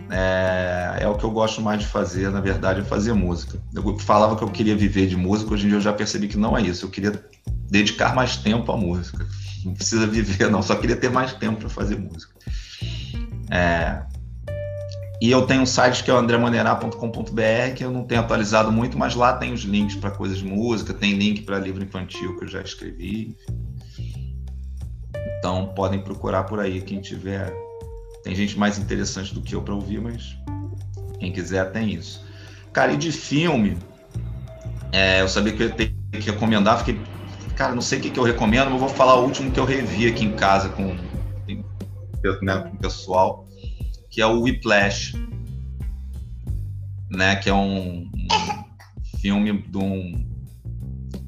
É, 0.08 1.00
é, 1.00 1.08
o 1.08 1.16
que 1.16 1.24
eu 1.24 1.30
gosto 1.30 1.60
mais 1.60 1.80
de 1.80 1.86
fazer, 1.86 2.30
na 2.30 2.40
verdade, 2.40 2.80
é 2.80 2.82
fazer 2.82 3.12
música. 3.12 3.58
Eu 3.74 3.98
falava 3.98 4.34
que 4.36 4.42
eu 4.42 4.48
queria 4.48 4.74
viver 4.74 5.06
de 5.06 5.14
música, 5.14 5.52
hoje 5.52 5.66
em 5.66 5.68
dia 5.68 5.76
eu 5.76 5.82
já 5.82 5.92
percebi 5.92 6.26
que 6.26 6.38
não 6.38 6.56
é 6.56 6.62
isso. 6.62 6.86
Eu 6.86 6.88
queria 6.88 7.22
dedicar 7.68 8.14
mais 8.14 8.38
tempo 8.38 8.72
à 8.72 8.76
música. 8.76 9.26
Não 9.62 9.74
precisa 9.74 10.06
viver, 10.06 10.50
não, 10.50 10.62
só 10.62 10.76
queria 10.76 10.96
ter 10.96 11.10
mais 11.10 11.34
tempo 11.34 11.60
para 11.60 11.68
fazer 11.68 11.98
música. 11.98 12.32
É, 13.50 14.00
e 15.20 15.30
eu 15.30 15.46
tenho 15.46 15.60
um 15.60 15.66
site 15.66 16.02
que 16.02 16.10
é 16.10 16.14
o 16.14 16.16
andremonerá.com.br, 16.16 17.74
que 17.76 17.84
eu 17.84 17.90
não 17.90 18.04
tenho 18.04 18.22
atualizado 18.22 18.72
muito, 18.72 18.96
mas 18.96 19.14
lá 19.14 19.34
tem 19.34 19.52
os 19.52 19.60
links 19.60 19.96
para 19.96 20.10
coisas 20.10 20.38
de 20.38 20.44
música, 20.46 20.94
tem 20.94 21.12
link 21.12 21.42
para 21.42 21.58
livro 21.58 21.84
infantil 21.84 22.34
que 22.38 22.44
eu 22.44 22.48
já 22.48 22.62
escrevi. 22.62 23.36
Então 25.38 25.74
podem 25.74 26.00
procurar 26.00 26.44
por 26.44 26.60
aí 26.60 26.80
quem 26.80 27.02
tiver 27.02 27.65
tem 28.27 28.35
gente 28.35 28.59
mais 28.59 28.77
interessante 28.77 29.33
do 29.33 29.41
que 29.41 29.55
eu 29.55 29.62
para 29.62 29.72
ouvir, 29.72 30.01
mas 30.01 30.37
quem 31.20 31.31
quiser 31.31 31.70
tem 31.70 31.95
isso. 31.95 32.27
Cara, 32.72 32.93
e 32.93 32.97
de 32.97 33.12
filme, 33.12 33.79
é, 34.91 35.20
eu 35.20 35.29
sabia 35.29 35.53
que 35.53 35.62
eu 35.62 35.68
ia 35.68 35.72
ter 35.72 35.95
que 36.11 36.18
recomendar, 36.18 36.79
fiquei, 36.81 37.01
cara, 37.55 37.72
não 37.72 37.81
sei 37.81 38.01
o 38.01 38.03
que, 38.03 38.11
que 38.11 38.18
eu 38.18 38.24
recomendo, 38.24 38.68
mas 38.68 38.81
vou 38.81 38.89
falar 38.89 39.14
o 39.14 39.22
último 39.22 39.53
que 39.53 39.61
eu 39.61 39.64
revi 39.64 40.09
aqui 40.09 40.24
em 40.24 40.33
casa 40.33 40.70
com, 40.70 40.97
né, 42.43 42.59
com 42.59 42.74
o 42.74 42.79
pessoal, 42.79 43.47
que 44.11 44.20
é 44.20 44.27
o 44.27 44.41
Whiplash, 44.41 45.12
né, 47.09 47.37
que 47.37 47.49
é 47.49 47.55
um, 47.55 48.11
um 48.12 49.18
filme 49.20 49.53
de 49.53 49.79
um 49.79 50.27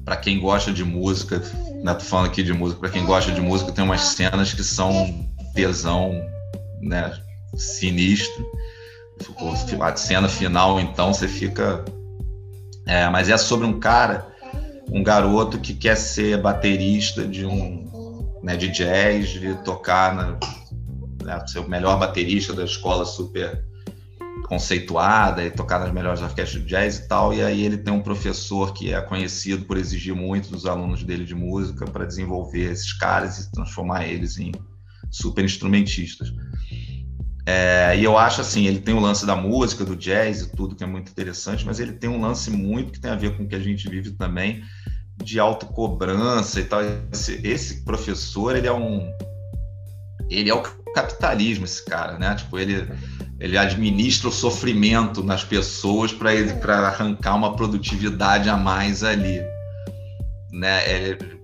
para 0.03 0.17
quem 0.17 0.37
gosta 0.37 0.73
de 0.73 0.83
música, 0.83 1.41
né, 1.81 1.93
tô 1.93 2.01
falando 2.01 2.25
aqui 2.25 2.43
de 2.43 2.51
música, 2.51 2.81
para 2.81 2.89
quem 2.89 3.05
gosta 3.05 3.31
de 3.31 3.39
música, 3.39 3.71
tem 3.71 3.85
umas 3.85 4.01
cenas 4.01 4.53
que 4.53 4.65
são 4.65 5.25
tesão 5.53 6.21
né, 6.81 7.17
sinistro. 7.55 8.45
A 9.81 9.95
cena 9.95 10.29
final, 10.29 10.79
então, 10.79 11.13
você 11.13 11.27
fica. 11.27 11.83
É, 12.85 13.09
mas 13.09 13.29
é 13.29 13.37
sobre 13.37 13.67
um 13.67 13.79
cara, 13.79 14.27
um 14.89 15.03
garoto 15.03 15.59
que 15.59 15.73
quer 15.73 15.95
ser 15.95 16.41
baterista 16.41 17.27
de 17.27 17.45
um 17.45 17.89
né, 18.41 18.55
de 18.55 18.69
jazz, 18.69 19.29
de 19.29 19.53
tocar 19.63 20.15
na, 20.15 20.39
né, 21.23 21.47
ser 21.47 21.59
o 21.59 21.69
melhor 21.69 21.99
baterista 21.99 22.53
da 22.53 22.63
escola 22.63 23.05
super 23.05 23.63
conceituada 24.47 25.43
e 25.43 25.51
tocar 25.51 25.79
nas 25.79 25.91
melhores 25.91 26.21
orquestras 26.21 26.63
de 26.63 26.69
jazz 26.69 26.97
e 26.97 27.07
tal. 27.07 27.33
E 27.33 27.41
aí 27.41 27.63
ele 27.63 27.77
tem 27.77 27.93
um 27.93 28.01
professor 28.01 28.73
que 28.73 28.93
é 28.93 29.01
conhecido 29.01 29.65
por 29.65 29.77
exigir 29.77 30.15
muito 30.15 30.49
dos 30.49 30.65
alunos 30.65 31.03
dele 31.03 31.25
de 31.25 31.35
música 31.35 31.85
para 31.85 32.05
desenvolver 32.05 32.71
esses 32.71 32.93
caras 32.93 33.37
e 33.37 33.51
transformar 33.51 34.05
eles 34.05 34.37
em 34.37 34.51
super 35.09 35.43
instrumentistas. 35.43 36.31
É, 37.45 37.97
e 37.97 38.03
eu 38.03 38.15
acho 38.15 38.41
assim, 38.41 38.67
ele 38.67 38.79
tem 38.79 38.93
o 38.93 38.99
lance 38.99 39.25
da 39.25 39.35
música, 39.35 39.83
do 39.83 39.95
jazz 39.95 40.41
e 40.41 40.55
tudo 40.55 40.75
que 40.75 40.83
é 40.83 40.87
muito 40.87 41.09
interessante, 41.09 41.65
mas 41.65 41.79
ele 41.79 41.93
tem 41.93 42.07
um 42.07 42.21
lance 42.21 42.51
muito 42.51 42.91
que 42.91 42.99
tem 42.99 43.09
a 43.09 43.15
ver 43.15 43.35
com 43.35 43.43
o 43.43 43.47
que 43.47 43.55
a 43.55 43.59
gente 43.59 43.89
vive 43.89 44.11
também, 44.11 44.63
de 45.23 45.39
autocobrança 45.39 46.59
e 46.59 46.65
tal. 46.65 46.81
Esse, 47.11 47.41
esse 47.43 47.83
professor, 47.83 48.55
ele 48.55 48.67
é 48.67 48.73
um. 48.73 49.11
Ele 50.29 50.49
é 50.49 50.53
o 50.53 50.61
capitalismo, 50.93 51.65
esse 51.65 51.83
cara, 51.83 52.19
né? 52.19 52.35
Tipo, 52.35 52.59
ele, 52.59 52.87
ele 53.39 53.57
administra 53.57 54.29
o 54.29 54.31
sofrimento 54.31 55.23
nas 55.23 55.43
pessoas 55.43 56.13
para 56.13 56.29
arrancar 56.87 57.35
uma 57.35 57.55
produtividade 57.55 58.47
a 58.47 58.55
mais 58.55 59.03
ali, 59.03 59.41
né? 60.51 60.87
Ele, 60.87 61.38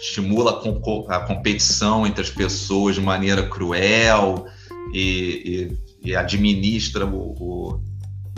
estimula 0.00 0.62
a 1.08 1.20
competição 1.20 2.06
entre 2.06 2.22
as 2.22 2.30
pessoas 2.30 2.94
de 2.94 3.00
maneira 3.00 3.48
cruel 3.48 4.46
e, 4.92 5.76
e, 6.02 6.10
e 6.10 6.16
administra 6.16 7.06
o, 7.06 7.34
o, 7.38 7.80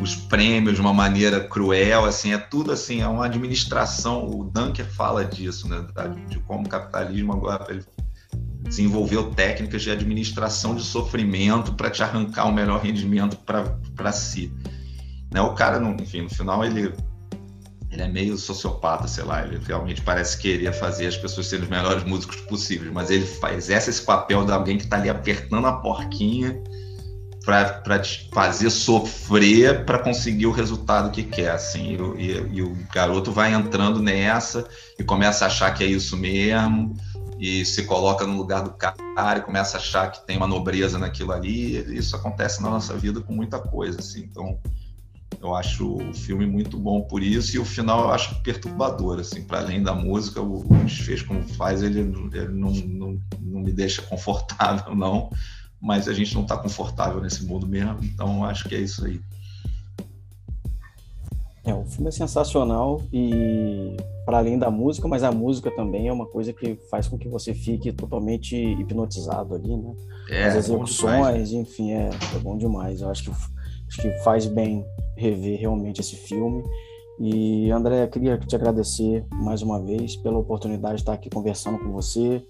os 0.01 0.15
prêmios 0.15 0.75
de 0.75 0.81
uma 0.81 0.93
maneira 0.93 1.41
cruel, 1.41 2.05
assim, 2.05 2.33
é 2.33 2.39
tudo 2.39 2.73
assim, 2.73 3.01
é 3.01 3.09
uma 3.09 3.27
administração, 3.27 4.29
o 4.29 4.45
Dunker 4.45 4.87
fala 4.87 5.25
disso, 5.25 5.69
né, 5.69 5.87
de 6.29 6.39
como 6.41 6.67
o 6.67 6.69
capitalismo 6.69 7.33
agora 7.33 7.67
ele 7.71 7.85
desenvolveu 8.63 9.31
técnicas 9.31 9.83
de 9.83 9.91
administração 9.91 10.75
de 10.75 10.83
sofrimento 10.83 11.75
para 11.75 11.91
te 11.91 12.03
arrancar 12.03 12.47
o 12.47 12.53
melhor 12.53 12.81
rendimento 12.81 13.37
para 13.37 14.13
si. 14.13 14.53
Né, 15.31 15.41
o 15.41 15.55
cara, 15.55 15.83
enfim, 16.01 16.23
no 16.23 16.31
final 16.31 16.65
ele 16.65 16.93
ele 17.95 18.03
é 18.03 18.09
meio 18.09 18.37
sociopata, 18.37 19.07
sei 19.07 19.25
lá, 19.25 19.45
ele 19.45 19.59
realmente 19.65 20.03
parece 20.03 20.37
querer 20.37 20.73
fazer 20.73 21.07
as 21.07 21.17
pessoas 21.17 21.47
serem 21.47 21.65
os 21.65 21.71
melhores 21.71 22.03
músicos 22.03 22.37
possíveis, 22.43 22.93
mas 22.93 23.09
ele 23.09 23.25
faz 23.25 23.71
esse 23.71 24.03
papel 24.03 24.45
de 24.45 24.53
alguém 24.53 24.77
que 24.77 24.85
está 24.85 24.97
ali 24.97 25.09
apertando 25.09 25.67
a 25.67 25.73
porquinha 25.75 26.61
para 27.45 27.99
te 27.99 28.29
fazer 28.33 28.71
sofrer 28.71 29.85
para 29.85 29.99
conseguir 29.99 30.47
o 30.47 30.51
resultado 30.51 31.11
que 31.11 31.23
quer, 31.23 31.51
assim, 31.51 31.97
e, 32.17 32.23
e, 32.23 32.49
e, 32.55 32.63
o 32.63 32.77
garoto 32.93 33.31
vai 33.31 33.53
entrando 33.53 34.03
nessa 34.03 34.67
e 34.99 35.05
começa 35.05 35.45
a 35.45 35.49
achar 35.49 35.71
que 35.73 35.85
é 35.85 35.87
isso 35.87 36.17
mesmo 36.17 36.97
e 37.39 37.65
se 37.65 37.85
coloca 37.85 38.27
no 38.27 38.37
lugar 38.37 38.63
do 38.63 38.71
cara 38.71 39.39
e 39.39 39.43
começa 39.43 39.77
a 39.77 39.81
achar 39.81 40.11
que 40.11 40.27
tem 40.27 40.37
uma 40.37 40.47
nobreza 40.47 40.99
naquilo 40.99 41.33
ali, 41.33 41.77
isso 41.97 42.17
acontece 42.17 42.63
na 42.63 42.71
nossa 42.71 42.95
vida 42.97 43.21
com 43.21 43.35
muita 43.35 43.59
coisa, 43.59 44.01
assim, 44.01 44.21
então 44.21 44.59
eu 45.41 45.55
acho 45.55 45.97
o 45.97 46.15
filme 46.15 46.47
muito 46.47 46.79
bom 46.79 47.03
por 47.03 47.23
isso 47.23 47.57
e 47.57 47.59
o 47.59 47.65
final 47.65 48.05
eu 48.05 48.11
acho 48.11 48.41
perturbador, 48.43 49.21
assim, 49.21 49.43
para 49.43 49.61
além 49.61 49.83
da 49.83 49.95
música, 49.95 50.41
o, 50.41 50.65
desfecho 50.85 51.27
como 51.27 51.43
faz, 51.43 51.83
ele, 51.83 52.01
ele 52.01 52.49
não, 52.49 52.71
não, 52.71 53.21
não, 53.41 53.61
me 53.61 53.73
deixa 53.73 54.03
confortável, 54.03 54.95
não, 54.97 55.31
mas 55.81 56.09
a 56.09 56.13
gente 56.13 56.35
não 56.35 56.43
está 56.43 56.57
confortável 56.57 57.21
nesse 57.21 57.45
mundo 57.45 57.67
mesmo, 57.67 57.99
então 58.03 58.45
acho 58.45 58.69
que 58.69 58.75
é 58.75 58.81
isso 58.81 59.05
aí. 59.05 59.21
É, 61.67 61.73
o 61.73 61.85
filme 61.87 62.09
é 62.09 62.13
sensacional 62.13 63.01
e 63.11 63.97
para 64.27 64.37
além 64.37 64.59
da 64.59 64.71
música, 64.71 65.09
mas 65.09 65.23
a 65.23 65.33
música 65.33 65.71
também 65.71 66.09
é 66.09 66.13
uma 66.13 66.27
coisa 66.27 66.53
que 66.53 66.77
faz 66.91 67.09
com 67.09 67.17
que 67.17 67.27
você 67.27 67.55
fique 67.55 67.91
totalmente 67.91 68.55
hipnotizado 68.55 69.55
ali, 69.55 69.75
né? 69.75 69.95
É, 70.29 70.45
As 70.45 70.57
execuções, 70.57 71.53
enfim, 71.53 71.93
é, 71.93 72.11
é 72.35 72.39
bom 72.39 72.57
demais. 72.57 73.01
Eu 73.01 73.11
acho 73.11 73.25
que 73.25 73.54
acho 73.95 74.03
que 74.03 74.11
faz 74.23 74.47
bem 74.47 74.85
rever 75.17 75.59
realmente 75.59 76.01
esse 76.01 76.17
filme. 76.17 76.63
E 77.21 77.71
André, 77.71 78.07
queria 78.09 78.37
te 78.37 78.57
agradecer 78.57 79.25
mais 79.31 79.63
uma 79.63 79.81
vez 79.81 80.17
pela 80.17 80.39
oportunidade 80.39 80.97
de 80.97 81.03
estar 81.03 81.13
aqui 81.13 81.31
conversando 81.31 81.79
com 81.79 81.93
você. 81.93 82.45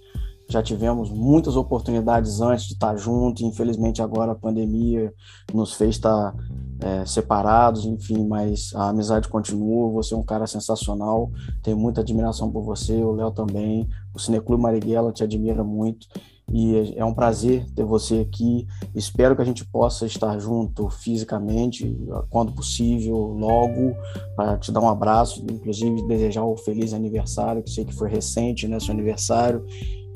Já 0.49 0.63
tivemos 0.63 1.11
muitas 1.11 1.57
oportunidades 1.57 2.41
antes 2.41 2.67
de 2.67 2.75
estar 2.75 2.97
junto, 2.97 3.43
e 3.43 3.47
infelizmente 3.47 4.03
agora 4.03 4.33
a 4.33 4.35
pandemia 4.35 5.13
nos 5.53 5.73
fez 5.73 5.97
estar 5.97 6.35
é, 6.81 7.05
separados, 7.07 7.87
enfim, 7.87 8.27
mas 8.27 8.71
a 8.75 8.91
amizade 8.91 9.29
continua. 9.29 9.91
Você 9.93 10.15
é 10.15 10.17
um 10.17 10.23
cara 10.23 10.47
sensacional, 10.47 11.31
tenho 11.63 11.79
muita 11.79 12.03
admiração 12.03 12.51
por 12.51 12.63
você, 12.63 12.95
o 13.03 13.13
Léo 13.13 13.31
também. 13.31 13.89
O 14.15 14.19
Cineclube 14.19 14.63
Marighella 14.63 15.13
te 15.13 15.23
admira 15.23 15.65
muito 15.65 16.07
e 16.53 16.95
é 16.97 17.05
um 17.05 17.15
prazer 17.15 17.65
ter 17.75 17.85
você 17.85 18.21
aqui. 18.21 18.67
Espero 18.95 19.35
que 19.35 19.43
a 19.43 19.45
gente 19.45 19.65
possa 19.65 20.07
estar 20.07 20.39
junto 20.39 20.89
fisicamente, 20.89 21.97
quando 22.31 22.53
possível, 22.53 23.17
logo, 23.17 23.97
para 24.37 24.59
te 24.59 24.71
dar 24.71 24.81
um 24.81 24.89
abraço, 24.89 25.45
inclusive 25.51 26.07
desejar 26.07 26.45
um 26.45 26.57
feliz 26.57 26.93
aniversário, 26.93 27.63
que 27.63 27.71
sei 27.71 27.85
que 27.85 27.95
foi 27.95 28.09
recente, 28.09 28.69
né, 28.69 28.79
seu 28.79 28.93
aniversário, 28.93 29.65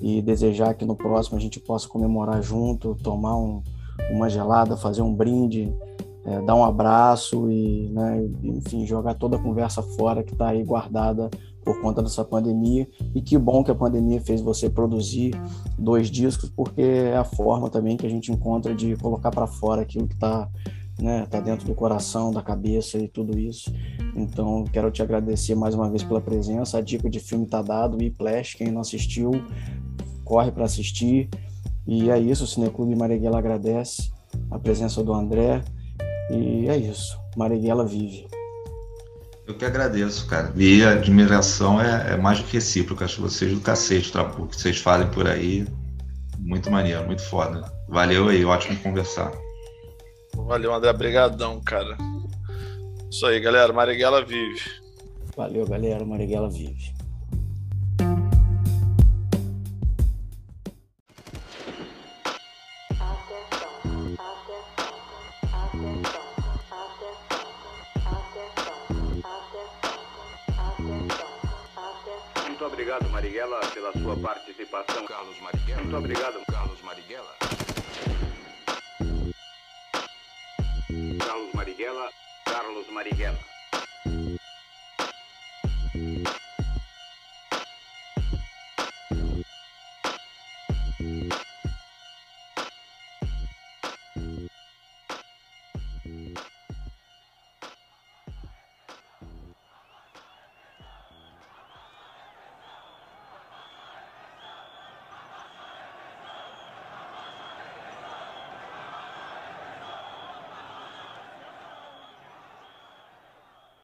e 0.00 0.22
desejar 0.22 0.74
que 0.74 0.84
no 0.84 0.94
próximo 0.94 1.36
a 1.36 1.40
gente 1.40 1.58
possa 1.58 1.88
comemorar 1.88 2.42
junto, 2.42 2.94
tomar 2.96 3.36
um, 3.36 3.62
uma 4.10 4.28
gelada, 4.28 4.76
fazer 4.76 5.02
um 5.02 5.14
brinde, 5.14 5.74
é, 6.24 6.42
dar 6.42 6.54
um 6.54 6.62
abraço 6.62 7.50
e, 7.50 7.88
né, 7.88 8.28
enfim, 8.44 8.86
jogar 8.86 9.14
toda 9.14 9.36
a 9.36 9.42
conversa 9.42 9.82
fora 9.82 10.22
que 10.22 10.34
está 10.34 10.48
aí 10.48 10.62
guardada 10.62 11.30
por 11.68 11.78
conta 11.82 12.02
dessa 12.02 12.24
pandemia. 12.24 12.88
E 13.14 13.20
que 13.20 13.36
bom 13.36 13.62
que 13.62 13.70
a 13.70 13.74
pandemia 13.74 14.22
fez 14.22 14.40
você 14.40 14.70
produzir 14.70 15.32
dois 15.78 16.10
discos, 16.10 16.48
porque 16.48 16.80
é 16.80 17.14
a 17.14 17.24
forma 17.24 17.68
também 17.68 17.94
que 17.94 18.06
a 18.06 18.08
gente 18.08 18.32
encontra 18.32 18.74
de 18.74 18.96
colocar 18.96 19.30
para 19.30 19.46
fora 19.46 19.82
aquilo 19.82 20.08
que 20.08 20.14
está 20.14 20.48
né, 20.98 21.26
tá 21.26 21.40
dentro 21.40 21.66
do 21.66 21.74
coração, 21.74 22.32
da 22.32 22.40
cabeça 22.40 22.96
e 22.96 23.06
tudo 23.06 23.38
isso. 23.38 23.70
Então, 24.16 24.64
quero 24.72 24.90
te 24.90 25.02
agradecer 25.02 25.54
mais 25.54 25.74
uma 25.74 25.90
vez 25.90 26.02
pela 26.02 26.22
presença. 26.22 26.78
A 26.78 26.80
dica 26.80 27.10
de 27.10 27.20
filme 27.20 27.44
está 27.44 27.60
dado, 27.60 27.98
o 27.98 27.98
Whiplash, 27.98 28.56
quem 28.56 28.70
não 28.70 28.80
assistiu, 28.80 29.32
corre 30.24 30.50
para 30.50 30.64
assistir. 30.64 31.28
E 31.86 32.08
é 32.08 32.18
isso, 32.18 32.44
o 32.44 32.46
Cineclube 32.46 32.96
Marighella 32.96 33.38
agradece 33.38 34.10
a 34.50 34.58
presença 34.58 35.04
do 35.04 35.12
André. 35.12 35.62
E 36.30 36.66
é 36.66 36.78
isso, 36.78 37.18
Marighella 37.36 37.84
vive. 37.84 38.26
Eu 39.48 39.54
que 39.54 39.64
agradeço, 39.64 40.26
cara. 40.26 40.52
E 40.54 40.84
a 40.84 40.90
admiração 40.90 41.80
é, 41.80 42.12
é 42.12 42.16
mais 42.18 42.38
do 42.38 42.44
que 42.44 42.52
recíproca. 42.52 43.06
Acho 43.06 43.22
vocês 43.22 43.50
do 43.50 43.60
cacete, 43.62 44.12
o 44.14 44.46
que 44.46 44.60
vocês 44.60 44.76
fazem 44.76 45.08
por 45.08 45.26
aí. 45.26 45.66
Muito 46.38 46.70
maneiro, 46.70 47.06
muito 47.06 47.22
foda. 47.22 47.64
Valeu 47.88 48.28
aí, 48.28 48.44
ótimo 48.44 48.78
conversar. 48.80 49.32
Valeu, 50.34 50.74
André. 50.74 50.90
Obrigadão, 50.90 51.58
cara. 51.62 51.96
Isso 53.10 53.24
aí, 53.24 53.40
galera. 53.40 53.72
Marighella 53.72 54.22
vive. 54.22 54.60
Valeu, 55.34 55.66
galera. 55.66 56.04
Marighella 56.04 56.50
vive. 56.50 56.97
Obrigado, 72.98 73.10
Marighella, 73.10 73.60
pela 73.72 73.92
sua 73.92 74.16
participação. 74.16 75.06
Carlos 75.06 75.40
Marighella. 75.40 75.82
Muito 75.82 75.96
obrigado, 75.96 76.42
Carlos 76.50 76.82
Marighella. 76.82 77.36
Carlos 81.18 81.52
Marighella. 81.54 82.10
Carlos 82.44 82.88
Marighella. 82.90 83.38